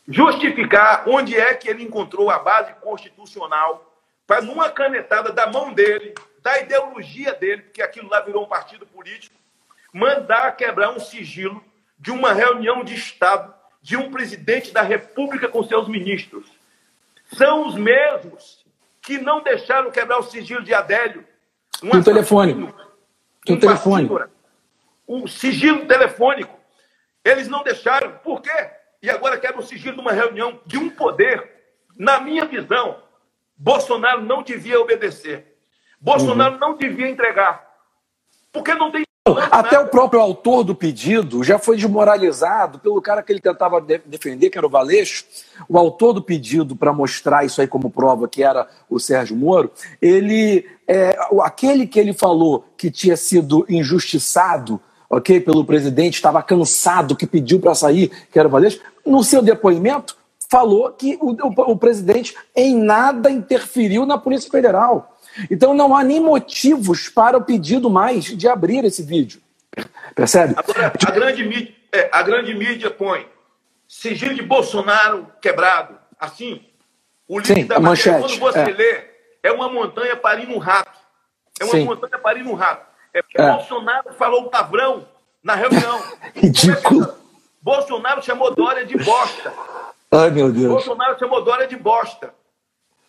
[0.09, 3.88] justificar onde é que ele encontrou a base constitucional,
[4.26, 8.84] para numa canetada da mão dele, da ideologia dele, porque aquilo lá virou um partido
[8.84, 9.36] político,
[9.92, 11.62] mandar quebrar um sigilo
[11.98, 16.46] de uma reunião de Estado de um presidente da República com seus ministros.
[17.36, 18.61] São os mesmos
[19.02, 21.26] que não deixaram quebrar o sigilo de Adélio.
[21.82, 22.72] Um o telefone.
[23.48, 24.08] Um telefone.
[25.06, 26.56] O sigilo telefônico.
[27.24, 28.12] Eles não deixaram.
[28.18, 28.70] Por quê?
[29.02, 31.50] E agora quebra o sigilo de uma reunião de um poder.
[31.96, 33.02] Na minha visão,
[33.56, 35.56] Bolsonaro não devia obedecer.
[36.00, 36.60] Bolsonaro uhum.
[36.60, 37.68] não devia entregar.
[38.52, 39.04] Porque não tem
[39.38, 44.50] até o próprio autor do pedido já foi desmoralizado pelo cara que ele tentava defender,
[44.50, 45.24] que era o Valeixo.
[45.68, 49.70] O autor do pedido, para mostrar isso aí como prova, que era o Sérgio Moro,
[50.00, 57.14] ele, é, aquele que ele falou que tinha sido injustiçado ok, pelo presidente, estava cansado,
[57.14, 60.16] que pediu para sair, que era o Valeixo, no seu depoimento
[60.50, 65.11] falou que o, o, o presidente em nada interferiu na Polícia Federal.
[65.50, 69.40] Então não há nem motivos para o pedido mais de abrir esse vídeo.
[70.14, 70.54] Percebe?
[70.56, 73.26] Agora, a, grande mídia, é, a grande mídia põe
[73.88, 75.98] sigilo de Bolsonaro quebrado.
[76.18, 76.64] Assim,
[77.26, 78.64] o livro Sim, da matéria, quando você é.
[78.64, 79.04] lê,
[79.42, 80.98] é uma montanha parindo um rato.
[81.60, 81.84] É uma Sim.
[81.84, 82.86] montanha parindo um rato.
[83.12, 83.50] É porque é.
[83.50, 85.06] Bolsonaro falou palavrão
[85.42, 86.02] na reunião.
[86.34, 87.14] Ridículo.
[87.60, 89.52] Bolsonaro chamou Dória de bosta.
[90.10, 90.68] Ai, meu Deus.
[90.68, 92.34] Bolsonaro chamou Dória de bosta.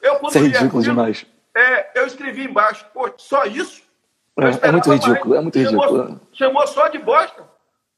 [0.01, 1.25] Eu, quando Isso é ridículo aquilo, demais.
[1.55, 3.83] É, eu escrevi embaixo, pô, só isso?
[4.39, 5.39] É, é, muito ridículo, mais.
[5.39, 5.81] é muito ridículo.
[5.81, 7.43] Chamou, chamou, só de bosta,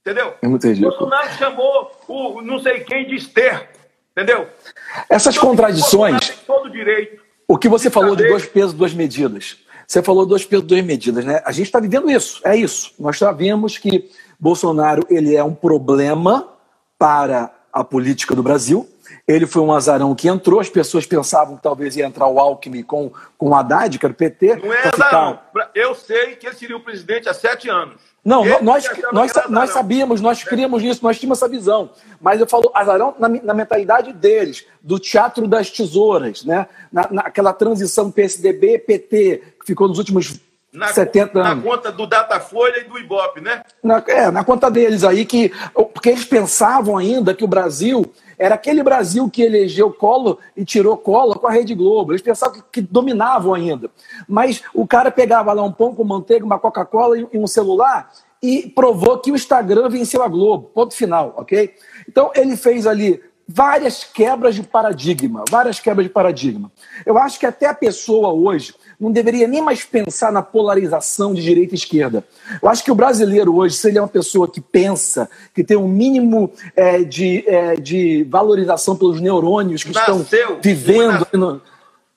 [0.02, 0.34] entendeu?
[0.42, 0.92] É muito ridículo.
[0.92, 3.80] Bolsonaro chamou o não sei quem de esterco,
[4.12, 4.48] entendeu?
[5.10, 6.32] Essas então, contradições.
[6.46, 7.24] Todo direito.
[7.48, 9.58] O que você falou de dois pesos, duas medidas.
[9.88, 11.42] Você falou dois pesos, duas medidas, né?
[11.46, 12.94] A gente está vivendo isso, é isso.
[13.00, 14.10] Nós sabemos que
[14.40, 16.50] Bolsonaro ele é um problema
[16.98, 18.90] para a política do Brasil,
[19.28, 22.84] ele foi um azarão que entrou, as pessoas pensavam que talvez ia entrar o Alckmin
[22.84, 24.56] com, com o Haddad, que era o PT.
[24.58, 25.40] Não é azarão.
[25.54, 25.72] Ficar...
[25.74, 27.96] Eu sei que ele seria o presidente há sete anos.
[28.24, 31.92] Não, ele nós, nós, nós sabíamos, nós criamos nisso, nós tínhamos essa visão.
[32.20, 36.68] Mas eu falo azarão na, na mentalidade deles, do teatro das tesouras, né?
[36.92, 40.40] Na, naquela transição PSDB-PT, que ficou nos últimos
[40.76, 41.64] na, 70 anos.
[41.64, 43.62] Na conta do Datafolha e do Ibope, né?
[43.84, 45.52] Na, é, na conta deles aí, que,
[45.94, 50.98] porque eles pensavam ainda que o Brasil era aquele Brasil que elegeu Collor e tirou
[50.98, 52.12] Collor com a Rede Globo.
[52.12, 53.90] Eles pensavam que, que dominavam ainda.
[54.28, 58.12] Mas o cara pegava lá um pão com manteiga, uma Coca-Cola e, e um celular
[58.42, 60.70] e provou que o Instagram venceu a Globo.
[60.74, 61.74] Ponto final, ok?
[62.08, 66.72] Então ele fez ali várias quebras de paradigma, várias quebras de paradigma.
[67.06, 71.42] Eu acho que até a pessoa hoje não deveria nem mais pensar na polarização de
[71.42, 72.24] direita e esquerda.
[72.62, 75.78] Eu acho que o brasileiro hoje, se ele é uma pessoa que pensa, que tem
[75.78, 81.62] um mínimo é, de, é, de valorização pelos neurônios que nasceu, estão vivendo uma, no,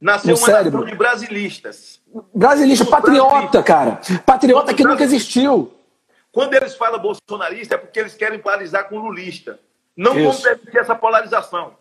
[0.01, 0.85] nasceu no cérebro.
[0.85, 1.99] de brasilistas.
[2.35, 4.01] Brasilista, patriota, cara.
[4.25, 5.73] Patriota que nunca existiu.
[6.33, 9.59] Quando eles falam bolsonarista, é porque eles querem polarizar com lulista.
[9.97, 11.73] Não vamos permitir essa polarização.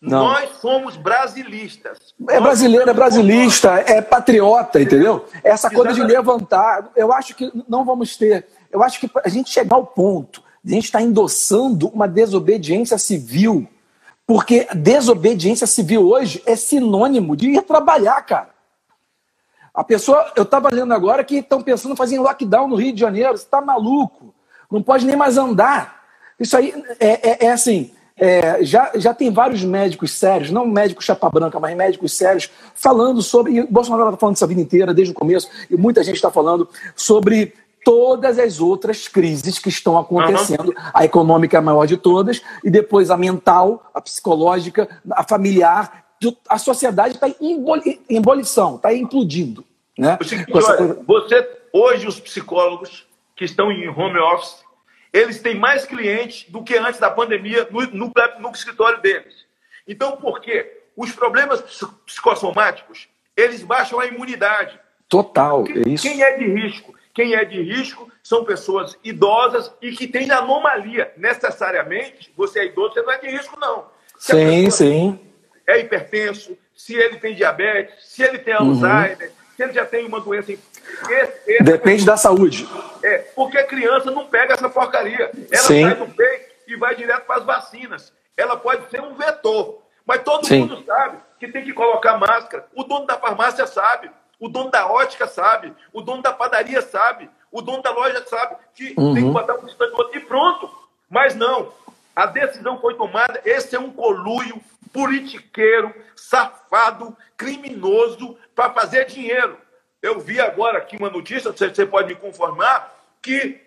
[0.00, 0.24] Não.
[0.24, 2.14] Nós somos brasilistas.
[2.28, 5.24] É brasileiro, é brasilista, é patriota, entendeu?
[5.42, 6.90] Essa coisa de levantar.
[6.94, 8.46] Eu acho que não vamos ter.
[8.70, 12.06] Eu acho que a gente chegar ao ponto de a gente estar tá endossando uma
[12.06, 13.66] desobediência civil,
[14.26, 18.50] porque desobediência civil hoje é sinônimo de ir trabalhar, cara.
[19.72, 23.00] A pessoa, eu estava lendo agora que estão pensando em fazer lockdown no Rio de
[23.00, 23.36] Janeiro.
[23.36, 24.34] Você está maluco?
[24.70, 26.02] Não pode nem mais andar.
[26.40, 27.92] Isso aí é, é, é assim.
[28.18, 33.20] É, já, já tem vários médicos sérios, não médicos chapa branca, mas médicos sérios, falando
[33.20, 33.52] sobre.
[33.52, 36.16] E o Bolsonaro está falando isso a vida inteira, desde o começo, e muita gente
[36.16, 37.52] está falando sobre
[37.84, 40.68] todas as outras crises que estão acontecendo.
[40.68, 40.74] Uhum.
[40.92, 46.04] A econômica é a maior de todas, e depois a mental, a psicológica, a familiar.
[46.48, 47.64] A sociedade está em
[48.08, 49.62] ebulição, está implodindo.
[49.98, 50.18] Né?
[50.50, 53.06] Olha, você, hoje, os psicólogos
[53.36, 54.65] que estão em home office
[55.16, 59.46] eles têm mais clientes do que antes da pandemia no, no, no escritório deles.
[59.88, 60.82] Então, por quê?
[60.94, 61.62] Os problemas
[62.04, 64.78] psicossomáticos, eles baixam a imunidade.
[65.08, 66.02] Total, é isso.
[66.02, 66.94] Quem é de risco?
[67.14, 71.12] Quem é de risco são pessoas idosas e que têm anomalia.
[71.16, 73.86] Necessariamente, você é idoso, você não é de risco, não.
[74.18, 75.20] Se sim, sim.
[75.66, 78.70] É hipertenso, se ele tem diabetes, se ele tem uhum.
[78.70, 79.45] Alzheimer, uhum.
[79.56, 80.62] Se ele já tem uma doença esse,
[81.46, 82.06] esse Depende é...
[82.06, 82.68] da saúde.
[83.02, 85.30] É, porque a criança não pega essa porcaria.
[85.50, 85.82] Ela Sim.
[85.82, 88.12] sai do peito e vai direto para as vacinas.
[88.36, 89.82] Ela pode ser um vetor.
[90.04, 90.60] Mas todo Sim.
[90.60, 92.66] mundo sabe que tem que colocar máscara.
[92.74, 94.10] O dono da farmácia sabe.
[94.38, 95.72] O dono da ótica sabe.
[95.92, 97.30] O dono da padaria sabe.
[97.50, 99.14] O dono da loja sabe que uhum.
[99.14, 100.18] tem que botar um distante do outro.
[100.18, 100.70] E pronto.
[101.08, 101.72] Mas não.
[102.14, 103.40] A decisão foi tomada.
[103.44, 104.60] Esse é um coluio
[104.96, 109.58] politiqueiro, safado, criminoso para fazer dinheiro.
[110.00, 113.60] Eu vi agora aqui uma notícia, você pode me conformar, que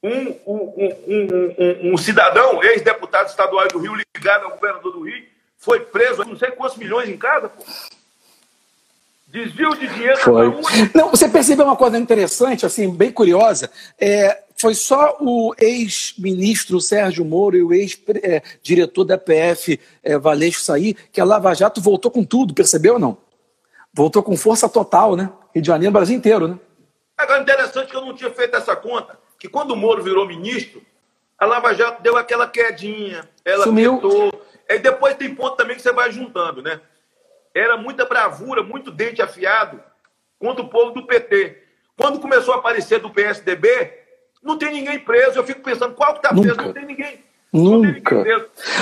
[0.00, 5.24] um, um, um, um cidadão, ex-deputado estadual do Rio, ligado ao governador do Rio,
[5.58, 7.64] foi preso, não sei quantos milhões em casa, pô.
[9.26, 10.18] Desvio de dinheiro.
[10.18, 10.46] Foi.
[10.94, 13.72] Não, você percebeu uma coisa interessante, assim, bem curiosa.
[13.98, 20.94] É, foi só o ex-ministro Sérgio Moro e o ex-diretor da PF, é, Valeixo, sair,
[21.12, 23.18] que a Lava Jato voltou com tudo, percebeu ou não?
[23.92, 25.30] Voltou com força total, né?
[25.54, 26.58] Rio de Janeiro, Brasil inteiro, né?
[27.18, 30.82] Agora, interessante que eu não tinha feito essa conta, que quando o Moro virou ministro,
[31.38, 34.00] a Lava Jato deu aquela quedinha, ela Sumiu.
[34.68, 36.80] E depois tem ponto também que você vai juntando, né?
[37.54, 39.82] Era muita bravura, muito dente afiado
[40.38, 41.62] contra o povo do PT.
[41.96, 44.05] Quando começou a aparecer do PSDB,
[44.46, 45.38] não tem ninguém preso.
[45.38, 46.56] Eu fico pensando, qual que está preso?
[46.56, 47.26] Não tem ninguém.
[47.52, 48.24] Nunca.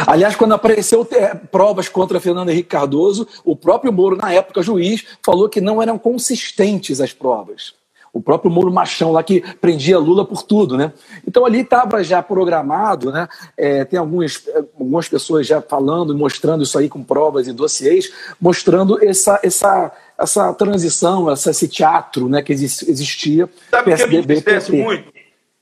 [0.06, 5.04] Aliás, quando apareceu é, provas contra Fernando Henrique Cardoso, o próprio Moro, na época juiz,
[5.24, 7.74] falou que não eram consistentes as provas.
[8.12, 10.92] O próprio Moro Machão lá que prendia Lula por tudo, né?
[11.26, 13.28] Então ali estava já programado, né?
[13.56, 18.12] É, tem algumas, algumas pessoas já falando e mostrando isso aí com provas e dossiês,
[18.40, 23.48] mostrando essa, essa, essa transição, essa, esse teatro né, que existia.
[23.68, 25.13] Sabe o que me entristece muito?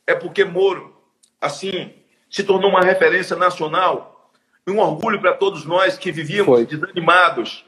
[0.07, 0.95] É porque Moro,
[1.41, 1.95] assim,
[2.31, 4.31] se tornou uma referência nacional
[4.66, 6.66] e um orgulho para todos nós que vivíamos Foi.
[6.66, 7.65] desanimados,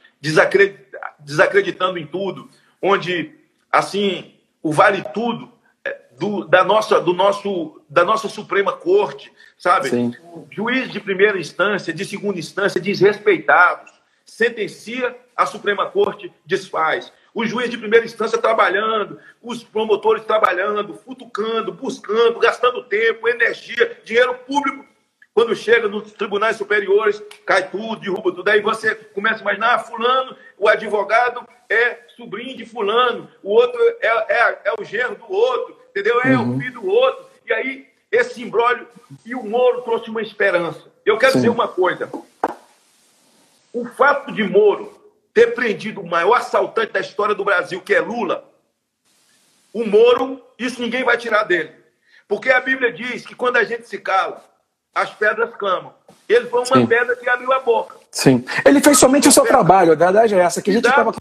[1.19, 2.49] desacreditando em tudo,
[2.81, 3.35] onde,
[3.71, 5.53] assim, o vale tudo
[5.85, 9.91] é, do, da, nossa, do nosso, da nossa Suprema Corte, sabe?
[9.91, 10.13] Sim.
[10.51, 13.93] Juiz de primeira instância, de segunda instância, desrespeitados.
[14.25, 17.13] Sentencia, a Suprema Corte desfaz.
[17.35, 24.35] O juiz de primeira instância trabalhando, os promotores trabalhando, futucando, buscando, gastando tempo, energia, dinheiro
[24.47, 24.87] público
[25.35, 28.49] quando chega nos tribunais superiores, cai tudo, derruba tudo.
[28.49, 33.81] Aí você começa a imaginar, ah, fulano, o advogado é sobrinho de fulano, o outro
[34.01, 36.21] é, é, é o genro do outro, entendeu?
[36.23, 36.55] É uhum.
[36.55, 37.27] o filho do outro.
[37.45, 38.87] E aí, esse imbróglio,
[39.27, 40.85] e o Moro trouxe uma esperança.
[41.05, 41.39] Eu quero Sim.
[41.39, 42.09] dizer uma coisa.
[43.73, 44.94] O fato de Moro
[45.35, 48.49] ter prendido o maior assaltante da história do Brasil, que é Lula,
[49.73, 51.73] o Moro, isso ninguém vai tirar dele.
[52.29, 54.43] Porque a Bíblia diz que quando a gente se cala,
[54.95, 55.93] as pedras clamam.
[56.29, 56.87] Ele foi uma Sim.
[56.87, 57.97] pedra que abriu a boca.
[58.11, 58.45] Sim.
[58.65, 61.13] Ele fez somente o seu trabalho, a verdade é essa, que a gente estava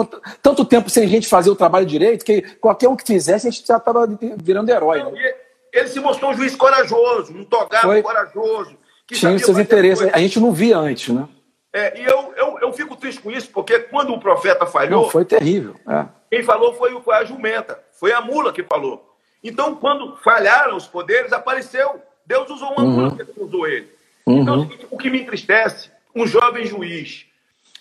[0.41, 3.51] tanto tempo sem a gente fazer o trabalho direito, que qualquer um que fizesse, a
[3.51, 4.07] gente já estava
[4.37, 5.03] virando herói.
[5.03, 5.33] Né?
[5.73, 8.03] Ele se mostrou um juiz corajoso, um togado foi.
[8.03, 8.77] corajoso.
[9.07, 11.27] Que Tinha seus interesses, a gente não via antes, né?
[11.73, 15.03] É, e eu, eu, eu fico triste com isso, porque quando o profeta falhou.
[15.03, 15.75] Não, foi terrível.
[15.87, 16.05] É.
[16.29, 19.09] Quem falou foi, foi a jumenta, foi a mula que falou.
[19.43, 23.01] Então, quando falharam os poderes, apareceu Deus usou uma uhum.
[23.01, 23.91] música que usou ele.
[24.25, 24.41] Uhum.
[24.41, 27.25] Então, o que me entristece, um jovem juiz,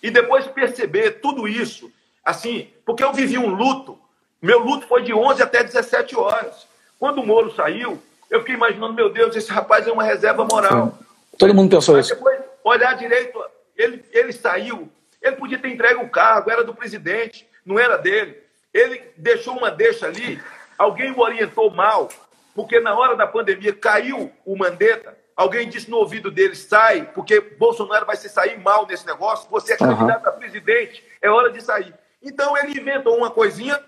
[0.01, 1.89] e depois perceber tudo isso,
[2.23, 3.97] assim, porque eu vivi um luto,
[4.41, 6.67] meu luto foi de 11 até 17 horas.
[6.99, 10.97] Quando o Moro saiu, eu fiquei imaginando, meu Deus, esse rapaz é uma reserva moral.
[11.37, 12.15] Todo mundo pensou Mas isso.
[12.15, 13.39] Depois, olhar direito,
[13.75, 14.91] ele, ele saiu,
[15.21, 18.41] ele podia ter entregue o cargo, era do presidente, não era dele.
[18.73, 20.41] Ele deixou uma deixa ali,
[20.77, 22.09] alguém o orientou mal,
[22.55, 27.39] porque na hora da pandemia caiu o Mandetta, alguém disse no ouvido dele, sai, porque
[27.39, 30.29] Bolsonaro vai se sair mal nesse negócio, você é candidato uhum.
[30.29, 31.93] a presidente, é hora de sair.
[32.21, 33.79] Então ele inventou uma coisinha,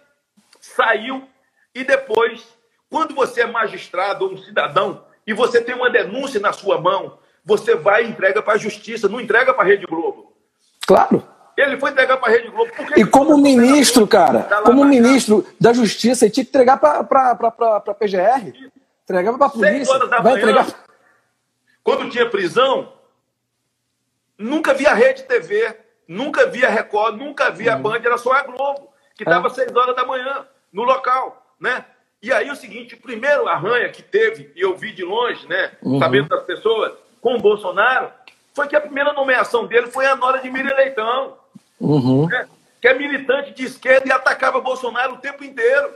[0.60, 1.28] saiu,
[1.74, 2.48] e depois,
[2.90, 7.18] quando você é magistrado ou um cidadão, e você tem uma denúncia na sua mão,
[7.46, 10.34] você vai e entrega para a justiça, não entrega para a Rede Globo.
[10.88, 11.24] Claro.
[11.56, 12.72] Ele foi entregar para a Rede Globo.
[12.98, 18.72] E como ministro, cara, como ministro da Justiça, ele tinha que entregar para a PGR.
[19.04, 19.98] Entregava para a polícia.
[20.00, 20.68] Vai manhã, entregar.
[21.82, 22.92] Quando tinha prisão,
[24.38, 25.78] nunca via Rede TV,
[26.08, 27.84] nunca via Record, nunca via uhum.
[27.84, 29.48] Band, era só a Globo, que estava é.
[29.48, 31.86] às seis horas da manhã no local, né?
[32.22, 35.74] E aí o seguinte, o primeiro arranha que teve, e eu vi de longe, né,
[35.84, 36.00] uhum.
[36.00, 36.94] sabendo das pessoas,
[37.26, 38.10] com o Bolsonaro,
[38.54, 41.34] foi que a primeira nomeação dele foi a Nora de Miriam Leitão
[41.80, 42.28] uhum.
[42.28, 42.48] né?
[42.80, 45.90] que é militante de esquerda e atacava Bolsonaro o tempo inteiro.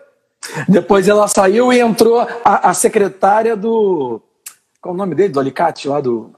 [0.67, 4.19] Depois ela saiu e entrou a, a secretária do.
[4.81, 5.31] Qual o nome dele?
[5.31, 6.33] Do Alicate, lá do.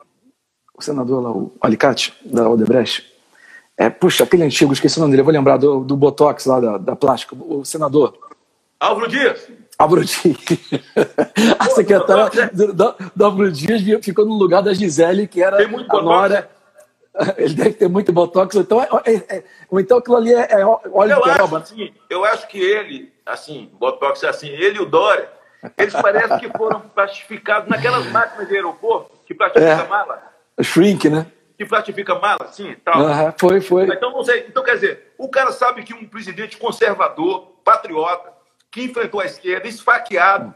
[0.77, 3.09] O senador lá, o Alicate, da Odebrecht.
[3.77, 6.59] É, puxa, aquele antigo, esqueci o nome dele, eu vou lembrar do, do Botox lá
[6.59, 8.17] da, da plástica, o senador.
[8.77, 9.47] Álvaro Dias.
[9.81, 10.37] Álvaro Dias.
[11.59, 16.49] a secretária do, Álvaro Dias ficou no lugar da Gisele, que era a Nora.
[17.37, 19.43] Ele deve ter muito botox, então, é, é, é,
[19.73, 23.69] então aquilo ali é, é óleo eu de acho, assim, eu acho que ele, assim,
[23.73, 25.27] botox é assim, ele e o Dória,
[25.77, 29.87] eles parecem que foram plastificados naquelas máquinas de aeroporto que plastifica é.
[29.89, 30.23] mala.
[30.61, 31.25] Shrink, né?
[31.57, 33.01] Que plastifica mala, assim, tal.
[33.01, 33.83] Uhum, foi, foi.
[33.83, 34.45] Então, não sei.
[34.47, 38.31] Então, quer dizer, o cara sabe que um presidente conservador, patriota,
[38.71, 40.55] que enfrentou a esquerda, esfaqueado,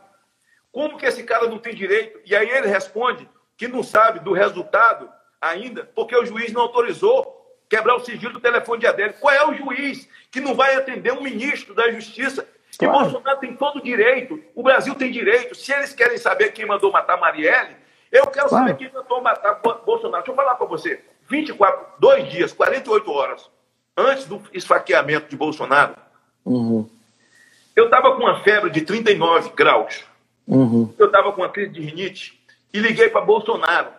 [0.72, 2.20] como que esse cara não tem direito?
[2.26, 5.10] E aí ele responde que não sabe do resultado
[5.40, 7.36] ainda, porque o juiz não autorizou
[7.70, 9.16] quebrar o sigilo do telefone de Adélio.
[9.20, 12.48] Qual é o juiz que não vai atender um ministro da Justiça?
[12.78, 12.98] Claro.
[12.98, 15.56] E Bolsonaro tem todo o direito, o Brasil tem direito.
[15.56, 17.76] Se eles querem saber quem mandou matar Marielle,
[18.12, 18.68] eu quero claro.
[18.68, 20.24] saber quem mandou matar Bolsonaro.
[20.24, 21.02] Deixa eu falar para você.
[21.30, 23.50] 24, dois dias, 48 horas
[23.98, 25.96] antes do esfaqueamento de Bolsonaro,
[26.44, 26.90] uhum.
[27.76, 30.06] Eu estava com uma febre de 39 graus.
[30.48, 30.94] Uhum.
[30.98, 32.40] Eu estava com uma crise de rinite
[32.74, 33.90] e liguei para Bolsonaro.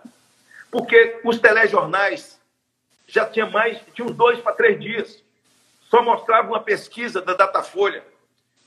[0.70, 2.40] Porque os telejornais
[3.06, 5.22] já tinha mais, tinha uns dois para três dias.
[5.90, 8.02] Só mostrava uma pesquisa da Datafolha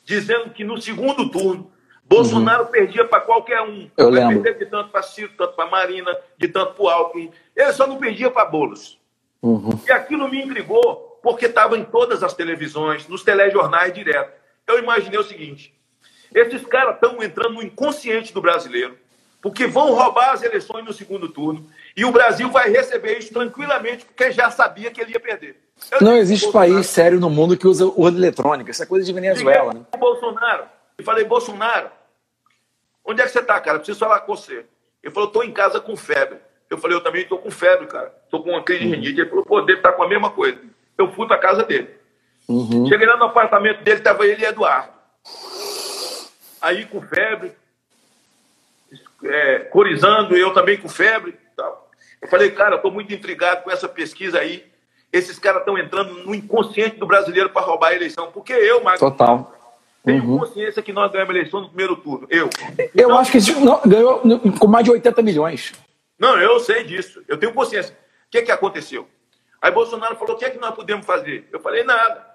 [0.05, 1.71] dizendo que no segundo turno
[2.09, 2.71] Bolsonaro uhum.
[2.71, 3.87] perdia para qualquer um.
[3.95, 4.41] Eu Vai lembro.
[4.41, 7.31] perder de tanto para Ciro, tanto para Marina, de tanto para o Alckmin.
[7.55, 8.97] Ele só não perdia para Boulos.
[9.41, 9.79] Uhum.
[9.87, 14.33] E aquilo me intrigou, porque estava em todas as televisões, nos telejornais direto.
[14.69, 15.73] Eu imaginei o seguinte:
[16.33, 18.97] esses caras estão entrando no inconsciente do brasileiro,
[19.41, 21.65] porque vão roubar as eleições no segundo turno,
[21.97, 25.57] e o Brasil vai receber isso tranquilamente, porque já sabia que ele ia perder.
[25.91, 28.71] Eu não existe país sério no mundo que usa urna eletrônica.
[28.71, 29.73] Isso é coisa de Venezuela.
[29.73, 29.81] Né?
[29.97, 30.65] Bolsonaro.
[30.97, 31.89] E falei, Bolsonaro,
[33.09, 33.79] Onde é que você está, cara?
[33.79, 34.65] Preciso falar com você.
[35.01, 36.37] Ele falou, estou em casa com febre.
[36.69, 38.13] Eu falei, eu também estou com febre, cara.
[38.23, 38.93] Estou com uma crise de uhum.
[38.93, 39.19] rinite.
[39.21, 40.59] Ele falou, pô, deve estar tá com a mesma coisa.
[40.95, 41.89] Eu fui para casa dele.
[42.49, 42.87] Uhum.
[42.87, 44.91] Cheguei lá no apartamento dele, estava ele e Eduardo.
[46.59, 47.53] Aí com febre,
[49.23, 51.37] é, corizando, eu também com febre.
[51.55, 51.89] Tal.
[52.19, 54.65] Eu falei, cara, estou muito intrigado com essa pesquisa aí.
[55.13, 58.31] Esses caras estão entrando no inconsciente do brasileiro para roubar a eleição.
[58.31, 59.55] Porque eu, Marcos, Total.
[60.03, 60.39] Tenho uhum.
[60.39, 62.25] consciência que nós ganhamos a eleição no primeiro turno.
[62.29, 62.49] Eu.
[62.77, 64.21] Eu então, acho que não, ganhou
[64.57, 65.73] com mais de 80 milhões.
[66.17, 67.21] Não, eu sei disso.
[67.27, 67.93] Eu tenho consciência.
[67.93, 69.07] O que, é que aconteceu?
[69.61, 71.47] Aí Bolsonaro falou: o que é que nós podemos fazer?
[71.51, 72.28] Eu falei: nada.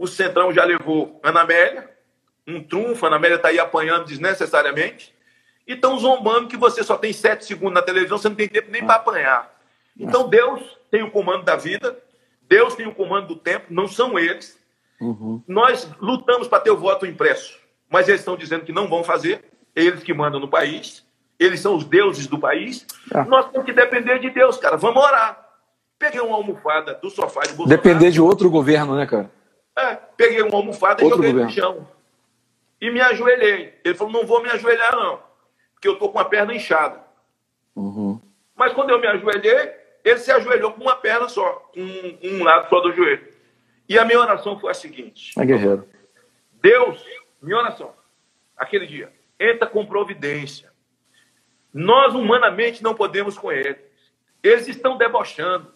[0.00, 1.90] O Centrão já levou Ana Amélia,
[2.48, 5.14] um trunfo, a Ana Amélia está aí apanhando desnecessariamente.
[5.68, 8.70] E estão zombando que você só tem sete segundos na televisão, você não tem tempo
[8.70, 9.54] nem para apanhar.
[9.98, 11.98] Então Deus tem o comando da vida,
[12.48, 14.58] Deus tem o comando do tempo, não são eles.
[14.98, 15.42] Uhum.
[15.46, 19.44] Nós lutamos para ter o voto impresso, mas eles estão dizendo que não vão fazer,
[19.76, 21.04] eles que mandam no país,
[21.38, 22.86] eles são os deuses do país.
[23.12, 23.26] Ah.
[23.26, 24.78] Nós temos que depender de Deus, cara.
[24.78, 25.46] Vamos orar.
[25.98, 27.82] Peguei uma almofada do sofá de Bolsonaro.
[27.82, 29.30] Depender de outro governo, né, cara?
[29.76, 31.50] É, peguei uma almofada outro e joguei governo.
[31.50, 31.88] no chão.
[32.80, 33.78] E me ajoelhei.
[33.84, 35.20] Ele falou: não vou me ajoelhar, não,
[35.72, 37.00] porque eu tô com a perna inchada.
[37.74, 38.20] Uhum.
[38.56, 39.72] Mas quando eu me ajoelhei,
[40.04, 43.26] ele se ajoelhou com uma perna só, com um, um lado só do joelho.
[43.88, 45.88] E a minha oração foi a seguinte: é guerreiro.
[46.62, 47.04] Deus,
[47.40, 47.94] minha oração,
[48.56, 50.70] aquele dia, entra com providência.
[51.72, 53.78] Nós humanamente não podemos com eles.
[54.42, 55.72] Eles estão debochando.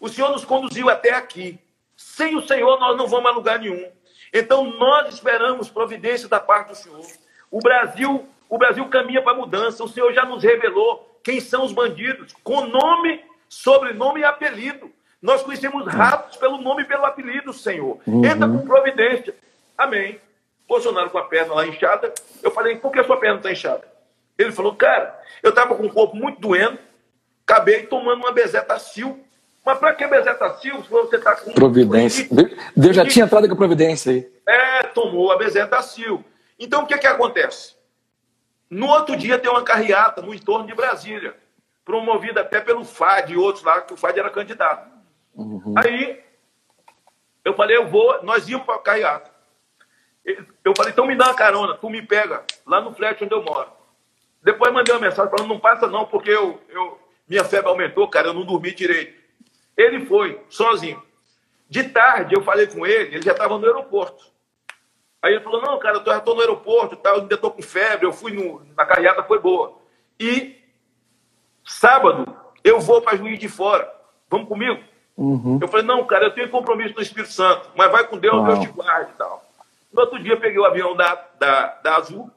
[0.00, 1.58] O Senhor nos conduziu até aqui.
[1.96, 3.90] Sem o Senhor, nós não vamos a lugar nenhum.
[4.32, 7.06] Então, nós esperamos providência da parte do Senhor.
[7.50, 9.82] O Brasil, o Brasil caminha para a mudança.
[9.82, 14.90] O Senhor já nos revelou quem são os bandidos, com nome, sobrenome e apelido.
[15.20, 17.98] Nós conhecemos ratos pelo nome e pelo apelido, Senhor.
[18.06, 18.24] Uhum.
[18.24, 19.34] Entra com providência.
[19.76, 20.20] Amém.
[20.68, 22.12] Bolsonaro com a perna lá inchada.
[22.42, 23.82] Eu falei, por que a sua perna está inchada?
[24.36, 26.78] Ele falou, cara, eu estava com o corpo muito doendo,
[27.46, 29.24] acabei tomando uma bezetacil.
[29.66, 31.50] Mas para que bezetacil se você está com...
[31.50, 32.28] Providência.
[32.76, 34.32] Deus já tinha entrado com a providência aí.
[34.46, 36.24] É, tomou a bezetacil.
[36.56, 37.74] Então, o que, que acontece?
[38.70, 41.34] No outro dia tem uma carreata no entorno de Brasília,
[41.84, 44.88] promovida até pelo FAD e outros lá, que o FAD era candidato.
[45.34, 45.74] Uhum.
[45.76, 46.22] Aí
[47.44, 49.32] eu falei, eu vou, nós íamos para Caiaca.
[50.64, 53.42] Eu falei, então me dá uma carona, tu me pega lá no flat onde eu
[53.42, 53.70] moro.
[54.44, 58.28] Depois mandei uma mensagem falando, não passa não, porque eu, eu, minha febre aumentou, cara,
[58.28, 59.25] eu não dormi direito.
[59.76, 61.02] Ele foi, sozinho.
[61.68, 64.24] De tarde eu falei com ele, ele já estava no aeroporto.
[65.20, 67.62] Aí ele falou, não, cara, eu já estou no aeroporto, tá, eu ainda estou com
[67.62, 69.76] febre, eu fui no, na carreata, foi boa.
[70.20, 70.56] E
[71.64, 72.32] sábado
[72.62, 73.92] eu vou para Juiz de Fora.
[74.30, 74.80] Vamos comigo?
[75.16, 75.58] Uhum.
[75.60, 78.46] Eu falei, não, cara, eu tenho compromisso no Espírito Santo, mas vai com Deus, Uau.
[78.46, 79.44] Deus te guarde e tal.
[79.92, 82.30] No outro dia, peguei o avião da, da, da Azul,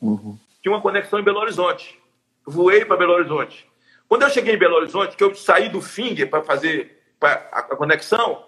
[0.00, 0.38] uhum.
[0.62, 1.98] tinha uma conexão em Belo Horizonte.
[2.46, 3.66] Voei para Belo Horizonte.
[4.08, 8.44] Quando eu cheguei em Belo Horizonte, que eu saí do Finger para fazer a, conexão,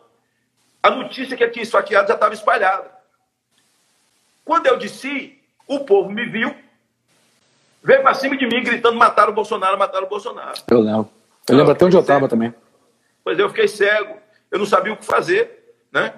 [0.83, 2.91] a notícia que aqui esfaqueado já estava espalhada.
[4.45, 6.55] Quando eu desci, o povo me viu,
[7.83, 10.59] veio para cima de mim gritando: mataram o Bolsonaro, mataram o Bolsonaro.
[10.69, 11.11] Eu lembro.
[11.49, 12.55] Eu lembro até onde eu estava também.
[13.25, 14.17] Pois eu fiquei cego,
[14.51, 16.15] eu não sabia o que fazer, né?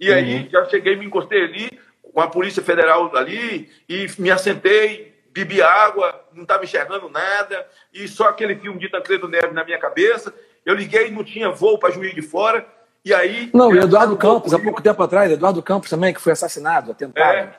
[0.00, 0.50] E aí uhum.
[0.50, 1.80] já cheguei, me encostei ali,
[2.12, 8.08] com a Polícia Federal ali, e me assentei, bebi água, não estava enxergando nada, e
[8.08, 10.34] só aquele filme de Tancredo Neves na minha cabeça.
[10.64, 12.66] Eu liguei, não tinha voo para Juiz de Fora,
[13.04, 13.50] e aí...
[13.54, 17.36] Não, e Eduardo Campos, há pouco tempo atrás, Eduardo Campos também, que foi assassinado, atentado.
[17.36, 17.54] É,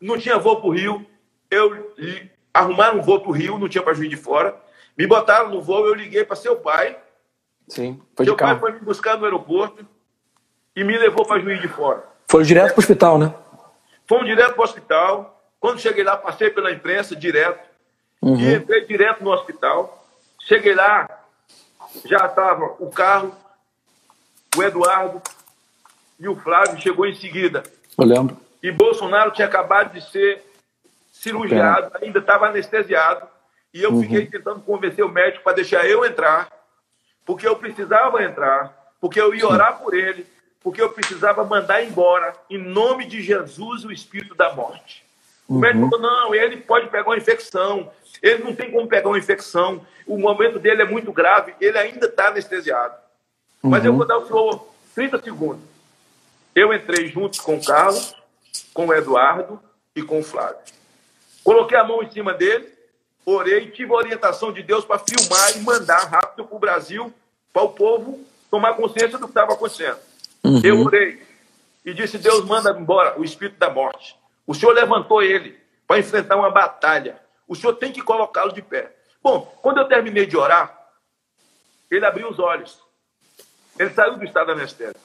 [0.00, 1.06] não tinha voo para o Rio,
[1.50, 1.94] eu
[2.52, 4.54] arrumaram um voo para o Rio, não tinha para Juiz de Fora,
[4.96, 6.96] me botaram no voo, eu liguei para seu pai,
[7.68, 9.86] Sim, foi Seu pai foi me buscar no aeroporto
[10.74, 12.04] e me levou para Juiz de Fora.
[12.28, 13.34] Foi direto para o hospital, né?
[14.06, 15.41] Fomos direto para o hospital.
[15.62, 17.64] Quando cheguei lá, passei pela imprensa direto.
[18.20, 18.36] Uhum.
[18.36, 20.04] E entrei direto no hospital.
[20.40, 21.08] Cheguei lá,
[22.04, 23.32] já estava o carro,
[24.56, 25.22] o Eduardo
[26.18, 27.62] e o Flávio chegou em seguida.
[27.96, 28.36] Eu lembro.
[28.60, 30.42] E Bolsonaro tinha acabado de ser
[31.12, 33.28] cirurgiado, ainda estava anestesiado.
[33.72, 34.02] E eu uhum.
[34.02, 36.48] fiquei tentando convencer o médico para deixar eu entrar,
[37.24, 40.26] porque eu precisava entrar, porque eu ia orar por ele,
[40.60, 45.04] porque eu precisava mandar embora, em nome de Jesus, o espírito da morte.
[45.52, 45.90] O médico uhum.
[45.90, 47.90] falou: não, ele pode pegar uma infecção,
[48.22, 52.06] ele não tem como pegar uma infecção, o momento dele é muito grave, ele ainda
[52.06, 52.94] está anestesiado.
[53.62, 53.70] Uhum.
[53.70, 53.98] Mas eu uhum.
[53.98, 55.62] vou dar o senhor 30 segundos.
[56.54, 58.14] Eu entrei junto com o Carlos,
[58.72, 59.60] com o Eduardo
[59.94, 60.56] e com o Flávio.
[61.44, 62.66] Coloquei a mão em cima dele,
[63.26, 67.12] orei, tive a orientação de Deus para filmar e mandar rápido para o Brasil,
[67.52, 68.20] para o povo
[68.50, 69.98] tomar consciência do que estava acontecendo.
[70.44, 70.60] Uhum.
[70.64, 71.22] Eu orei
[71.84, 74.16] e disse: Deus manda embora o espírito da morte.
[74.52, 77.18] O Senhor levantou ele para enfrentar uma batalha.
[77.48, 78.94] O Senhor tem que colocá-lo de pé.
[79.22, 80.90] Bom, quando eu terminei de orar,
[81.90, 82.78] ele abriu os olhos.
[83.78, 85.00] Ele saiu do estado anestésico.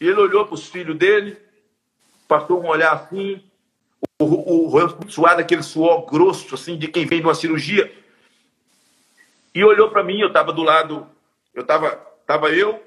[0.00, 1.38] E ele olhou para os filhos dele,
[2.26, 3.40] passou um olhar assim,
[4.18, 7.96] o, rosto suado, aquele suor grosso, assim, de quem vem de uma cirurgia.
[9.54, 11.06] E olhou para mim, eu estava do lado,
[11.54, 12.82] eu estava tava eu,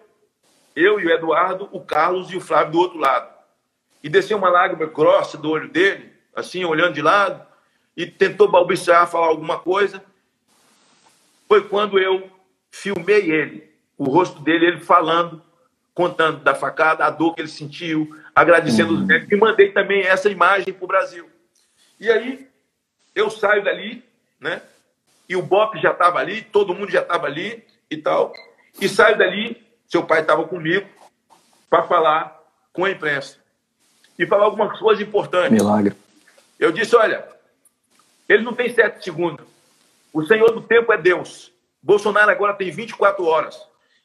[0.75, 3.30] eu e o Eduardo, o Carlos e o Flávio do outro lado.
[4.03, 7.45] E desceu uma lágrima grossa do olho dele, assim, olhando de lado,
[7.95, 10.03] e tentou balbuciar, falar alguma coisa.
[11.47, 12.29] Foi quando eu
[12.71, 15.41] filmei ele, o rosto dele, ele falando,
[15.93, 19.01] contando da facada, a dor que ele sentiu, agradecendo uhum.
[19.01, 21.29] os médicos, e mandei também essa imagem para o Brasil.
[21.99, 22.47] E aí,
[23.13, 24.03] eu saio dali,
[24.39, 24.61] né?
[25.27, 28.33] E o Bop já estava ali, todo mundo já estava ali e tal.
[28.79, 30.87] E saio dali seu pai estava comigo
[31.69, 32.41] para falar
[32.71, 33.40] com a imprensa
[34.21, 35.51] e falar algumas coisas importantes.
[35.51, 35.95] Milagre.
[36.59, 37.27] Eu disse: olha,
[38.29, 39.45] ele não tem sete segundos.
[40.13, 41.51] O Senhor do tempo é Deus.
[41.81, 43.59] Bolsonaro agora tem 24 horas.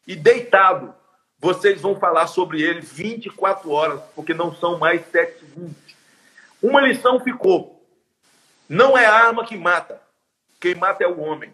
[0.07, 0.95] E deitado,
[1.39, 5.77] vocês vão falar sobre ele 24 horas, porque não são mais sete segundos.
[6.63, 7.87] Uma lição ficou:
[8.67, 10.01] não é a arma que mata,
[10.59, 11.53] quem mata é o homem.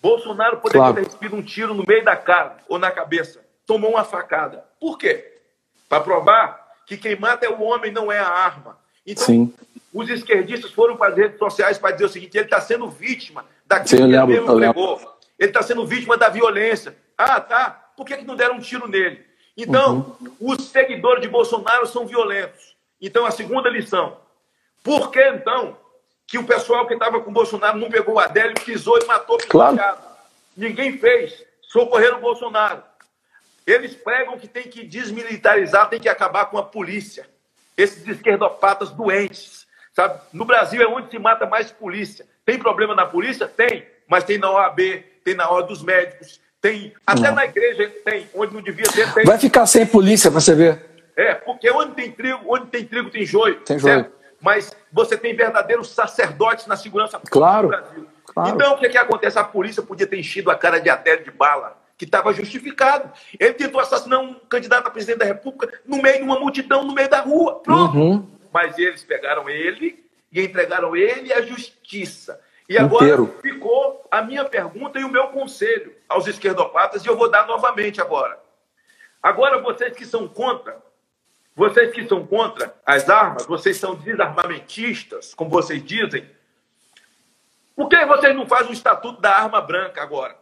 [0.00, 0.94] Bolsonaro poderia claro.
[0.94, 4.64] ter recebido um tiro no meio da cara ou na cabeça tomou uma facada.
[4.80, 5.40] Por quê?
[5.88, 8.78] Para provar que quem mata é o homem, não é a arma.
[9.06, 9.54] Então, Sim.
[9.92, 13.44] os esquerdistas foram para as redes sociais para dizer o seguinte: ele está sendo vítima
[13.66, 15.18] daquilo Sim, que ele mesmo pregou.
[15.38, 16.96] Ele está sendo vítima da violência.
[17.16, 17.90] Ah, tá.
[17.96, 19.24] Por que, que não deram um tiro nele?
[19.56, 20.36] Então, uhum.
[20.40, 22.76] os seguidores de Bolsonaro são violentos.
[23.00, 24.16] Então, a segunda lição.
[24.82, 25.76] Por que, então,
[26.26, 29.46] que o pessoal que estava com Bolsonaro não pegou o Adélio, pisou e matou o
[29.46, 29.78] claro.
[30.56, 31.44] Ninguém fez.
[31.62, 32.82] Socorreram o Bolsonaro.
[33.68, 37.26] Eles pregam que tem que desmilitarizar, tem que acabar com a polícia.
[37.76, 39.66] Esses esquerdopatas doentes.
[39.92, 40.18] Sabe?
[40.32, 42.24] No Brasil é onde se mata mais polícia.
[42.46, 43.46] Tem problema na polícia?
[43.46, 43.86] Tem.
[44.08, 44.78] Mas tem na OAB,
[45.22, 46.94] tem na hora dos médicos, tem.
[47.06, 47.34] Até não.
[47.34, 48.26] na igreja tem.
[48.34, 49.26] Onde não devia ter, tem.
[49.26, 50.86] Vai ficar sem polícia para você ver.
[51.14, 53.60] É, porque onde tem trigo, onde tem trigo tem joio.
[53.60, 53.96] Tem joio.
[53.96, 54.12] Certo?
[54.40, 58.08] Mas você tem verdadeiros sacerdotes na segurança claro, do Brasil.
[58.24, 58.54] Claro.
[58.54, 59.38] Então, o que, é que acontece?
[59.38, 63.12] A polícia podia ter enchido a cara de Adélio de bala que estava justificado.
[63.38, 66.94] Ele tentou assassinar um candidato a presidente da República no meio de uma multidão, no
[66.94, 67.58] meio da rua.
[67.58, 67.98] Pronto.
[67.98, 68.30] Uhum.
[68.52, 72.40] Mas eles pegaram ele e entregaram ele à justiça.
[72.68, 73.34] E agora Inteiro.
[73.42, 78.00] ficou a minha pergunta e o meu conselho aos esquerdopatas, e eu vou dar novamente
[78.00, 78.38] agora.
[79.22, 80.76] Agora, vocês que são contra,
[81.56, 86.30] vocês que são contra as armas, vocês são desarmamentistas, como vocês dizem,
[87.74, 90.37] por que vocês não fazem o estatuto da arma branca agora?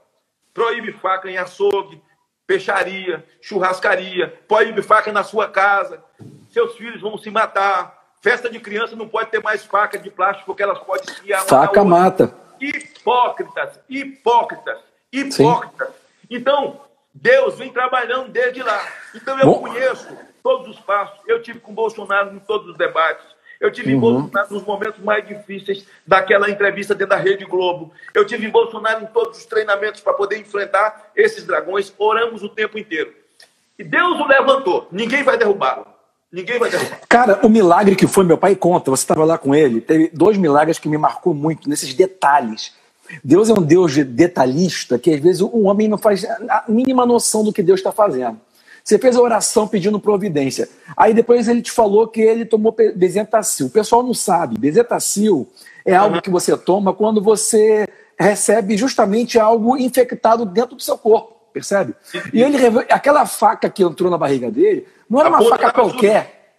[0.56, 2.02] Proíbe faca em açougue,
[2.46, 6.02] peixaria, churrascaria, proíbe faca na sua casa,
[6.48, 7.94] seus filhos vão se matar.
[8.22, 11.84] Festa de criança não pode ter mais faca de plástico, porque elas podem se Faca
[11.84, 12.34] mata.
[12.58, 14.78] Hipócritas, hipócritas,
[15.12, 15.88] hipócritas.
[15.88, 15.94] Sim.
[16.30, 16.80] Então,
[17.14, 18.80] Deus vem trabalhando desde lá.
[19.14, 19.60] Então, eu Bom.
[19.60, 20.08] conheço
[20.42, 21.20] todos os passos.
[21.26, 23.26] Eu tive com Bolsonaro em todos os debates.
[23.60, 23.96] Eu tive uhum.
[23.96, 27.92] em Bolsonaro nos momentos mais difíceis daquela entrevista dentro da Rede Globo.
[28.14, 31.92] Eu tive em Bolsonaro em todos os treinamentos para poder enfrentar esses dragões.
[31.98, 33.12] Oramos o tempo inteiro.
[33.78, 34.88] E Deus o levantou.
[34.90, 35.86] Ninguém vai derrubá-lo.
[36.30, 37.00] Ninguém vai derrubar.
[37.08, 40.36] Cara, o milagre que foi, meu pai conta, você estava lá com ele, teve dois
[40.36, 42.74] milagres que me marcou muito nesses detalhes.
[43.22, 47.44] Deus é um Deus detalhista que às vezes o homem não faz a mínima noção
[47.44, 48.38] do que Deus está fazendo.
[48.86, 50.68] Você fez a oração pedindo providência.
[50.96, 53.66] Aí depois ele te falou que ele tomou bezetacil.
[53.66, 54.56] O pessoal não sabe.
[54.56, 55.48] Bezetacil
[55.84, 61.34] é algo que você toma quando você recebe justamente algo infectado dentro do seu corpo.
[61.52, 61.96] percebe?
[62.32, 62.58] E ele
[62.88, 66.52] aquela faca que entrou na barriga dele não era uma faca qualquer.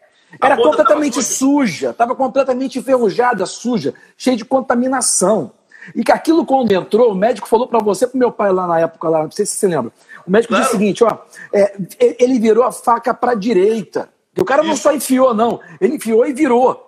[0.43, 5.53] Era completamente suja, estava completamente enferrujada, suja, cheia de contaminação.
[5.95, 8.79] E que aquilo, quando entrou, o médico falou para você, para meu pai lá na
[8.79, 9.93] época, lá, não sei se você lembra.
[10.27, 10.63] O médico claro.
[10.63, 11.17] disse o seguinte: ó,
[11.53, 11.73] é,
[12.19, 14.09] ele virou a faca para a direita.
[14.37, 14.69] o cara Isso.
[14.69, 15.59] não só enfiou, não.
[15.79, 16.85] Ele enfiou e virou.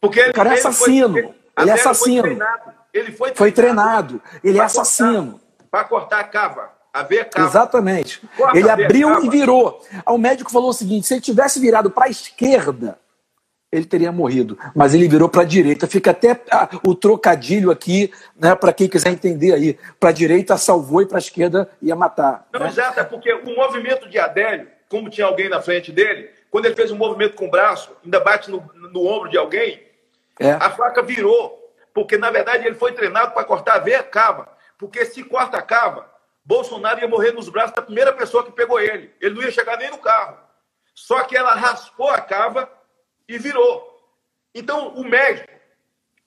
[0.00, 1.18] Porque o cara é assassino.
[1.18, 2.22] Ele, ele é assassino.
[2.22, 2.72] Foi treinado.
[2.92, 3.36] Ele foi treinado.
[3.36, 4.22] Foi treinado.
[4.42, 5.40] Ele é assassino.
[5.70, 6.70] Para cortar a cava.
[6.92, 7.46] A veia cava.
[7.46, 8.20] Exatamente.
[8.36, 9.80] Corta ele abriu e virou.
[10.06, 12.98] o médico falou o seguinte: se ele tivesse virado para a esquerda,
[13.72, 14.58] ele teria morrido.
[14.74, 15.86] Mas ele virou para a direita.
[15.86, 19.78] Fica até ah, o trocadilho aqui, né, para quem quiser entender aí.
[19.98, 22.46] Para a direita salvou e para a esquerda ia matar.
[22.52, 22.68] Não, né?
[22.68, 26.74] exato, é porque o movimento de Adélio, como tinha alguém na frente dele, quando ele
[26.74, 29.80] fez um movimento com o braço, ainda bate no, no ombro de alguém,
[30.38, 30.50] é.
[30.52, 31.58] a faca virou.
[31.94, 34.48] Porque, na verdade, ele foi treinado para cortar a veia cava.
[34.78, 36.10] Porque se corta a cava,
[36.44, 39.12] Bolsonaro ia morrer nos braços da primeira pessoa que pegou ele.
[39.20, 40.38] Ele não ia chegar nem no carro.
[40.94, 42.68] Só que ela raspou a cava
[43.30, 43.88] e virou.
[44.52, 45.48] Então, o médico,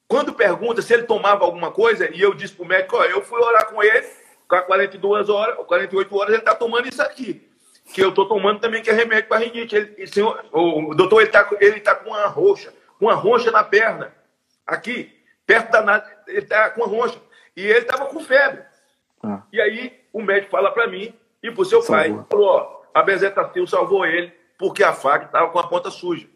[0.07, 3.21] quando pergunta se ele tomava alguma coisa, e eu disse para o médico, ó, eu
[3.21, 4.07] fui orar com ele,
[4.47, 7.45] com 42 horas, 48 horas, ele está tomando isso aqui.
[7.93, 9.75] Que eu estou tomando também, que é remédio para rinite.
[9.75, 14.13] Ele, senhor, o doutor, ele está ele tá com uma roxa, uma roxa na perna,
[14.65, 15.13] aqui,
[15.45, 16.09] perto da...
[16.25, 17.19] Ele está com uma roxa.
[17.57, 18.63] E ele estava com febre.
[19.21, 19.41] Ah.
[19.51, 22.15] E aí, o médico fala para mim e para o seu Salvou.
[22.15, 26.27] pai, falou, ó, a bezetacil salvou ele, porque a faca estava com a ponta suja.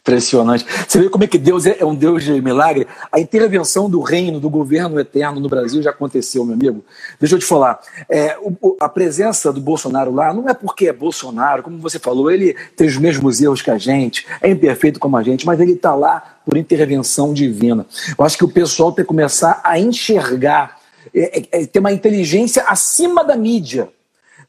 [0.00, 0.64] Impressionante.
[0.88, 2.86] Você vê como é que Deus é, é um Deus de milagre?
[3.12, 6.82] A intervenção do reino, do governo eterno no Brasil já aconteceu, meu amigo.
[7.18, 7.78] Deixa eu te falar.
[8.08, 12.30] É, o, a presença do Bolsonaro lá não é porque é Bolsonaro, como você falou,
[12.30, 15.72] ele tem os mesmos erros que a gente, é imperfeito como a gente, mas ele
[15.72, 17.84] está lá por intervenção divina.
[18.18, 20.78] Eu acho que o pessoal tem que começar a enxergar,
[21.14, 23.88] é, é, é ter uma inteligência acima da mídia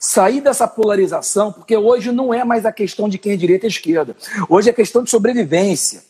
[0.01, 3.69] sair dessa polarização, porque hoje não é mais a questão de quem é direita e
[3.69, 4.15] esquerda.
[4.49, 6.01] Hoje é questão de sobrevivência.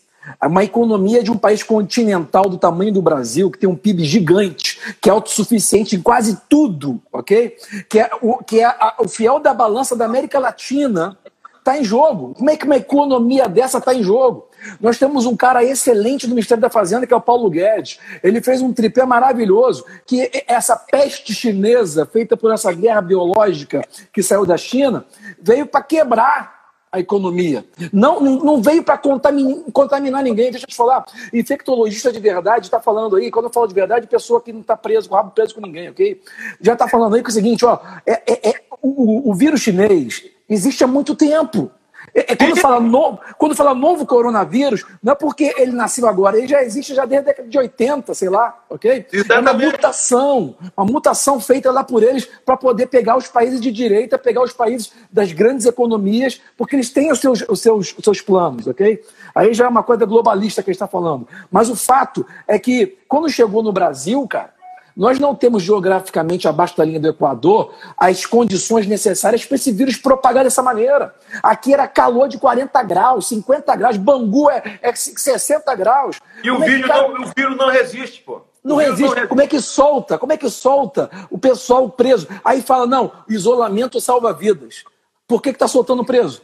[0.41, 4.79] Uma economia de um país continental do tamanho do Brasil, que tem um PIB gigante,
[5.01, 7.57] que é autossuficiente em quase tudo, ok?
[7.89, 11.17] Que é o, que é a, o fiel da balança da América Latina,
[11.57, 12.33] está em jogo.
[12.35, 14.47] Como é que uma economia dessa está em jogo?
[14.79, 17.99] Nós temos um cara excelente no Ministério da Fazenda, que é o Paulo Guedes.
[18.23, 23.81] Ele fez um tripé maravilhoso, que essa peste chinesa, feita por essa guerra biológica
[24.13, 25.05] que saiu da China,
[25.41, 26.61] veio para quebrar
[26.91, 27.63] a economia.
[27.93, 30.51] Não, não veio para contaminar, contaminar, ninguém.
[30.51, 31.05] Deixa eu te falar.
[31.33, 34.75] Infectologista de verdade está falando aí, quando eu falo de verdade, pessoa que não está
[34.75, 36.21] preso, com o rabo preso com ninguém, ok?
[36.59, 40.25] Já está falando aí com o seguinte, ó, é, é, é o, o vírus chinês
[40.49, 41.71] existe há muito tempo.
[42.13, 46.37] É, é, quando, fala novo, quando fala novo coronavírus, não é porque ele nasceu agora,
[46.37, 49.05] ele já existe já desde a década de 80, sei lá, ok?
[49.11, 49.31] Exatamente.
[49.31, 53.71] É uma mutação, uma mutação feita lá por eles para poder pegar os países de
[53.71, 58.03] direita, pegar os países das grandes economias, porque eles têm os seus, os seus, os
[58.03, 59.01] seus planos, ok?
[59.33, 61.27] Aí já é uma coisa globalista que ele está falando.
[61.49, 64.53] Mas o fato é que quando chegou no Brasil, cara,
[65.01, 69.97] nós não temos geograficamente abaixo da linha do Equador as condições necessárias para esse vírus
[69.97, 71.15] propagar dessa maneira.
[71.41, 76.19] Aqui era calor de 40 graus, 50 graus, Bangu é, é 60 graus.
[76.43, 77.07] E o, é vírus, cara...
[77.07, 78.41] não, o vírus não resiste, pô.
[78.63, 79.01] Não resiste.
[79.01, 79.27] não resiste.
[79.27, 80.19] Como é que solta?
[80.19, 82.27] Como é que solta o pessoal preso?
[82.45, 84.83] Aí fala, não, isolamento salva vidas.
[85.27, 86.43] Por que está soltando preso?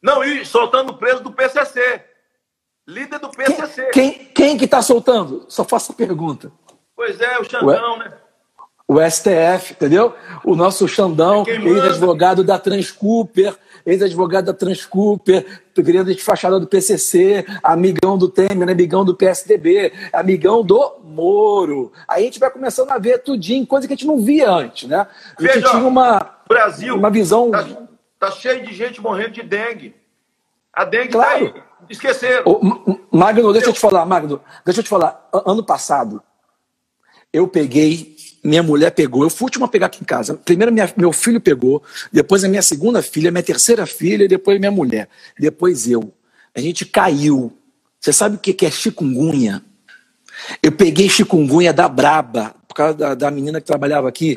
[0.00, 2.04] Não, e soltando preso do PCC.
[2.86, 3.86] Líder do PCC.
[3.86, 5.44] Quem, quem, quem que está soltando?
[5.48, 6.52] Só faço a pergunta.
[6.98, 8.12] Pois é, o Xandão, né?
[8.88, 10.16] O STF, entendeu?
[10.44, 13.56] O nosso Xandão, é ex-advogado da Transcooper,
[13.86, 15.46] ex-advogado da Transcooper,
[15.76, 21.92] grande de fachada do PCC, amigão do Temer, amigão do PSDB, amigão do Moro.
[22.08, 24.88] Aí a gente vai começando a ver tudinho, coisa que a gente não via antes,
[24.88, 25.06] né?
[25.38, 27.52] A gente Veja, tinha uma, Brasil uma visão...
[27.52, 27.64] Tá,
[28.18, 29.94] tá, cheio de gente morrendo de dengue.
[30.72, 31.52] A dengue claro.
[31.52, 31.62] tá aí.
[31.88, 32.42] Esqueceram.
[32.44, 35.28] O, Magno, deixa eu te falar, Magno, deixa eu te falar.
[35.46, 36.20] Ano passado,
[37.32, 40.34] eu peguei, minha mulher pegou, eu fui último a pegar aqui em casa.
[40.34, 41.82] Primeiro minha, meu filho pegou,
[42.12, 45.08] depois a minha segunda filha, minha terceira filha, depois minha mulher.
[45.38, 46.12] Depois eu.
[46.54, 47.52] A gente caiu.
[48.00, 49.62] Você sabe o que é chikungunya?
[50.62, 54.36] Eu peguei chikungunya da Braba, por causa da, da menina que trabalhava aqui.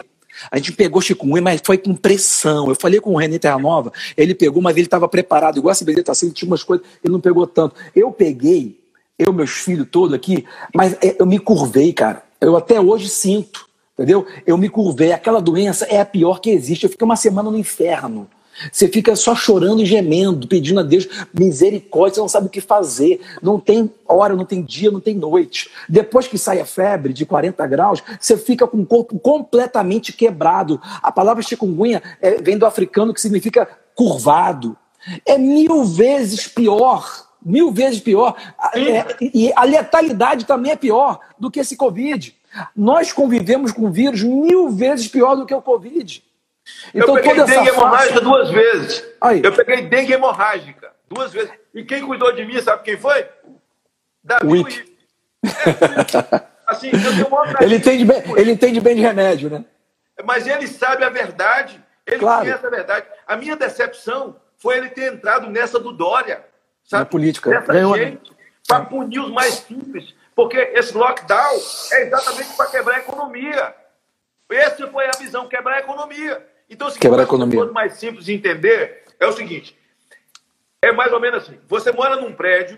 [0.50, 2.68] A gente pegou chikungunya, mas foi com pressão.
[2.68, 5.58] Eu falei com o René Terra Nova, ele pegou, mas ele estava preparado.
[5.58, 7.76] Igual a CBD tá assim, tinha umas coisas, ele não pegou tanto.
[7.96, 8.80] Eu peguei,
[9.18, 12.24] eu, meus filhos todos aqui, mas é, eu me curvei, cara.
[12.42, 14.26] Eu até hoje sinto, entendeu?
[14.48, 15.12] Eu me curvei.
[15.12, 16.84] Aquela doença é a pior que existe.
[16.84, 18.28] Eu fiquei uma semana no inferno.
[18.72, 22.60] Você fica só chorando e gemendo, pedindo a Deus misericórdia, você não sabe o que
[22.60, 23.22] fazer.
[23.42, 25.70] Não tem hora, não tem dia, não tem noite.
[25.88, 30.82] Depois que sai a febre de 40 graus, você fica com o corpo completamente quebrado.
[31.02, 34.76] A palavra chikungunya é, vem do africano que significa curvado.
[35.26, 38.36] É mil vezes pior, mil vezes pior.
[38.74, 42.36] É, e a letalidade também é pior do que esse Covid.
[42.76, 46.24] Nós convivemos com vírus mil vezes pior do que o Covid.
[46.94, 49.04] Então, eu peguei dengue hemorrágica duas vezes.
[49.20, 49.42] Aí.
[49.44, 51.52] Eu peguei dengue hemorrágica duas vezes.
[51.74, 53.28] E quem cuidou de mim, sabe quem foi?
[54.24, 54.96] Davi Wick.
[55.44, 56.92] É, assim,
[57.62, 59.66] ele, entende bem, ele entende bem de remédio, né?
[60.24, 61.82] Mas ele sabe a verdade.
[62.06, 62.42] Ele claro.
[62.42, 63.06] conhece a verdade.
[63.26, 66.46] A minha decepção foi ele ter entrado nessa do Dória.
[66.92, 67.04] Sabe?
[67.04, 67.50] Na política.
[67.50, 68.04] Dessa Ganhou, né?
[68.04, 68.34] gente,
[68.68, 70.14] para punir os mais simples.
[70.36, 71.56] Porque esse lockdown
[71.94, 73.76] é exatamente para quebrar a economia.
[74.50, 76.46] Essa foi a visão, quebrar a economia.
[76.70, 77.66] Então, se quebrar a economia.
[77.68, 79.78] mais simples de entender, é o seguinte:
[80.82, 81.58] é mais ou menos assim.
[81.70, 82.78] Você mora num prédio,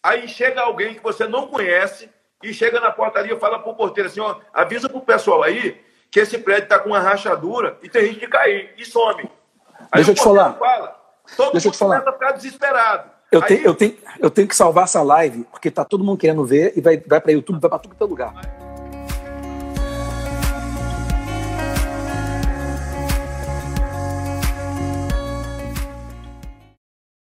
[0.00, 2.08] aí chega alguém que você não conhece
[2.40, 6.20] e chega na portaria e fala pro porteiro assim: ó, avisa pro pessoal aí que
[6.20, 9.28] esse prédio está com uma rachadura e tem risco de cair e some.
[9.90, 10.52] Aí Deixa eu te falar.
[10.54, 11.00] Fala,
[11.36, 12.00] todo Deixa mundo eu te falar.
[12.00, 13.15] começa a ficar desesperado.
[13.30, 16.44] Eu, tenho, eu, tenho, eu tenho que salvar essa live, porque tá todo mundo querendo
[16.44, 18.65] ver e vai, vai para YouTube, vai para tudo que é lugar.